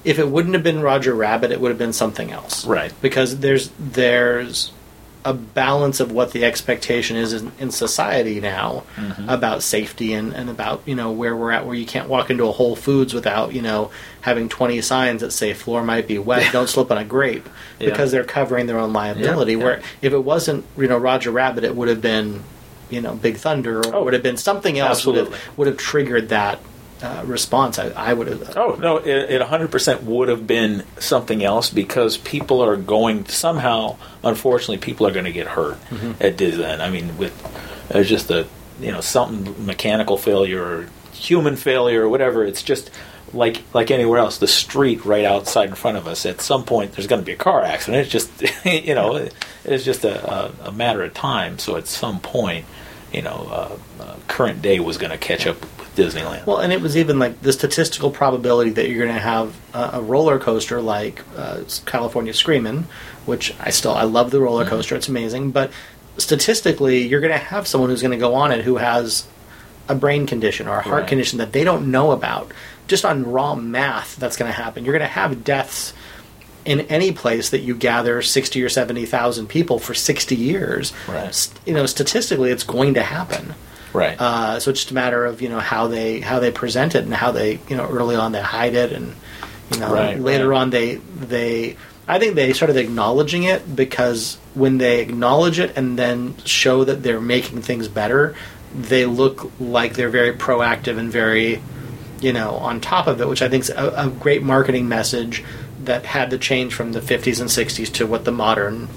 if 0.04 0.17
it 0.17 0.28
wouldn't 0.30 0.54
have 0.54 0.63
been 0.63 0.82
Roger 0.82 1.13
Rabbit, 1.13 1.52
it 1.52 1.60
would 1.60 1.70
have 1.70 1.78
been 1.78 1.93
something 1.93 2.32
else, 2.32 2.65
right? 2.65 2.93
Because 3.02 3.39
there's 3.39 3.70
there's 3.78 4.72
a 5.26 5.34
balance 5.34 6.00
of 6.00 6.10
what 6.10 6.32
the 6.32 6.46
expectation 6.46 7.17
is 7.17 7.34
in, 7.34 7.52
in 7.60 7.70
society 7.70 8.39
now 8.39 8.84
mm-hmm. 8.96 9.28
about 9.28 9.62
safety 9.62 10.13
and, 10.13 10.32
and 10.32 10.50
about 10.50 10.82
you 10.86 10.96
know 10.96 11.12
where 11.12 11.36
we're 11.36 11.52
at 11.52 11.65
where 11.65 11.76
you 11.76 11.86
can't 11.86 12.08
walk 12.08 12.30
into 12.30 12.46
a 12.46 12.52
Whole 12.54 12.78
Foods 12.78 13.13
without 13.13 13.54
you 13.54 13.62
know 13.62 13.91
having 14.22 14.48
20 14.48 14.80
signs 14.82 15.20
that 15.20 15.32
say 15.32 15.54
floor 15.54 15.84
might 15.84 16.08
be 16.08 16.17
wet 16.17 16.54
don't 16.54 16.70
slip 16.70 16.91
on 16.91 16.98
a 16.98 17.04
grape 17.04 17.50
yeah. 17.78 17.89
because 17.89 18.12
they're 18.12 18.24
covering 18.24 18.67
their 18.67 18.80
own 18.80 18.93
liability 18.93 19.52
yeah, 19.52 19.58
yeah. 19.58 19.63
where 19.65 19.82
if 20.02 20.13
it 20.13 20.24
wasn't 20.24 20.63
you 20.78 20.88
know 20.88 20.98
Roger 20.98 21.30
Rabbit 21.30 21.65
it 21.65 21.76
would 21.76 21.89
have 21.89 22.02
been 22.02 22.41
you 22.89 23.02
know 23.02 23.15
Big 23.15 23.38
Thunder 23.38 23.80
or 23.80 23.95
oh, 23.95 24.04
would 24.04 24.13
have 24.13 24.23
been 24.23 24.38
something 24.38 24.78
else 24.80 25.06
would 25.06 25.15
have, 25.15 25.58
would 25.58 25.67
have 25.67 25.78
triggered 25.78 26.30
that 26.30 26.60
uh, 27.02 27.23
response. 27.26 27.78
I, 27.78 27.89
I, 27.89 28.13
would 28.13 28.28
have. 28.28 28.58
Oh 28.58 28.76
no, 28.76 28.97
it, 28.97 29.08
it 29.08 29.41
100% 29.41 30.04
would 30.04 30.30
have 30.30 30.47
been 30.47 30.84
something 31.00 31.43
else 31.43 31.69
because 31.69 32.17
people 32.17 32.63
are 32.63 32.76
going 32.76 33.26
somehow. 33.28 33.97
Unfortunately, 34.23 34.78
people 34.78 35.06
are 35.06 35.12
going 35.12 35.26
to 35.26 35.32
get 35.32 35.47
hurt 35.47 35.80
mm-hmm. 35.86 36.13
at 36.19 36.38
Disneyland. 36.38 36.80
I 36.80 36.89
mean, 36.89 37.17
with 37.17 37.36
there's 37.89 38.10
just 38.10 38.32
a 38.32 38.47
you 38.80 38.91
know 38.91 39.02
something 39.02 39.65
mechanical 39.65 40.17
failure 40.17 40.63
or 40.63 40.89
human 41.13 41.56
failure 41.56 42.04
or 42.04 42.10
whatever. 42.10 42.43
It's 42.43 42.63
just 42.63 42.89
like 43.34 43.63
like 43.74 43.92
anywhere 43.92 44.20
else, 44.20 44.38
the 44.38 44.48
street 44.48 45.06
right 45.06 45.26
outside 45.26 45.70
in 45.70 45.76
front 45.76 45.98
of 45.98 46.08
us. 46.08 46.26
At 46.26 46.42
some 46.42 46.63
point, 46.63 46.94
there's 46.94 47.08
going 47.08 47.22
to 47.22 47.26
be 47.26 47.34
a 47.34 47.38
car 47.38 47.62
accident. 47.63 48.04
It's 48.04 48.12
just 48.12 48.66
you 48.66 48.96
know, 48.96 49.28
it's 49.66 49.84
just 49.84 50.04
a, 50.06 50.34
a, 50.34 50.70
a 50.70 50.72
matter 50.72 51.04
of 51.04 51.13
time. 51.13 51.60
So 51.60 51.76
at 51.76 51.88
some 51.88 52.20
point, 52.20 52.66
you 53.12 53.22
know, 53.22 53.48
uh, 53.50 54.04
uh, 54.04 54.16
current 54.28 54.62
day 54.62 54.80
was 54.80 54.98
going 54.98 55.12
to 55.12 55.18
catch 55.18 55.48
up 55.48 55.60
with 55.62 55.96
Disneyland. 55.96 56.46
Well, 56.46 56.58
and 56.58 56.72
it 56.72 56.82
was 56.82 56.98
even 56.98 57.20
like 57.20 57.42
the 57.42 57.54
statistical 57.54 58.12
probability 58.12 58.72
that 58.72 58.90
you're 58.90 59.06
going 59.06 59.16
to 59.16 59.22
have 59.22 59.56
a, 59.74 59.90
a, 59.94 60.02
roller 60.02 60.40
coaster 60.40 60.82
like 60.82 61.24
uh, 61.36 61.63
California 61.86 62.34
Screamin', 62.34 62.86
which 63.26 63.54
I 63.60 63.70
still 63.72 63.94
I 63.94 64.04
love 64.04 64.32
the 64.32 64.42
roller 64.42 64.63
mm-hmm. 64.63 64.70
coaster. 64.70 64.96
Mm-hmm. 64.96 65.00
It's 65.00 65.10
amazing, 65.10 65.52
but 65.52 65.72
statistically, 66.18 67.08
you're 67.08 67.22
going 67.22 67.34
to 67.34 67.38
have 67.38 67.68
someone 67.68 67.90
who's 67.90 68.02
going 68.02 68.12
to 68.12 68.18
go 68.18 68.36
on 68.36 68.52
it 68.52 68.63
who 68.63 68.78
has 68.78 69.28
a 69.90 69.96
brain 69.96 70.28
condition 70.28 70.68
or 70.68 70.78
a 70.78 70.82
heart 70.82 71.02
right. 71.02 71.08
condition 71.08 71.40
that 71.40 71.54
they 71.54 71.63
don't 71.63 71.90
know 71.92 72.12
about 72.12 72.52
just 72.88 73.06
on 73.06 73.30
raw 73.30 73.56
math 73.56 74.15
that's 74.15 74.38
going 74.38 74.52
to 74.52 74.56
happen. 74.56 74.86
You're 74.86 74.93
going 74.93 75.08
to 75.08 75.13
have 75.13 75.43
deaths 75.43 75.93
in 76.65 76.82
any 76.82 77.12
place 77.13 77.52
that 77.52 77.60
you 77.60 77.76
gather 77.76 78.21
60 78.21 78.62
or 78.62 78.69
70,000 78.69 79.47
people 79.47 79.80
for 79.80 79.93
60 79.93 80.36
years. 80.36 80.91
Right. 81.08 81.50
You 81.65 81.73
know, 81.73 81.86
statistically 81.86 82.52
it's 82.52 82.63
going 82.63 82.95
to 82.95 83.04
happen. 83.04 83.56
Right. 83.93 84.19
Uh, 84.19 84.60
so 84.60 84.71
it's 84.71 84.82
just 84.82 84.91
a 84.91 84.93
matter 84.93 85.26
of, 85.26 85.41
you 85.41 85.50
know, 85.50 85.60
how 85.60 85.88
they 85.88 86.19
how 86.19 86.39
they 86.39 86.52
present 86.52 86.93
it 86.93 87.06
and 87.06 87.13
how 87.13 87.32
they, 87.32 87.60
you 87.69 87.78
know, 87.78 87.88
early 87.88 88.15
on 88.15 88.34
they 88.34 88.41
hide 88.41 88.76
it 88.76 88.91
and 88.91 89.15
you 89.71 89.80
know, 89.80 89.93
right, 89.93 90.19
later 90.19 90.50
right. 90.50 90.62
on 90.62 90.69
they 90.69 90.95
they 90.95 91.78
I 92.08 92.19
think 92.19 92.36
they 92.36 92.54
started 92.54 92.78
acknowledging 92.78 93.43
it 93.43 93.76
because 93.76 94.38
when 94.54 94.78
they 94.78 95.02
acknowledge 95.02 95.60
it 95.60 95.76
and 95.76 95.97
then 95.97 96.36
show 96.45 96.84
that 96.84 97.04
they're 97.04 97.21
making 97.21 97.62
things 97.62 97.88
better, 97.88 98.36
they 98.73 99.06
look 99.06 99.52
like 99.60 99.95
they're 99.95 100.10
very 100.10 100.34
proactive 100.34 100.97
and 100.97 101.12
very 101.12 101.62
you 102.22 102.34
know, 102.34 102.52
on 102.52 102.82
top 102.82 103.08
of 103.08 103.22
it, 103.22 103.28
which 103.28 103.42
I 103.42 103.50
think 103.50 103.64
is 103.64 103.70
a, 103.70 103.94
a 103.96 104.10
great 104.10 104.44
marketing 104.44 104.88
message 104.88 105.44
that 105.84 106.06
had 106.06 106.32
to 106.32 106.38
change 106.38 106.74
from 106.74 106.92
the 106.92 107.00
50s 107.00 107.40
and 107.40 107.50
60s 107.50 107.92
to 107.94 108.08
what 108.08 108.26
the 108.26 108.32
modern 108.32 108.90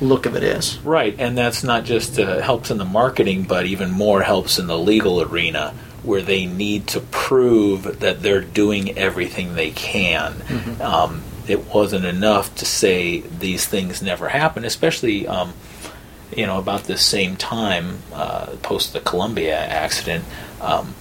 look 0.00 0.26
of 0.26 0.36
it 0.36 0.42
is. 0.42 0.78
Right, 0.80 1.14
and 1.18 1.36
that's 1.36 1.64
not 1.64 1.84
just 1.84 2.18
uh, 2.18 2.40
helps 2.40 2.70
in 2.70 2.78
the 2.78 2.84
marketing, 2.84 3.44
but 3.44 3.66
even 3.66 3.90
more 3.90 4.22
helps 4.22 4.58
in 4.58 4.66
the 4.66 4.78
legal 4.78 5.22
arena 5.22 5.74
where 6.02 6.22
they 6.22 6.46
need 6.46 6.86
to 6.88 7.00
prove 7.00 8.00
that 8.00 8.22
they're 8.22 8.40
doing 8.40 8.96
everything 8.96 9.54
they 9.54 9.70
can. 9.70 10.32
Mm-hmm. 10.32 10.82
Um, 10.82 11.22
it 11.48 11.66
wasn't 11.74 12.04
enough 12.04 12.54
to 12.56 12.66
say 12.66 13.20
these 13.20 13.66
things 13.66 14.02
never 14.02 14.28
happen, 14.28 14.64
especially. 14.64 15.26
Um, 15.26 15.54
you 16.36 16.46
know, 16.46 16.58
about 16.58 16.84
the 16.84 16.98
same 16.98 17.36
time, 17.36 18.00
uh, 18.12 18.54
post 18.62 18.92
the 18.92 19.00
Columbia 19.00 19.56
accident, 19.56 20.24
um, 20.60 20.94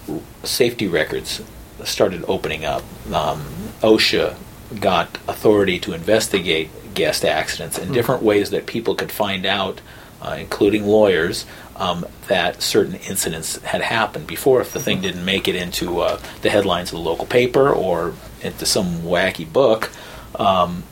safety 0.43 0.87
records 0.87 1.41
started 1.83 2.23
opening 2.27 2.65
up. 2.65 2.83
Um, 3.13 3.45
OSHA 3.81 4.35
got 4.79 5.17
authority 5.27 5.79
to 5.79 5.93
investigate 5.93 6.69
guest 6.93 7.23
accidents 7.23 7.77
in 7.77 7.89
hmm. 7.89 7.93
different 7.93 8.23
ways 8.23 8.49
that 8.49 8.65
people 8.65 8.95
could 8.95 9.11
find 9.11 9.45
out, 9.45 9.81
uh, 10.21 10.35
including 10.39 10.85
lawyers, 10.85 11.45
um, 11.75 12.05
that 12.27 12.61
certain 12.61 12.95
incidents 12.95 13.61
had 13.61 13.81
happened 13.81 14.27
before. 14.27 14.61
If 14.61 14.73
the 14.73 14.79
thing 14.79 15.01
didn't 15.01 15.23
make 15.23 15.47
it 15.47 15.55
into 15.55 15.99
uh, 15.99 16.19
the 16.41 16.49
headlines 16.49 16.89
of 16.91 16.97
the 16.97 17.03
local 17.03 17.27
paper 17.27 17.69
or 17.69 18.13
into 18.41 18.65
some 18.65 19.01
wacky 19.01 19.51
book, 19.51 19.91
um, 20.35 20.83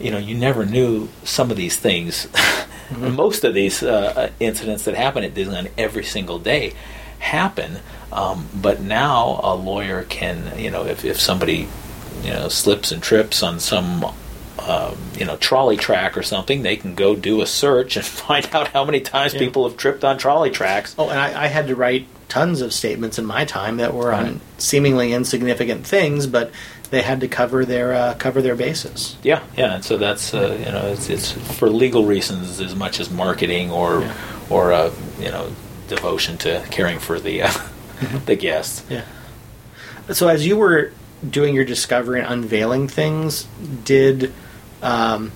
you 0.00 0.10
know, 0.10 0.18
you 0.18 0.34
never 0.34 0.66
knew 0.66 1.08
some 1.22 1.50
of 1.50 1.56
these 1.56 1.76
things. 1.76 2.26
Mm-hmm. 2.26 3.10
Most 3.16 3.44
of 3.44 3.54
these 3.54 3.82
uh, 3.82 4.30
incidents 4.40 4.84
that 4.84 4.96
happen 4.96 5.22
at 5.22 5.32
Disneyland 5.32 5.70
every 5.78 6.04
single 6.04 6.40
day 6.40 6.74
happen. 7.20 7.78
Um, 8.12 8.46
but 8.54 8.80
now 8.80 9.40
a 9.42 9.54
lawyer 9.54 10.04
can, 10.04 10.58
you 10.58 10.70
know, 10.70 10.84
if, 10.84 11.04
if 11.04 11.18
somebody, 11.18 11.66
you 12.22 12.30
know, 12.30 12.48
slips 12.48 12.92
and 12.92 13.02
trips 13.02 13.42
on 13.42 13.58
some, 13.58 14.04
um, 14.58 14.96
you 15.16 15.24
know, 15.24 15.36
trolley 15.38 15.78
track 15.78 16.16
or 16.18 16.22
something, 16.22 16.62
they 16.62 16.76
can 16.76 16.94
go 16.94 17.16
do 17.16 17.40
a 17.40 17.46
search 17.46 17.96
and 17.96 18.04
find 18.26 18.46
out 18.54 18.68
how 18.68 18.84
many 18.84 19.00
times 19.00 19.32
yeah. 19.32 19.40
people 19.40 19.66
have 19.66 19.78
tripped 19.78 20.04
on 20.04 20.18
trolley 20.18 20.50
tracks. 20.50 20.94
Oh, 20.98 21.08
and 21.08 21.18
I, 21.18 21.44
I, 21.44 21.46
had 21.46 21.68
to 21.68 21.74
write 21.74 22.06
tons 22.28 22.60
of 22.60 22.74
statements 22.74 23.18
in 23.18 23.24
my 23.24 23.46
time 23.46 23.78
that 23.78 23.94
were 23.94 24.10
right. 24.10 24.26
on 24.26 24.40
seemingly 24.58 25.12
insignificant 25.14 25.86
things, 25.86 26.26
but 26.26 26.52
they 26.90 27.00
had 27.00 27.20
to 27.20 27.28
cover 27.28 27.64
their 27.64 27.94
uh, 27.94 28.14
cover 28.18 28.42
their 28.42 28.54
bases. 28.54 29.16
Yeah, 29.22 29.42
yeah, 29.56 29.76
and 29.76 29.84
so 29.84 29.96
that's 29.96 30.34
uh, 30.34 30.54
you 30.58 30.70
know 30.70 30.92
it's, 30.92 31.08
it's, 31.08 31.32
for 31.32 31.70
legal 31.70 32.04
reasons 32.04 32.60
as 32.60 32.74
much 32.74 33.00
as 33.00 33.10
marketing 33.10 33.70
or 33.70 34.02
yeah. 34.02 34.14
or 34.50 34.72
uh, 34.72 34.92
you 35.18 35.30
know 35.30 35.50
devotion 35.88 36.36
to 36.38 36.62
caring 36.70 36.98
for 36.98 37.18
the 37.18 37.42
uh, 37.42 37.52
mm-hmm. 38.02 38.24
the 38.26 38.36
guests. 38.36 38.84
Yeah. 38.88 39.04
So 40.10 40.28
as 40.28 40.46
you 40.46 40.56
were 40.56 40.92
doing 41.28 41.54
your 41.54 41.64
discovery 41.64 42.20
and 42.20 42.28
unveiling 42.28 42.88
things, 42.88 43.46
did 43.84 44.32
um, 44.82 45.30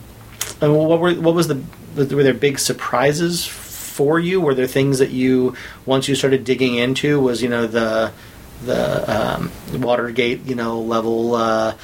what 0.61 1.01
were 1.01 1.15
what 1.15 1.35
was 1.35 1.49
the 1.49 1.63
were 1.97 2.23
there 2.23 2.35
big 2.35 2.59
surprises 2.59 3.47
for 3.47 4.19
you? 4.19 4.41
Were 4.41 4.55
there 4.55 4.67
things 4.67 4.99
that 4.99 5.11
you 5.11 5.55
once 5.87 6.09
you 6.09 6.15
started 6.15 6.45
digging 6.45 6.75
into 6.75 7.21
was 7.21 7.43
you 7.43 7.49
know 7.49 7.67
the 7.67 8.13
the 8.65 9.37
um, 9.37 9.53
Watergate 9.73 10.45
you 10.45 10.55
know 10.55 10.81
level 10.81 11.35
uh, 11.35 11.75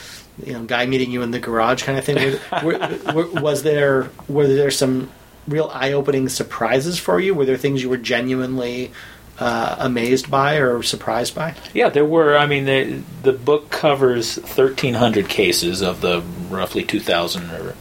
you 0.44 0.52
know 0.52 0.64
guy 0.64 0.86
meeting 0.86 1.10
you 1.10 1.22
in 1.22 1.30
the 1.30 1.38
garage 1.38 1.82
kind 1.84 1.98
of 1.98 2.04
thing? 2.04 2.38
were, 2.62 2.98
were, 3.14 3.40
was 3.40 3.62
there 3.62 4.10
were 4.28 4.46
there 4.46 4.70
some 4.70 5.10
real 5.46 5.70
eye 5.72 5.92
opening 5.92 6.28
surprises 6.28 6.98
for 6.98 7.20
you? 7.20 7.34
Were 7.34 7.44
there 7.44 7.56
things 7.56 7.82
you 7.82 7.88
were 7.88 7.96
genuinely 7.96 8.92
uh, 9.38 9.76
amazed 9.78 10.30
by 10.30 10.56
or 10.56 10.82
surprised 10.82 11.34
by? 11.34 11.54
Yeah, 11.74 11.88
there 11.88 12.04
were. 12.04 12.36
I 12.36 12.46
mean, 12.46 12.64
the 12.64 13.02
the 13.22 13.32
book 13.32 13.70
covers 13.70 14.36
thirteen 14.36 14.94
hundred 14.94 15.28
cases 15.28 15.82
of 15.82 16.00
the 16.00 16.22
roughly 16.48 16.84
two 16.84 17.00
thousand 17.00 17.50
or 17.50 17.74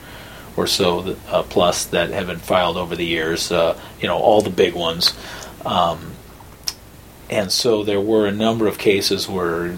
or 0.57 0.67
so 0.67 1.15
uh, 1.27 1.43
plus 1.43 1.85
that 1.85 2.09
have 2.09 2.27
been 2.27 2.39
filed 2.39 2.77
over 2.77 2.95
the 2.95 3.05
years. 3.05 3.51
Uh, 3.51 3.79
you 3.99 4.07
know, 4.07 4.17
all 4.17 4.41
the 4.41 4.49
big 4.49 4.73
ones. 4.73 5.13
Um, 5.65 6.13
and 7.29 7.51
so 7.51 7.83
there 7.83 8.01
were 8.01 8.27
a 8.27 8.31
number 8.31 8.67
of 8.67 8.77
cases 8.77 9.27
where 9.29 9.77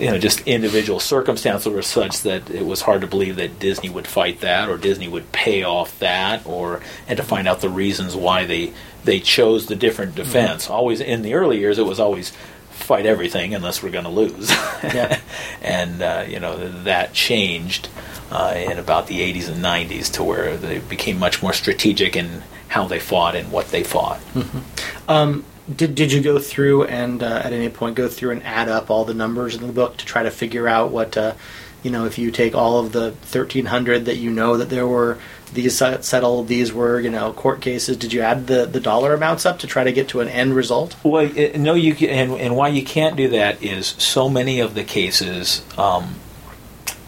you 0.00 0.10
know, 0.10 0.18
just 0.18 0.40
individual 0.42 0.98
circumstances 0.98 1.72
were 1.72 1.82
such 1.82 2.22
that 2.22 2.50
it 2.50 2.64
was 2.64 2.82
hard 2.82 3.02
to 3.02 3.06
believe 3.06 3.36
that 3.36 3.58
Disney 3.58 3.90
would 3.90 4.06
fight 4.06 4.40
that 4.40 4.68
or 4.68 4.78
Disney 4.78 5.08
would 5.08 5.30
pay 5.32 5.62
off 5.62 5.98
that 5.98 6.46
or 6.46 6.80
and 7.06 7.16
to 7.16 7.22
find 7.22 7.46
out 7.46 7.60
the 7.60 7.68
reasons 7.68 8.16
why 8.16 8.44
they 8.46 8.72
they 9.04 9.20
chose 9.20 9.66
the 9.66 9.76
different 9.76 10.12
mm-hmm. 10.12 10.22
defense. 10.22 10.64
Mm-hmm. 10.64 10.72
Always 10.72 11.00
in 11.00 11.22
the 11.22 11.34
early 11.34 11.58
years, 11.58 11.78
it 11.78 11.84
was 11.84 12.00
always 12.00 12.32
fight 12.70 13.06
everything 13.06 13.54
unless 13.54 13.82
we're 13.82 13.90
going 13.90 14.04
to 14.04 14.10
lose. 14.10 14.50
and 15.62 16.02
uh, 16.02 16.24
you 16.26 16.40
know 16.40 16.82
that 16.82 17.12
changed 17.12 17.88
uh, 18.30 18.54
in 18.56 18.78
about 18.78 19.06
the 19.06 19.20
80s 19.20 19.48
and 19.48 19.62
90s 19.62 20.12
to 20.14 20.24
where 20.24 20.56
they 20.56 20.78
became 20.78 21.18
much 21.18 21.42
more 21.42 21.52
strategic 21.52 22.16
in 22.16 22.42
how 22.68 22.86
they 22.86 23.00
fought 23.00 23.34
and 23.34 23.50
what 23.50 23.68
they 23.70 23.82
fought. 23.82 24.20
Mm-hmm. 24.34 25.10
Um, 25.10 25.44
did 25.76 25.94
did 25.94 26.12
you 26.12 26.20
go 26.22 26.38
through 26.38 26.84
and 26.84 27.22
uh, 27.22 27.42
at 27.44 27.52
any 27.52 27.68
point 27.68 27.96
go 27.96 28.08
through 28.08 28.30
and 28.30 28.42
add 28.42 28.68
up 28.68 28.90
all 28.90 29.04
the 29.04 29.14
numbers 29.14 29.54
in 29.54 29.66
the 29.66 29.72
book 29.72 29.96
to 29.96 30.04
try 30.04 30.22
to 30.22 30.30
figure 30.30 30.68
out 30.68 30.90
what 30.90 31.16
uh, 31.16 31.34
you 31.82 31.90
know 31.90 32.04
if 32.04 32.18
you 32.18 32.30
take 32.30 32.54
all 32.54 32.78
of 32.78 32.92
the 32.92 33.10
1300 33.10 34.04
that 34.04 34.16
you 34.16 34.30
know 34.30 34.56
that 34.56 34.68
there 34.68 34.86
were 34.86 35.18
these 35.52 35.76
settled 35.76 36.48
these 36.48 36.72
were 36.72 37.00
you 37.00 37.10
know 37.10 37.32
court 37.32 37.60
cases 37.60 37.96
did 37.96 38.12
you 38.12 38.20
add 38.20 38.46
the, 38.46 38.66
the 38.66 38.80
dollar 38.80 39.14
amounts 39.14 39.44
up 39.44 39.58
to 39.58 39.66
try 39.66 39.84
to 39.84 39.92
get 39.92 40.08
to 40.08 40.20
an 40.20 40.28
end 40.28 40.54
result 40.54 40.96
well 41.02 41.28
no 41.56 41.74
you 41.74 41.94
can, 41.94 42.08
and, 42.08 42.32
and 42.40 42.56
why 42.56 42.68
you 42.68 42.84
can't 42.84 43.16
do 43.16 43.28
that 43.28 43.62
is 43.62 43.86
so 43.86 44.28
many 44.28 44.60
of 44.60 44.74
the 44.74 44.84
cases 44.84 45.64
um, 45.76 46.14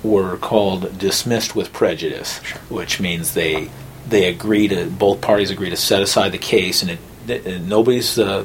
were 0.02 0.36
called 0.38 0.98
dismissed 0.98 1.54
with 1.54 1.72
prejudice 1.72 2.42
sure. 2.42 2.60
which 2.68 3.00
means 3.00 3.34
they 3.34 3.70
they 4.08 4.28
agree 4.28 4.66
to 4.66 4.86
both 4.86 5.20
parties 5.20 5.50
agree 5.50 5.70
to 5.70 5.76
set 5.76 6.02
aside 6.02 6.32
the 6.32 6.38
case 6.38 6.82
and 6.82 6.90
it 6.90 6.98
nobody's 7.26 8.18
uh, 8.18 8.44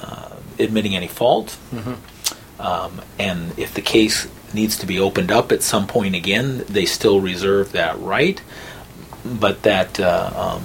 uh, 0.00 0.36
admitting 0.58 0.96
any 0.96 1.08
fault. 1.08 1.56
Mm-hmm. 1.72 2.60
Um, 2.60 3.00
and 3.18 3.58
if 3.58 3.72
the 3.74 3.80
case 3.80 4.28
needs 4.52 4.76
to 4.78 4.86
be 4.86 4.98
opened 4.98 5.30
up 5.30 5.52
at 5.52 5.62
some 5.62 5.86
point 5.86 6.14
again, 6.14 6.64
they 6.68 6.84
still 6.84 7.20
reserve 7.20 7.72
that 7.72 7.98
right. 8.00 8.40
But 9.24 9.62
that, 9.62 10.00
uh, 10.00 10.58
um, 10.58 10.64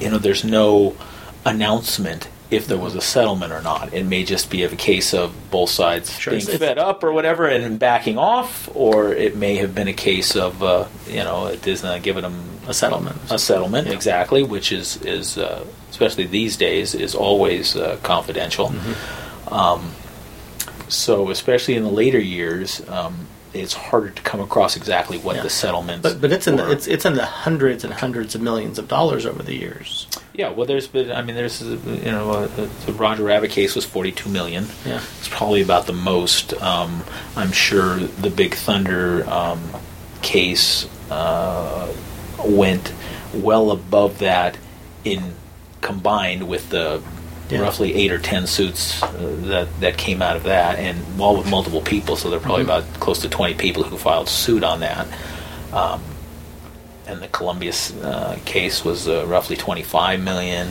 you 0.00 0.10
know, 0.10 0.18
there's 0.18 0.44
no 0.44 0.96
announcement 1.44 2.28
if 2.50 2.66
there 2.66 2.78
was 2.78 2.94
a 2.94 3.00
settlement 3.00 3.52
or 3.52 3.60
not. 3.60 3.92
It 3.92 4.04
may 4.04 4.24
just 4.24 4.50
be 4.50 4.62
a 4.62 4.68
case 4.74 5.12
of 5.12 5.34
both 5.50 5.70
sides 5.70 6.18
sure, 6.18 6.32
being 6.32 6.46
fed 6.46 6.78
up 6.78 7.04
or 7.04 7.12
whatever 7.12 7.46
and 7.46 7.78
backing 7.78 8.16
off, 8.16 8.74
or 8.74 9.12
it 9.12 9.36
may 9.36 9.56
have 9.56 9.74
been 9.74 9.88
a 9.88 9.92
case 9.92 10.34
of 10.34 10.62
uh, 10.62 10.86
you 11.06 11.24
know 11.24 11.54
Disney 11.56 12.00
giving 12.00 12.22
them 12.22 12.42
a 12.66 12.74
settlement. 12.74 13.18
A 13.30 13.38
settlement, 13.38 13.88
yeah. 13.88 13.94
exactly, 13.94 14.42
which 14.42 14.72
is 14.72 14.96
is 15.02 15.36
uh, 15.36 15.64
especially 15.98 16.26
these 16.26 16.56
days 16.56 16.94
is 16.94 17.16
always 17.16 17.74
uh, 17.74 17.98
confidential. 18.04 18.68
Mm-hmm. 18.68 19.52
Um, 19.52 19.90
so, 20.88 21.30
especially 21.30 21.74
in 21.74 21.82
the 21.82 21.90
later 21.90 22.20
years. 22.20 22.86
Um, 22.88 23.26
it's 23.54 23.72
harder 23.72 24.10
to 24.10 24.22
come 24.22 24.40
across 24.40 24.76
exactly 24.76 25.18
what 25.18 25.36
yeah. 25.36 25.42
the 25.42 25.50
settlements. 25.50 26.02
But, 26.02 26.20
but 26.20 26.32
it's 26.32 26.46
in 26.46 26.56
the, 26.56 26.70
it's 26.70 26.86
it's 26.86 27.06
in 27.06 27.14
the 27.14 27.24
hundreds 27.24 27.82
and 27.82 27.92
hundreds 27.92 28.34
of 28.34 28.42
millions 28.42 28.78
of 28.78 28.88
dollars 28.88 29.24
over 29.24 29.42
the 29.42 29.54
years. 29.54 30.06
Yeah, 30.34 30.50
well, 30.50 30.66
there's 30.66 30.86
been. 30.86 31.10
I 31.10 31.22
mean, 31.22 31.34
there's 31.34 31.62
you 31.62 31.78
know 32.04 32.30
uh, 32.30 32.68
the 32.86 32.92
Roger 32.92 33.24
Rabbit 33.24 33.50
case 33.50 33.74
was 33.74 33.86
42 33.86 34.28
million. 34.28 34.66
Yeah, 34.84 35.00
it's 35.18 35.28
probably 35.28 35.62
about 35.62 35.86
the 35.86 35.94
most. 35.94 36.52
Um, 36.62 37.02
I'm 37.36 37.52
sure 37.52 37.96
the 37.96 38.30
Big 38.30 38.54
Thunder 38.54 39.28
um, 39.28 39.62
case 40.20 40.86
uh, 41.10 41.92
went 42.44 42.92
well 43.32 43.70
above 43.70 44.18
that 44.18 44.58
in 45.04 45.34
combined 45.80 46.48
with 46.48 46.70
the 46.70 47.02
yeah. 47.50 47.60
roughly 47.60 47.94
eight 47.94 48.12
or 48.12 48.18
ten 48.18 48.46
suits 48.46 49.02
uh, 49.02 49.36
that 49.44 49.80
that 49.80 49.96
came 49.96 50.22
out 50.22 50.36
of 50.36 50.44
that, 50.44 50.78
and 50.78 51.20
all 51.20 51.36
with 51.36 51.50
multiple 51.50 51.80
people. 51.80 52.16
So 52.16 52.30
there 52.30 52.38
are 52.38 52.42
probably 52.42 52.64
mm-hmm. 52.64 52.88
about 52.88 53.00
close 53.00 53.20
to 53.22 53.28
20 53.28 53.54
people 53.54 53.82
who 53.82 53.96
filed 53.96 54.28
suit 54.28 54.62
on 54.62 54.80
that. 54.80 55.06
Um, 55.72 56.02
and 57.06 57.22
the 57.22 57.28
Columbia 57.28 57.72
uh, 58.02 58.36
case 58.44 58.84
was 58.84 59.08
uh, 59.08 59.26
roughly 59.26 59.56
25 59.56 60.20
million. 60.20 60.68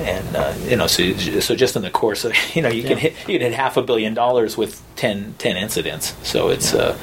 And 0.00 0.36
uh, 0.36 0.54
you 0.64 0.76
know, 0.76 0.86
so 0.86 1.12
so 1.40 1.54
just 1.54 1.76
in 1.76 1.82
the 1.82 1.90
course 1.90 2.24
of 2.24 2.34
you 2.54 2.62
know, 2.62 2.68
you 2.68 2.82
yeah. 2.82 2.88
can 2.88 2.98
hit 2.98 3.12
you 3.20 3.38
can 3.38 3.40
hit 3.40 3.54
half 3.54 3.76
a 3.76 3.82
billion 3.82 4.14
dollars 4.14 4.56
with 4.56 4.82
10, 4.96 5.34
10 5.38 5.56
incidents. 5.56 6.14
So 6.22 6.48
it's 6.48 6.72
yeah. 6.72 6.96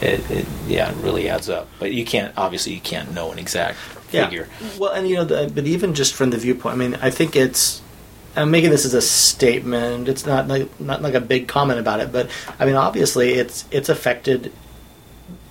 It, 0.00 0.30
it, 0.30 0.46
yeah, 0.66 0.90
it 0.90 0.96
really 0.96 1.28
adds 1.28 1.48
up. 1.48 1.68
But 1.78 1.92
you 1.92 2.04
can't 2.04 2.32
obviously 2.36 2.74
you 2.74 2.80
can't 2.80 3.12
know 3.14 3.32
an 3.32 3.38
exact 3.38 3.78
figure. 3.78 4.48
Yeah. 4.60 4.68
Well, 4.78 4.92
and 4.92 5.08
you 5.08 5.16
know, 5.16 5.24
the, 5.24 5.50
but 5.52 5.66
even 5.66 5.94
just 5.94 6.14
from 6.14 6.30
the 6.30 6.38
viewpoint, 6.38 6.74
I 6.74 6.78
mean, 6.78 6.94
I 6.96 7.10
think 7.10 7.36
it's 7.36 7.82
I'm 8.36 8.50
making 8.50 8.70
this 8.70 8.84
as 8.84 8.94
a 8.94 9.02
statement. 9.02 10.08
It's 10.08 10.26
not 10.26 10.48
like 10.48 10.80
not 10.80 11.02
like 11.02 11.14
a 11.14 11.20
big 11.20 11.48
comment 11.48 11.80
about 11.80 12.00
it, 12.00 12.12
but 12.12 12.30
I 12.58 12.66
mean, 12.66 12.76
obviously, 12.76 13.34
it's 13.34 13.64
it's 13.70 13.88
affected 13.88 14.52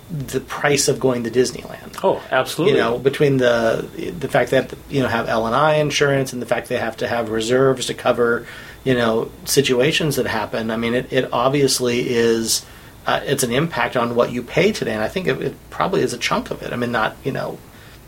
the 0.10 0.40
price 0.40 0.88
of 0.88 1.00
going 1.00 1.26
to 1.26 1.32
Disneyland. 1.32 2.00
Oh, 2.02 2.24
absolutely. 2.32 2.78
You 2.78 2.84
know, 2.84 2.98
between 2.98 3.38
the 3.38 3.88
the 4.18 4.30
fact 4.30 4.52
that 4.52 4.74
you 4.90 5.02
know 5.02 5.10
have 5.10 5.28
L 5.28 5.46
and 5.46 5.56
I 5.56 5.76
insurance 5.76 6.32
and 6.34 6.42
the 6.42 6.46
fact 6.46 6.70
they 6.70 6.78
have 6.78 6.98
to 6.98 7.08
have 7.08 7.30
reserves 7.30 7.88
to 7.88 7.94
cover 7.94 8.48
you 8.84 8.94
know 8.94 9.32
situations 9.46 10.16
that 10.16 10.28
happen. 10.28 10.72
I 10.72 10.78
mean, 10.78 10.94
it, 10.94 11.12
it 11.12 11.30
obviously 11.34 12.10
is 12.10 12.66
uh, 13.08 13.22
it's 13.24 13.44
an 13.44 13.52
impact 13.52 13.96
on 13.96 14.16
what 14.16 14.32
you 14.32 14.44
pay 14.44 14.74
today, 14.74 14.94
and 14.94 15.02
I 15.02 15.08
think 15.08 15.28
it, 15.28 15.42
it 15.42 15.70
probably 15.70 16.02
is 16.02 16.14
a 16.14 16.18
chunk 16.18 16.52
of 16.52 16.62
it. 16.62 16.74
I 16.74 16.76
mean, 16.76 16.92
not 16.92 17.16
you 17.24 17.32
know 17.32 17.58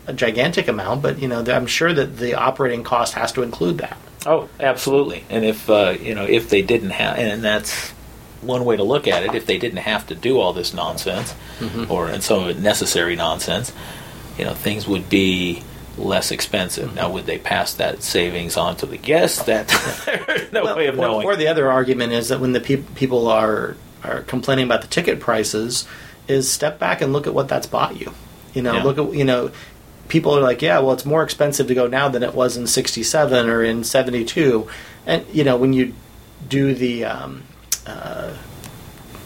a 0.06 0.12
gigantic 0.12 0.68
amount, 0.68 1.02
but 1.02 1.18
you 1.18 1.26
know 1.26 1.42
I'm 1.42 1.66
sure 1.66 1.92
that 1.92 2.18
the 2.18 2.34
operating 2.34 2.84
cost 2.84 3.14
has 3.14 3.32
to 3.32 3.42
include 3.42 3.78
that. 3.78 3.96
Oh, 4.26 4.50
absolutely. 4.60 5.24
And 5.30 5.44
if 5.44 5.68
uh, 5.70 5.96
you 5.98 6.14
know 6.14 6.26
if 6.26 6.50
they 6.50 6.60
didn't 6.60 6.90
have, 6.90 7.18
and 7.18 7.42
that's 7.42 7.90
one 8.42 8.64
way 8.64 8.76
to 8.76 8.84
look 8.84 9.08
at 9.08 9.22
it. 9.22 9.34
If 9.34 9.46
they 9.46 9.58
didn't 9.58 9.78
have 9.78 10.06
to 10.08 10.14
do 10.14 10.38
all 10.38 10.52
this 10.52 10.74
nonsense, 10.74 11.34
mm-hmm. 11.58 11.90
or 11.90 12.08
and 12.08 12.22
some 12.22 12.44
of 12.44 12.48
it 12.50 12.58
necessary 12.58 13.16
nonsense, 13.16 13.72
you 14.38 14.44
know, 14.44 14.54
things 14.54 14.86
would 14.86 15.08
be 15.08 15.62
less 15.96 16.30
expensive. 16.30 16.88
Mm-hmm. 16.88 16.96
Now, 16.96 17.10
would 17.10 17.26
they 17.26 17.38
pass 17.38 17.74
that 17.74 18.02
savings 18.02 18.56
on 18.56 18.76
to 18.76 18.86
the 18.86 18.98
guests? 18.98 19.44
That 19.44 19.68
no 20.52 20.64
well, 20.64 20.76
way 20.76 20.86
of 20.88 20.96
knowing. 20.96 21.26
Or, 21.26 21.32
or, 21.32 21.36
the 21.36 21.48
other 21.48 21.70
argument 21.70 22.12
is 22.12 22.28
that 22.28 22.40
when 22.40 22.52
the 22.52 22.60
pe- 22.60 22.76
people 22.76 23.28
are 23.28 23.76
are 24.04 24.22
complaining 24.22 24.64
about 24.64 24.82
the 24.82 24.88
ticket 24.88 25.20
prices, 25.20 25.86
is 26.28 26.50
step 26.50 26.78
back 26.78 27.00
and 27.00 27.12
look 27.12 27.26
at 27.26 27.34
what 27.34 27.48
that's 27.48 27.66
bought 27.66 28.00
you. 28.00 28.12
You 28.54 28.62
know, 28.62 28.74
yeah. 28.74 28.82
look 28.82 28.98
at 28.98 29.14
you 29.14 29.24
know, 29.24 29.50
people 30.08 30.36
are 30.36 30.40
like, 30.40 30.62
yeah, 30.62 30.78
well, 30.80 30.92
it's 30.92 31.06
more 31.06 31.22
expensive 31.22 31.68
to 31.68 31.74
go 31.74 31.86
now 31.86 32.08
than 32.08 32.22
it 32.22 32.34
was 32.34 32.56
in 32.56 32.66
'67 32.66 33.48
or 33.48 33.62
in 33.62 33.84
'72, 33.84 34.68
and 35.06 35.24
you 35.32 35.44
know, 35.44 35.56
when 35.56 35.72
you 35.72 35.94
do 36.48 36.74
the 36.74 37.04
um, 37.04 37.42
uh, 37.86 38.34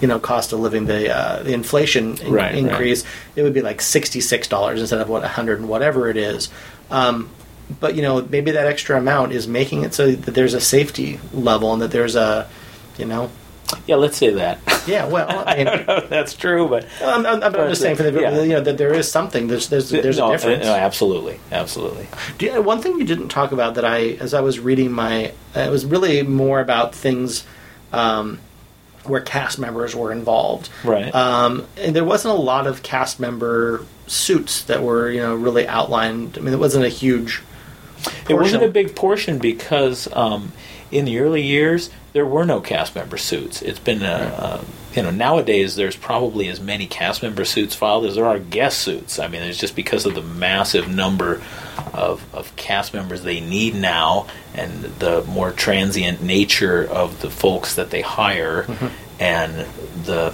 you 0.01 0.09
know 0.09 0.19
cost 0.19 0.53
of 0.53 0.61
living, 0.61 0.87
the 0.87 1.15
uh, 1.15 1.43
the 1.43 1.53
inflation 1.53 2.19
in- 2.19 2.33
right, 2.33 2.55
increase, 2.55 3.05
right. 3.05 3.13
it 3.37 3.43
would 3.43 3.55
be 3.55 3.63
like 3.63 3.81
sixty 3.81 4.21
six 4.21 4.49
dollars 4.49 4.81
instead 4.81 5.01
of 5.01 5.09
what 5.09 5.25
a 5.25 5.29
hundred 5.29 5.61
and 5.61 5.69
whatever 5.69 6.09
it 6.09 6.17
is. 6.17 6.51
Um, 6.91 7.31
but 7.81 7.95
you 7.95 8.03
know 8.03 8.23
maybe 8.23 8.51
that 8.51 8.67
extra 8.67 8.99
amount 8.99 9.33
is 9.33 9.49
making 9.49 9.85
it 9.85 9.95
so 9.95 10.13
that 10.13 10.35
there's 10.35 10.55
a 10.55 10.61
safety 10.61 11.19
level 11.33 11.73
and 11.73 11.81
that 11.81 11.91
there's 11.91 12.17
a 12.17 12.49
you 12.99 13.07
know 13.07 13.31
yeah, 13.87 13.97
let's 13.97 14.17
say 14.17 14.31
that. 14.35 14.59
Yeah, 14.87 15.07
well, 15.07 15.29
I, 15.47 15.57
mean, 15.57 15.69
I 15.69 15.77
don't 15.77 15.87
know 15.87 15.97
if 15.97 16.09
that's 16.09 16.35
true, 16.35 16.69
but 16.69 16.87
I'm, 17.03 17.27
I'm, 17.27 17.43
I'm 17.43 17.53
just 17.53 17.81
saying 17.81 17.97
for 17.97 18.03
the 18.03 18.21
yeah. 18.21 18.43
you 18.43 18.49
know 18.49 18.61
that 18.61 18.79
there 18.79 18.93
is 18.93 19.11
something. 19.11 19.49
There's 19.49 19.69
there's 19.69 19.91
there's 19.91 20.19
no, 20.19 20.29
a 20.29 20.33
difference. 20.33 20.65
No, 20.65 20.75
absolutely, 20.75 21.41
absolutely. 21.51 22.09
You, 22.41 22.63
one 22.63 22.81
thing 22.81 22.99
you 22.99 23.05
didn't 23.05 23.29
talk 23.29 23.53
about 23.53 23.75
that 23.75 23.85
I, 23.85 24.11
as 24.21 24.35
I 24.35 24.41
was 24.41 24.61
reading 24.61 24.93
my, 24.93 25.33
it 25.55 25.71
was 25.71 25.87
really 25.87 26.23
more 26.23 26.61
about 26.61 26.95
things. 26.95 27.45
Um, 27.93 28.41
where 29.05 29.21
cast 29.21 29.59
members 29.59 29.95
were 29.95 30.11
involved. 30.11 30.71
Right. 30.83 31.15
Um, 31.15 31.67
and 31.77 31.95
there 31.95 32.05
wasn't 32.05 32.33
a 32.33 32.41
lot 32.41 32.67
of 32.67 32.83
cast 32.83 33.21
member 33.21 33.85
suits 34.07 34.65
that 34.65 34.83
were, 34.83 35.11
you 35.11 35.21
know, 35.21 35.35
really 35.35 35.69
outlined. 35.69 36.39
I 36.39 36.41
mean, 36.41 36.55
it 36.55 36.59
wasn't 36.59 36.87
a 36.87 36.89
huge. 36.89 37.43
Portion. 38.03 38.31
It 38.31 38.35
wasn't 38.35 38.63
a 38.65 38.69
big 38.69 38.97
portion 38.97 39.39
because 39.39 40.09
um, 40.15 40.53
in 40.91 41.05
the 41.05 41.19
early 41.19 41.43
years 41.43 41.91
there 42.15 42.25
were 42.25 42.45
no 42.45 42.61
cast 42.61 42.95
member 42.95 43.19
suits. 43.19 43.61
It's 43.61 43.81
been 43.81 44.03
a, 44.03 44.07
a, 44.07 44.65
you 44.97 45.03
know 45.03 45.11
nowadays 45.11 45.75
there's 45.75 45.97
probably 45.97 46.49
as 46.49 46.61
many 46.61 46.87
cast 46.87 47.23
member 47.25 47.45
suits 47.45 47.75
filed 47.75 48.07
as 48.07 48.15
there 48.15 48.25
are 48.25 48.39
guest 48.39 48.79
suits. 48.79 49.19
I 49.19 49.27
mean, 49.27 49.43
it's 49.43 49.59
just 49.59 49.75
because 49.75 50.07
of 50.07 50.15
the 50.15 50.23
massive 50.23 50.89
number 50.89 51.43
of, 51.93 52.25
of 52.33 52.55
cast 52.55 52.95
members 52.95 53.25
they 53.25 53.41
need 53.41 53.75
now 53.75 54.29
and 54.55 54.85
the 54.85 55.23
more 55.25 55.51
transient 55.51 56.23
nature 56.23 56.85
of 56.85 57.21
the 57.21 57.31
folks 57.31 57.75
that 57.75 57.91
they 57.91 58.01
hire 58.01 58.63
mm-hmm. 58.63 58.87
and 59.21 59.67
the 60.05 60.33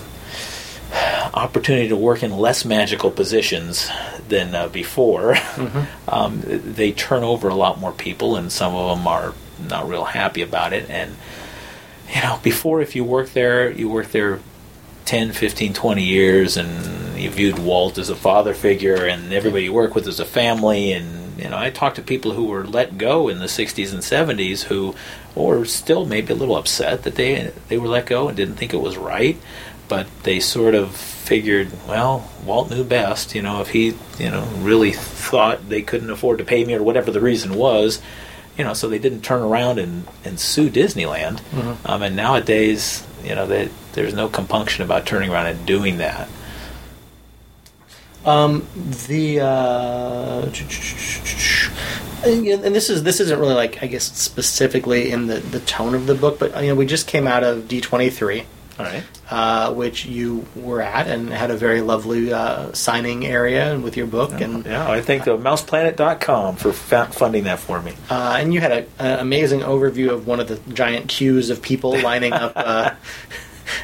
opportunity 1.32 1.88
to 1.88 1.96
work 1.96 2.22
in 2.22 2.36
less 2.36 2.66
magical 2.66 3.10
positions 3.10 3.90
than 4.28 4.54
uh, 4.54 4.68
before. 4.68 5.32
Mm-hmm. 5.34 5.80
Um, 6.10 6.42
they 6.44 6.90
turn 6.90 7.22
over 7.22 7.48
a 7.48 7.54
lot 7.54 7.78
more 7.78 7.92
people, 7.92 8.34
and 8.34 8.50
some 8.50 8.74
of 8.74 8.98
them 8.98 9.06
are 9.06 9.32
not 9.60 9.88
real 9.88 10.02
happy 10.02 10.42
about 10.42 10.72
it. 10.72 10.90
And 10.90 11.14
you 12.14 12.20
know, 12.22 12.38
before 12.42 12.80
if 12.80 12.96
you 12.96 13.04
worked 13.04 13.34
there, 13.34 13.70
you 13.70 13.88
worked 13.88 14.12
there 14.12 14.40
10, 15.04 15.32
15, 15.32 15.74
20 15.74 16.04
years, 16.04 16.56
and 16.56 17.18
you 17.18 17.30
viewed 17.30 17.58
Walt 17.58 17.98
as 17.98 18.10
a 18.10 18.16
father 18.16 18.54
figure, 18.54 19.06
and 19.06 19.32
everybody 19.32 19.64
you 19.64 19.72
work 19.72 19.94
with 19.94 20.06
as 20.06 20.20
a 20.20 20.24
family. 20.24 20.92
And 20.92 21.38
you 21.38 21.48
know, 21.48 21.56
I 21.56 21.70
talked 21.70 21.96
to 21.96 22.02
people 22.02 22.32
who 22.32 22.46
were 22.46 22.66
let 22.66 22.98
go 22.98 23.28
in 23.28 23.38
the 23.38 23.46
60s 23.46 23.92
and 23.92 24.02
70s 24.02 24.64
who, 24.64 24.94
or 25.34 25.64
still 25.64 26.04
maybe 26.04 26.32
a 26.32 26.36
little 26.36 26.56
upset 26.56 27.02
that 27.04 27.14
they 27.14 27.52
they 27.68 27.78
were 27.78 27.88
let 27.88 28.06
go 28.06 28.28
and 28.28 28.36
didn't 28.36 28.56
think 28.56 28.74
it 28.74 28.80
was 28.80 28.96
right, 28.96 29.36
but 29.88 30.06
they 30.24 30.40
sort 30.40 30.74
of 30.74 30.94
figured, 30.94 31.70
well, 31.86 32.30
Walt 32.44 32.70
knew 32.70 32.84
best. 32.84 33.34
You 33.34 33.42
know, 33.42 33.60
if 33.60 33.70
he 33.70 33.94
you 34.18 34.30
know 34.30 34.48
really 34.58 34.92
thought 34.92 35.68
they 35.68 35.82
couldn't 35.82 36.10
afford 36.10 36.38
to 36.38 36.44
pay 36.44 36.64
me 36.64 36.74
or 36.74 36.82
whatever 36.82 37.10
the 37.10 37.20
reason 37.20 37.54
was 37.54 38.00
you 38.60 38.66
know, 38.66 38.74
so 38.74 38.90
they 38.90 38.98
didn't 38.98 39.22
turn 39.22 39.40
around 39.40 39.78
and, 39.78 40.06
and 40.22 40.38
sue 40.38 40.68
Disneyland. 40.68 41.38
Mm-hmm. 41.38 41.86
Um, 41.90 42.02
and 42.02 42.14
nowadays, 42.14 43.06
you 43.24 43.34
know, 43.34 43.46
they, 43.46 43.70
there's 43.94 44.12
no 44.12 44.28
compunction 44.28 44.84
about 44.84 45.06
turning 45.06 45.30
around 45.30 45.46
and 45.46 45.64
doing 45.64 45.96
that. 45.96 46.28
Um, 48.26 48.66
the 49.08 49.40
uh, 49.40 50.42
and 52.22 52.74
this 52.74 52.90
is 52.90 53.02
this 53.02 53.18
isn't 53.18 53.40
really 53.40 53.54
like 53.54 53.82
I 53.82 53.86
guess 53.86 54.04
specifically 54.04 55.10
in 55.10 55.26
the, 55.26 55.36
the 55.38 55.60
tone 55.60 55.94
of 55.94 56.06
the 56.06 56.14
book, 56.14 56.38
but 56.38 56.54
you 56.62 56.68
know 56.68 56.74
we 56.74 56.84
just 56.84 57.06
came 57.06 57.26
out 57.26 57.44
of 57.44 57.66
D 57.66 57.80
twenty 57.80 58.10
three, 58.10 58.44
uh, 59.30 59.72
which 59.72 60.06
you 60.06 60.44
were 60.56 60.82
at 60.82 61.06
and 61.06 61.30
had 61.30 61.50
a 61.50 61.56
very 61.56 61.80
lovely 61.80 62.32
uh, 62.32 62.72
signing 62.72 63.24
area 63.24 63.78
with 63.78 63.96
your 63.96 64.06
book. 64.06 64.30
Yeah, 64.32 64.40
and 64.44 64.66
yeah, 64.66 64.90
I 64.90 65.00
thank 65.00 65.24
the 65.24 65.36
mouseplanet.com 65.38 66.56
for 66.56 66.72
fa- 66.72 67.10
funding 67.12 67.44
that 67.44 67.60
for 67.60 67.80
me. 67.80 67.94
Uh, 68.08 68.38
and 68.40 68.52
you 68.52 68.60
had 68.60 68.88
an 68.98 69.20
amazing 69.20 69.60
overview 69.60 70.10
of 70.10 70.26
one 70.26 70.40
of 70.40 70.48
the 70.48 70.58
giant 70.72 71.08
queues 71.08 71.50
of 71.50 71.62
people 71.62 71.96
lining 72.02 72.32
up 72.32 72.52
uh, 72.56 72.94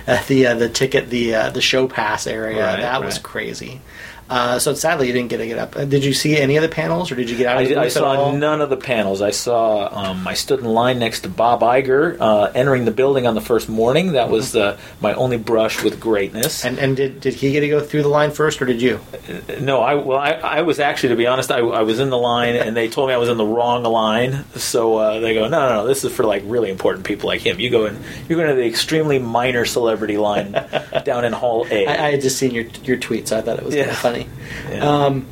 at 0.06 0.26
the 0.26 0.48
uh, 0.48 0.54
the 0.54 0.68
ticket 0.68 1.10
the 1.10 1.34
uh, 1.34 1.50
the 1.50 1.60
show 1.60 1.86
pass 1.86 2.26
area. 2.26 2.64
Right, 2.64 2.80
that 2.80 2.98
right. 2.98 3.04
was 3.04 3.18
crazy. 3.18 3.80
Uh, 4.28 4.58
so 4.58 4.74
sadly, 4.74 5.06
you 5.06 5.12
didn't 5.12 5.30
get 5.30 5.38
to 5.38 5.46
get 5.46 5.58
up. 5.58 5.76
Uh, 5.76 5.84
did 5.84 6.04
you 6.04 6.12
see 6.12 6.36
any 6.36 6.56
of 6.56 6.62
the 6.62 6.68
panels, 6.68 7.12
or 7.12 7.14
did 7.14 7.30
you 7.30 7.36
get 7.36 7.46
out? 7.46 7.58
I, 7.58 7.84
I 7.84 7.88
saw 7.88 8.32
none 8.32 8.60
of 8.60 8.70
the 8.70 8.76
panels. 8.76 9.22
I 9.22 9.30
saw. 9.30 9.88
Um, 9.92 10.26
I 10.26 10.34
stood 10.34 10.60
in 10.60 10.66
line 10.66 10.98
next 10.98 11.20
to 11.20 11.28
Bob 11.28 11.60
Iger 11.60 12.16
uh, 12.18 12.50
entering 12.54 12.84
the 12.84 12.90
building 12.90 13.26
on 13.26 13.34
the 13.34 13.40
first 13.40 13.68
morning. 13.68 14.12
That 14.12 14.28
was 14.28 14.56
uh, 14.56 14.78
my 15.00 15.14
only 15.14 15.36
brush 15.36 15.82
with 15.82 16.00
greatness. 16.00 16.64
And, 16.64 16.78
and 16.78 16.96
did, 16.96 17.20
did 17.20 17.34
he 17.34 17.52
get 17.52 17.60
to 17.60 17.68
go 17.68 17.80
through 17.80 18.02
the 18.02 18.08
line 18.08 18.32
first, 18.32 18.60
or 18.60 18.66
did 18.66 18.82
you? 18.82 18.98
Uh, 19.12 19.60
no, 19.60 19.80
I 19.80 19.94
well, 19.94 20.18
I, 20.18 20.32
I 20.32 20.62
was 20.62 20.80
actually, 20.80 21.10
to 21.10 21.16
be 21.16 21.28
honest, 21.28 21.52
I, 21.52 21.58
I, 21.58 21.82
was 21.82 22.00
in 22.00 22.10
the 22.10 22.18
line, 22.18 22.56
and 22.56 22.76
they 22.76 22.88
told 22.88 23.08
me 23.08 23.14
I 23.14 23.18
was 23.18 23.28
in 23.28 23.36
the 23.36 23.46
wrong 23.46 23.84
line. 23.84 24.44
So 24.56 24.96
uh, 24.96 25.20
they 25.20 25.34
go, 25.34 25.42
no, 25.46 25.68
no, 25.68 25.74
no, 25.82 25.86
this 25.86 26.04
is 26.04 26.12
for 26.12 26.24
like 26.24 26.42
really 26.46 26.70
important 26.70 27.06
people 27.06 27.28
like 27.28 27.42
him. 27.42 27.60
You 27.60 27.70
go 27.70 27.86
in, 27.86 28.02
you're 28.28 28.38
going 28.38 28.48
to 28.48 28.60
the 28.60 28.66
extremely 28.66 29.20
minor 29.20 29.64
celebrity 29.64 30.16
line 30.16 30.50
down 31.04 31.24
in 31.24 31.32
Hall 31.32 31.64
A. 31.70 31.86
I, 31.86 32.06
I 32.06 32.10
had 32.10 32.22
just 32.22 32.38
seen 32.38 32.50
your 32.50 32.64
your 32.82 32.96
tweet, 32.96 33.28
so 33.28 33.38
I 33.38 33.42
thought 33.42 33.60
it 33.60 33.64
was 33.64 33.74
yeah. 33.74 33.82
kind 33.82 33.92
of 33.92 33.98
funny 33.98 34.15
funny. 34.24 34.74
Yeah. 34.74 35.04
Um, 35.04 35.26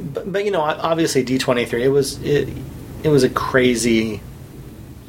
but, 0.00 0.32
but, 0.32 0.44
you 0.44 0.50
know, 0.50 0.60
obviously 0.60 1.22
D 1.22 1.38
twenty 1.38 1.64
three. 1.64 1.84
It 1.84 1.88
was 1.88 2.20
it, 2.22 2.48
it 3.02 3.08
was 3.08 3.22
a 3.22 3.28
crazy 3.28 4.20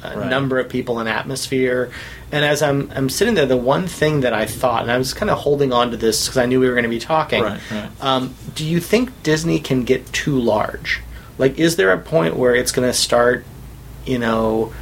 uh, 0.03 0.13
right. 0.15 0.29
number 0.29 0.59
of 0.59 0.69
people 0.69 0.99
and 0.99 1.09
atmosphere. 1.09 1.91
And 2.31 2.43
as 2.43 2.61
I'm 2.61 2.91
I'm 2.95 3.09
sitting 3.09 3.33
there, 3.33 3.45
the 3.45 3.57
one 3.57 3.87
thing 3.87 4.21
that 4.21 4.33
I 4.33 4.45
thought, 4.45 4.83
and 4.83 4.91
I 4.91 4.97
was 4.97 5.13
kind 5.13 5.29
of 5.29 5.39
holding 5.39 5.73
on 5.73 5.91
to 5.91 5.97
this 5.97 6.25
because 6.25 6.37
I 6.37 6.45
knew 6.45 6.59
we 6.59 6.67
were 6.67 6.73
going 6.73 6.83
to 6.83 6.89
be 6.89 6.99
talking. 6.99 7.43
Right, 7.43 7.71
right. 7.71 7.89
Um, 8.01 8.35
do 8.53 8.65
you 8.65 8.79
think 8.79 9.23
Disney 9.23 9.59
can 9.59 9.83
get 9.83 10.11
too 10.13 10.39
large? 10.39 11.01
Like, 11.37 11.59
is 11.59 11.75
there 11.75 11.91
a 11.91 11.97
point 11.97 12.37
where 12.37 12.55
it's 12.55 12.71
going 12.71 12.87
to 12.87 12.93
start, 12.93 13.45
you 14.05 14.17
know? 14.17 14.73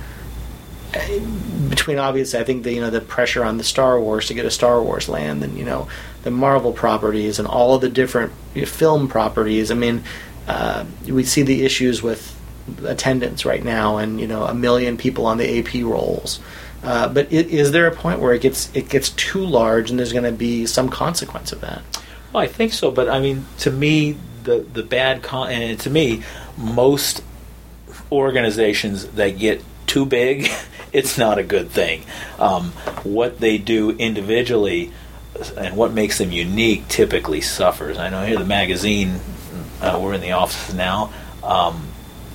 between 1.69 1.97
obviously, 1.97 2.39
I 2.39 2.43
think 2.43 2.63
the 2.63 2.73
you 2.73 2.81
know 2.81 2.89
the 2.89 3.01
pressure 3.01 3.43
on 3.43 3.57
the 3.57 3.63
Star 3.63 3.99
Wars 3.99 4.27
to 4.27 4.33
get 4.33 4.45
a 4.45 4.51
Star 4.51 4.81
Wars 4.81 5.09
land, 5.09 5.43
and 5.43 5.57
you 5.57 5.65
know 5.65 5.87
the 6.23 6.31
Marvel 6.31 6.73
properties 6.73 7.39
and 7.39 7.47
all 7.47 7.75
of 7.75 7.81
the 7.81 7.89
different 7.89 8.31
film 8.65 9.07
properties. 9.07 9.71
I 9.71 9.75
mean, 9.75 10.03
uh, 10.47 10.85
we 11.07 11.23
see 11.23 11.43
the 11.43 11.63
issues 11.63 12.01
with 12.01 12.39
attendance 12.85 13.45
right 13.45 13.63
now, 13.63 13.97
and 13.97 14.19
you 14.19 14.27
know 14.27 14.43
a 14.43 14.53
million 14.53 14.97
people 14.97 15.25
on 15.25 15.37
the 15.37 15.59
AP 15.59 15.83
rolls. 15.83 16.39
Uh, 16.83 17.07
but 17.07 17.31
it, 17.31 17.47
is 17.47 17.71
there 17.71 17.87
a 17.87 17.95
point 17.95 18.19
where 18.19 18.33
it 18.33 18.41
gets 18.41 18.73
it 18.75 18.89
gets 18.89 19.09
too 19.11 19.45
large, 19.45 19.89
and 19.89 19.99
there's 19.99 20.11
going 20.11 20.23
to 20.25 20.31
be 20.31 20.65
some 20.65 20.89
consequence 20.89 21.51
of 21.51 21.61
that? 21.61 21.81
Well, 22.31 22.43
I 22.43 22.47
think 22.47 22.73
so, 22.73 22.91
but 22.91 23.09
I 23.09 23.19
mean, 23.19 23.45
to 23.59 23.71
me, 23.71 24.17
the 24.43 24.59
the 24.59 24.83
bad 24.83 25.23
con- 25.23 25.51
and 25.51 25.79
to 25.81 25.89
me, 25.89 26.23
most 26.57 27.23
organizations 28.11 29.07
that 29.07 29.37
get 29.37 29.63
too 29.87 30.05
big, 30.05 30.49
it's 30.93 31.17
not 31.17 31.37
a 31.37 31.43
good 31.43 31.69
thing. 31.69 32.03
Um, 32.39 32.71
what 33.03 33.39
they 33.39 33.57
do 33.57 33.91
individually 33.91 34.91
and 35.57 35.75
what 35.75 35.93
makes 35.93 36.17
them 36.17 36.31
unique 36.31 36.87
typically 36.87 37.41
suffers. 37.41 37.97
I 37.97 38.09
know 38.09 38.25
here 38.25 38.37
the 38.37 38.45
magazine, 38.45 39.19
uh, 39.81 39.99
we're 40.01 40.13
in 40.13 40.21
the 40.21 40.33
office 40.33 40.73
now. 40.73 41.13
Um, 41.43 41.87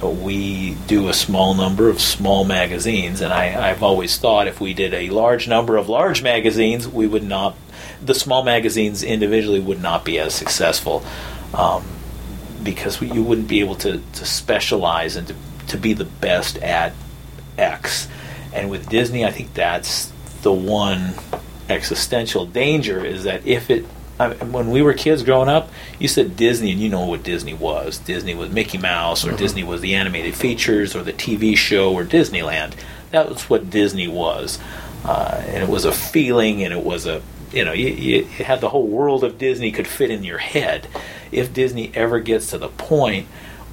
we 0.03 0.75
do 0.87 1.09
a 1.09 1.15
small 1.15 1.55
number 1.55 1.89
of 1.89 2.01
small 2.01 2.45
magazines, 2.45 3.21
and 3.21 3.33
I, 3.33 3.71
I've 3.71 3.83
always 3.83 4.17
thought 4.17 4.47
if 4.47 4.61
we 4.61 4.73
did 4.73 4.95
a 4.95 5.11
large 5.11 5.49
number 5.49 5.77
of 5.77 5.89
large 5.89 6.23
magazines, 6.23 6.87
we 6.87 7.07
would 7.07 7.25
not. 7.25 7.57
The 8.01 8.15
small 8.15 8.45
magazines 8.45 9.03
individually 9.03 9.59
would 9.59 9.83
not 9.83 10.05
be 10.05 10.21
as 10.21 10.35
successful 10.35 11.05
um, 11.53 11.85
because 12.63 13.01
we, 13.01 13.11
you 13.11 13.25
wouldn't 13.25 13.49
be 13.49 13.61
able 13.61 13.75
to, 13.77 13.99
to 13.99 14.25
specialize 14.25 15.17
and 15.17 15.27
to, 15.29 15.35
to 15.69 15.77
be 15.77 15.95
the 15.95 16.05
best 16.05 16.59
at 16.59 16.93
X. 17.57 18.07
And 18.53 18.71
with 18.71 18.89
Disney, 18.89 19.25
I 19.25 19.33
think 19.33 19.53
that's 19.55 20.13
the 20.43 20.53
one 20.53 21.15
existential 21.69 22.47
danger 22.47 23.05
is 23.05 23.25
that 23.25 23.47
if 23.47 23.71
it 23.71 23.85
I 24.21 24.29
mean, 24.29 24.53
when 24.53 24.71
we 24.71 24.83
were 24.83 24.95
kids 24.95 25.23
growing 25.23 25.49
up, 25.49 25.71
you 25.99 26.09
said 26.09 26.37
Disney, 26.37 26.73
and 26.73 26.81
you 26.81 26.89
know 26.89 27.07
what 27.07 27.23
Disney 27.23 27.55
was. 27.55 27.99
Disney 27.99 28.35
was 28.35 28.51
Mickey 28.51 28.79
Mouse, 28.79 29.25
or 29.25 29.33
Disney 29.33 29.63
was 29.63 29.81
the 29.81 29.95
animated 29.95 30.35
features, 30.35 30.97
or 30.97 31.03
the 31.03 31.13
TV 31.13 31.57
show, 31.57 31.95
or 31.95 32.05
Disneyland. 32.05 32.75
That 33.13 33.29
was 33.29 33.49
what 33.49 33.71
Disney 33.71 34.09
was, 34.09 34.59
uh, 35.05 35.43
and 35.47 35.63
it 35.63 35.69
was 35.69 35.85
a 35.85 35.93
feeling, 35.93 36.65
and 36.65 36.75
it 36.75 36.85
was 36.85 37.07
a 37.07 37.23
you 37.53 37.65
know 37.65 37.73
you, 37.73 37.89
you 37.89 38.25
had 38.25 38.61
the 38.61 38.71
whole 38.71 38.87
world 38.87 39.23
of 39.23 39.39
Disney 39.39 39.71
could 39.71 39.87
fit 39.87 40.11
in 40.11 40.25
your 40.25 40.39
head. 40.39 40.89
If 41.31 41.53
Disney 41.53 41.93
ever 41.95 42.19
gets 42.19 42.51
to 42.51 42.59
the 42.59 42.69
point 42.69 43.29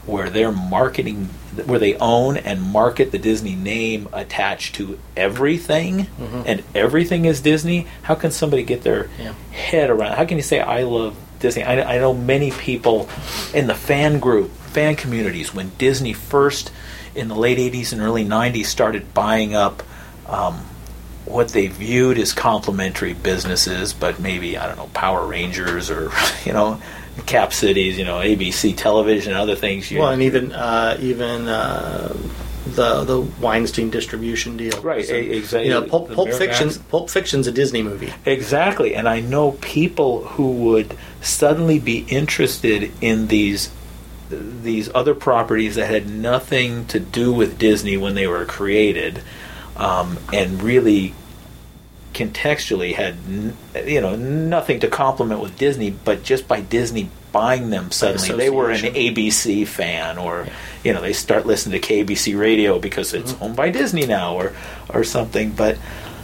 where 0.06 0.30
they're 0.30 0.52
marketing, 0.52 1.30
where 1.66 1.80
they 1.80 1.96
own 1.98 2.38
and 2.38 2.62
market 2.62 3.12
the 3.12 3.18
Disney 3.18 3.56
name 3.56 4.08
attached 4.14 4.76
to 4.76 5.00
everything, 5.18 6.08
and 6.46 6.64
everything 6.74 7.26
is 7.26 7.42
Disney, 7.42 7.88
how 8.04 8.16
can 8.16 8.32
somebody 8.32 8.64
get 8.64 8.84
their 8.84 9.10
Yeah. 9.20 9.34
head 9.52 9.90
around? 9.90 10.16
How 10.16 10.26
can 10.26 10.38
you 10.38 10.44
say 10.44 10.60
I 10.60 10.84
love 10.84 11.16
Disney? 11.40 11.64
I, 11.64 11.96
I 11.96 11.98
know 11.98 12.14
many 12.14 12.52
people 12.52 13.10
in 13.54 13.68
the 13.68 13.76
fan 13.76 14.20
group, 14.20 14.52
fan 14.52 14.96
communities, 14.96 15.54
when 15.54 15.72
Disney 15.78 16.14
first 16.14 16.72
in 17.16 17.28
the 17.28 17.36
late 17.36 17.58
'80s 17.58 17.92
and 17.94 18.02
early 18.02 18.24
'90s 18.26 18.66
started 18.66 19.14
buying 19.14 19.56
up. 19.56 19.84
Um, 20.28 20.66
what 21.26 21.48
they 21.50 21.66
viewed 21.66 22.20
as 22.20 22.34
complementary 22.34 23.14
businesses, 23.14 23.94
but 23.94 24.20
maybe 24.20 24.60
I 24.60 24.68
don't 24.68 24.78
know 24.78 24.90
Power 24.94 25.26
Rangers 25.26 25.90
or 25.90 26.12
you 26.46 26.54
know 26.54 26.80
Cap 27.26 27.54
Cities, 27.54 27.98
you 27.98 28.06
know 28.06 28.18
ABC 28.18 28.76
Television, 28.76 29.32
and 29.34 29.42
other 29.42 29.56
things. 29.56 29.90
You, 29.90 30.00
Well, 30.00 30.12
and 30.12 30.22
even 30.22 30.52
uh, 30.52 30.98
even 31.00 31.48
uh, 31.48 32.16
the 32.66 33.04
the 33.04 33.22
Weinstein 33.22 33.90
distribution 33.90 34.58
deal, 34.58 34.80
Right, 34.82 35.10
e- 35.10 35.32
exactly. 35.38 35.68
You 35.68 35.74
know, 35.74 35.84
Pulp, 35.84 36.12
Pulp 36.12 36.32
Fiction. 36.34 36.70
Pulp 36.90 37.10
Fiction's 37.10 37.48
a 37.48 37.52
Disney 37.52 37.84
movie. 37.84 38.14
Exactly, 38.26 38.96
and 38.96 39.08
I 39.08 39.22
know 39.22 39.54
people 39.54 40.26
who 40.26 40.52
would 40.52 40.98
suddenly 41.22 41.80
be 41.80 42.00
interested 42.10 42.92
in 43.02 43.28
these 43.28 43.70
these 44.30 44.90
other 44.94 45.14
properties 45.14 45.76
that 45.76 45.90
had 45.90 46.10
nothing 46.10 46.86
to 46.88 47.00
do 47.00 47.32
with 47.32 47.58
Disney 47.60 47.96
when 47.96 48.16
they 48.16 48.28
were 48.28 48.44
created, 48.46 49.22
um, 49.78 50.18
and 50.34 50.62
really 50.62 51.14
contextually 52.16 52.96
had 52.96 53.14
n- 53.28 53.56
you 53.86 54.02
know 54.02 54.16
nothing 54.16 54.80
to 54.80 54.88
complement 54.88 55.42
with 55.42 55.58
Disney, 55.58 55.92
but 55.92 56.24
just 56.24 56.48
by 56.48 56.62
Disney 56.62 57.10
buying 57.32 57.70
them 57.70 57.92
suddenly 57.92 58.32
they 58.38 58.50
were 58.50 58.72
an. 58.72 58.80
ABC 58.80 59.68
fan, 59.68 60.18
or 60.18 60.48
you 60.84 60.94
know 60.94 61.02
they 61.02 61.14
start 61.14 61.46
listening 61.46 61.80
to 61.80 61.88
KBC 61.88 62.40
radio 62.40 62.80
because 62.80 63.14
it's 63.14 63.34
Mm-hmm. 63.34 63.44
owned 63.44 63.56
by 63.56 63.70
Disney 63.70 64.06
now, 64.08 64.36
or 64.36 64.54
or 64.90 65.04
something, 65.04 65.52
but. 65.52 65.78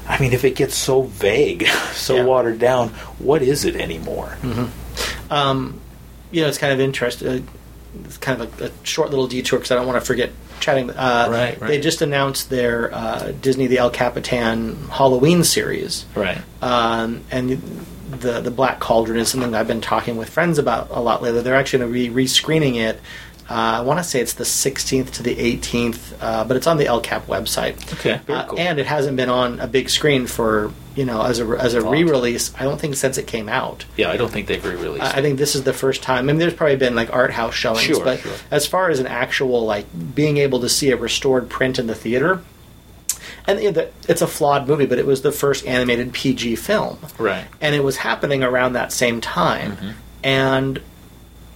I 0.08 0.20
mean, 0.20 0.34
if 0.34 0.44
it 0.44 0.56
gets 0.56 0.76
so 0.76 1.04
vague, 1.04 1.68
so 1.94 2.16
Yeah. 2.16 2.24
watered 2.26 2.60
down, 2.60 2.90
what 3.20 3.42
is 3.44 3.64
it 3.64 3.76
anymore? 3.78 4.36
Um, 5.30 5.80
you 6.32 6.42
know, 6.42 6.48
it's 6.50 6.58
kind 6.58 6.74
of 6.74 6.80
interesting. 6.80 7.28
Uh, 7.28 7.42
it's 8.06 8.18
kind 8.18 8.42
of 8.42 8.62
a, 8.62 8.66
a 8.66 8.72
short 8.84 9.10
little 9.12 9.28
detour 9.28 9.60
because 9.60 9.72
I 9.72 9.76
don't 9.76 9.86
want 9.88 10.00
to 10.02 10.06
forget 10.06 10.32
chatting. 10.62 10.90
Uh, 10.90 11.28
Right, 11.30 11.60
right. 11.62 11.68
They 11.68 11.80
just 11.80 12.02
announced 12.02 12.50
their 12.50 12.94
uh, 12.94 13.32
Disney 13.42 13.68
the 13.68 13.78
El 13.80 13.90
Capitan 13.90 14.88
Halloween 14.90 15.44
series. 15.44 16.06
Right. 16.16 16.38
um, 16.62 17.24
and 17.32 17.50
the 18.12 18.42
the 18.42 18.52
Black 18.52 18.80
Cauldron 18.80 19.18
is 19.20 19.30
something 19.30 19.56
I've 19.56 19.68
been 19.68 19.82
talking 19.82 20.18
with 20.18 20.30
friends 20.30 20.58
about 20.60 20.90
a 20.92 21.00
lot 21.00 21.22
lately. 21.24 21.42
They're 21.42 21.56
actually 21.56 21.80
going 21.80 21.94
to 21.94 22.14
be 22.14 22.24
rescreening 22.26 22.76
it. 22.76 23.00
Uh, 23.52 23.80
I 23.80 23.82
want 23.82 24.00
to 24.00 24.04
say 24.04 24.22
it's 24.22 24.34
the 24.34 24.46
16th 24.46 25.12
to 25.12 25.24
the 25.24 25.36
18th, 25.36 26.14
uh, 26.22 26.46
but 26.46 26.56
it's 26.56 26.68
on 26.68 26.78
the 26.78 26.86
El 26.88 27.02
Cap 27.02 27.28
website. 27.28 27.76
Okay, 27.94 28.22
very 28.26 28.40
Uh, 28.40 28.46
cool. 28.48 28.60
And 28.60 28.80
it 28.80 28.86
hasn't 28.86 29.18
been 29.18 29.30
on 29.30 29.60
a 29.60 29.68
big 29.68 29.90
screen 29.90 30.26
for 30.26 30.72
you 30.96 31.04
know 31.06 31.22
as 31.24 31.40
a 31.42 31.46
as 31.60 31.74
a 31.74 31.82
re-release. 31.82 32.54
I 32.58 32.64
don't 32.64 32.80
think 32.80 32.96
since 32.96 33.18
it 33.18 33.28
came 33.28 33.50
out. 33.50 33.84
Yeah, 33.98 34.10
I 34.10 34.16
don't 34.18 34.32
think 34.32 34.48
they've 34.48 34.64
re-released. 34.64 35.04
I 35.04 35.18
I 35.20 35.22
think 35.22 35.38
this 35.38 35.54
is 35.56 35.64
the 35.64 35.74
first 35.74 36.02
time. 36.02 36.20
I 36.20 36.22
mean, 36.22 36.38
there's 36.38 36.54
probably 36.54 36.78
been 36.78 36.96
like 36.96 37.12
art 37.14 37.32
house 37.32 37.54
showings, 37.54 37.82
Sure, 37.82 38.04
but 38.04 38.20
sure. 38.22 38.32
as 38.52 38.66
far 38.68 38.90
as 38.90 39.00
an 39.00 39.08
actual 39.08 39.66
like 39.66 39.86
being 40.16 40.38
able 40.38 40.62
to 40.62 40.70
see 40.70 40.90
a 40.92 40.96
restored 40.96 41.50
print 41.50 41.78
in 41.78 41.88
the 41.88 41.96
theater, 41.96 42.42
and 43.48 43.60
you 43.60 43.66
know, 43.66 43.72
the- 43.72 43.90
it's 44.08 44.22
a 44.22 44.28
flawed 44.28 44.68
movie, 44.68 44.86
but 44.86 44.98
it 44.98 45.06
was 45.06 45.22
the 45.24 45.32
first 45.32 45.66
animated 45.68 46.14
PG 46.14 46.56
film, 46.56 46.98
Right. 47.18 47.46
And 47.60 47.76
it 47.76 47.84
was 47.84 47.98
happening 47.98 48.44
around 48.44 48.74
that 48.74 48.94
same 48.94 49.20
time, 49.22 49.72
Mm-hmm. 49.74 49.90
and 50.24 50.80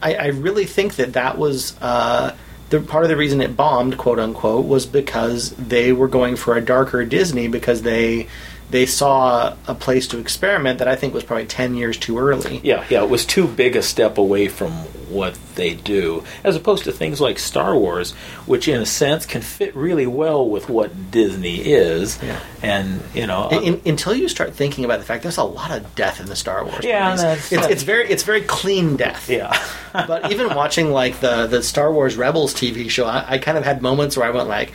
I, 0.05 0.13
I 0.13 0.27
really 0.27 0.65
think 0.65 0.95
that 0.97 1.13
that 1.13 1.37
was. 1.37 1.75
Uh, 1.81 2.35
the 2.69 2.79
part 2.79 3.03
of 3.03 3.09
the 3.09 3.17
reason 3.17 3.41
it 3.41 3.55
bombed, 3.55 3.97
quote 3.97 4.19
unquote, 4.19 4.65
was 4.65 4.85
because 4.87 5.51
they 5.51 5.93
were 5.93 6.07
going 6.07 6.35
for 6.35 6.57
a 6.57 6.61
darker 6.61 7.05
Disney 7.05 7.47
because 7.47 7.83
they 7.83 8.27
they 8.71 8.85
saw 8.87 9.55
a 9.67 9.75
place 9.75 10.07
to 10.07 10.17
experiment 10.17 10.79
that 10.79 10.87
I 10.87 10.95
think 10.95 11.13
was 11.13 11.23
probably 11.23 11.45
ten 11.45 11.75
years 11.75 11.97
too 11.97 12.17
early. 12.17 12.61
Yeah, 12.63 12.83
yeah, 12.89 13.03
it 13.03 13.09
was 13.09 13.25
too 13.25 13.47
big 13.47 13.75
a 13.75 13.83
step 13.83 14.17
away 14.17 14.47
from 14.47 14.73
what 15.15 15.37
they 15.55 15.73
do, 15.73 16.23
as 16.43 16.55
opposed 16.55 16.83
to 16.83 16.91
things 16.91 17.19
like 17.21 17.39
Star 17.39 17.77
Wars, 17.77 18.11
which 18.45 18.67
in 18.67 18.81
a 18.81 18.85
sense 18.85 19.25
can 19.25 19.41
fit 19.41 19.75
really 19.75 20.05
well 20.05 20.47
with 20.47 20.69
what 20.69 21.11
Disney 21.11 21.55
is. 21.57 22.21
Yeah. 22.21 22.39
And 22.61 23.01
you 23.13 23.25
know, 23.25 23.49
until 23.85 24.13
you 24.13 24.27
start 24.27 24.53
thinking 24.53 24.85
about 24.85 24.99
the 24.99 25.05
fact 25.05 25.23
there's 25.23 25.37
a 25.37 25.43
lot 25.43 25.71
of 25.71 25.95
death 25.95 26.19
in 26.19 26.25
the 26.25 26.35
Star 26.35 26.63
Wars 26.65 26.83
Yeah, 26.83 27.33
it's, 27.33 27.51
it's 27.51 27.83
very 27.83 28.07
it's 28.09 28.23
very 28.23 28.41
clean 28.41 28.95
death. 28.97 29.29
yeah, 29.29 29.57
but 29.93 30.31
even 30.31 30.53
watching 30.55 30.91
like 30.91 31.19
the 31.21 31.47
the 31.47 31.63
Star 31.63 31.91
Wars 31.91 32.15
Rebels 32.17 32.53
TV 32.53 32.89
show, 32.89 33.05
I, 33.05 33.25
I 33.33 33.37
kind 33.37 33.57
of 33.57 33.63
had 33.63 33.81
moments 33.81 34.17
where 34.17 34.27
I 34.27 34.31
went 34.31 34.47
like, 34.49 34.73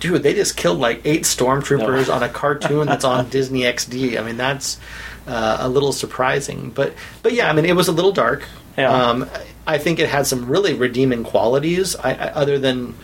"Dude, 0.00 0.22
they 0.22 0.34
just 0.34 0.56
killed 0.56 0.78
like 0.78 1.02
eight 1.04 1.22
stormtroopers 1.22 2.08
No. 2.08 2.14
on 2.14 2.22
a 2.22 2.28
cartoon 2.28 2.86
that's 2.86 3.04
on 3.04 3.28
Disney 3.30 3.60
XD." 3.62 4.18
I 4.18 4.22
mean, 4.24 4.36
that's 4.36 4.78
uh, 5.26 5.58
a 5.60 5.68
little 5.68 5.92
surprising, 5.92 6.70
but 6.74 6.94
but 7.22 7.34
yeah, 7.34 7.50
I 7.50 7.52
mean, 7.52 7.66
it 7.66 7.76
was 7.76 7.88
a 7.88 7.92
little 7.92 8.12
dark. 8.12 8.44
Yeah. 8.78 8.90
Um, 8.92 9.28
I 9.66 9.78
think 9.78 9.98
it 9.98 10.08
had 10.08 10.26
some 10.26 10.46
really 10.46 10.72
redeeming 10.74 11.24
qualities. 11.24 11.94
I, 11.96 12.10
I, 12.14 12.28
other 12.30 12.58
than 12.58 12.94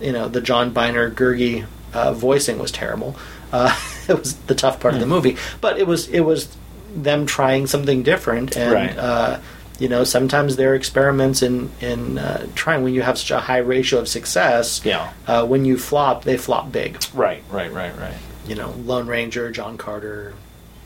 you 0.00 0.12
know 0.12 0.28
the 0.28 0.40
John 0.40 0.72
Byner 0.72 1.10
Gurgi 1.10 1.64
uh, 1.94 2.12
voicing 2.12 2.58
was 2.58 2.70
terrible. 2.72 3.16
Uh, 3.52 3.74
it 4.08 4.18
was 4.18 4.34
the 4.46 4.54
tough 4.54 4.80
part 4.80 4.94
of 4.94 5.00
the 5.00 5.06
Hmm. 5.06 5.12
movie, 5.12 5.36
but 5.60 5.78
it 5.78 5.86
was 5.86 6.08
it 6.08 6.20
was 6.20 6.48
them 6.94 7.24
trying 7.26 7.66
something 7.66 8.02
different 8.02 8.56
and. 8.56 8.72
Right. 8.72 8.96
Uh, 8.98 9.38
you 9.78 9.88
know, 9.88 10.04
sometimes 10.04 10.56
there 10.56 10.72
are 10.72 10.74
experiments 10.74 11.40
in 11.40 11.70
in 11.80 12.18
uh, 12.18 12.46
trying 12.54 12.82
when 12.84 12.92
you 12.92 13.00
have 13.00 13.16
such 13.16 13.30
a 13.30 13.40
high 13.40 13.64
ratio 13.64 13.98
of 14.00 14.08
success. 14.08 14.82
Yeah. 14.84 15.10
Uh, 15.26 15.46
when 15.46 15.64
you 15.64 15.78
flop, 15.78 16.22
they 16.24 16.36
flop 16.36 16.70
big. 16.70 16.98
right, 17.14 17.42
right, 17.50 17.72
right, 17.72 17.96
right. 17.98 18.12
You 18.46 18.56
know, 18.56 18.74
Lone 18.84 19.06
Ranger, 19.06 19.50
John 19.50 19.78
Carter. 19.78 20.34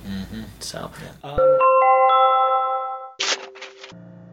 Mm-hmm. 0.06 0.42
So, 0.60 0.92
um, 1.24 1.58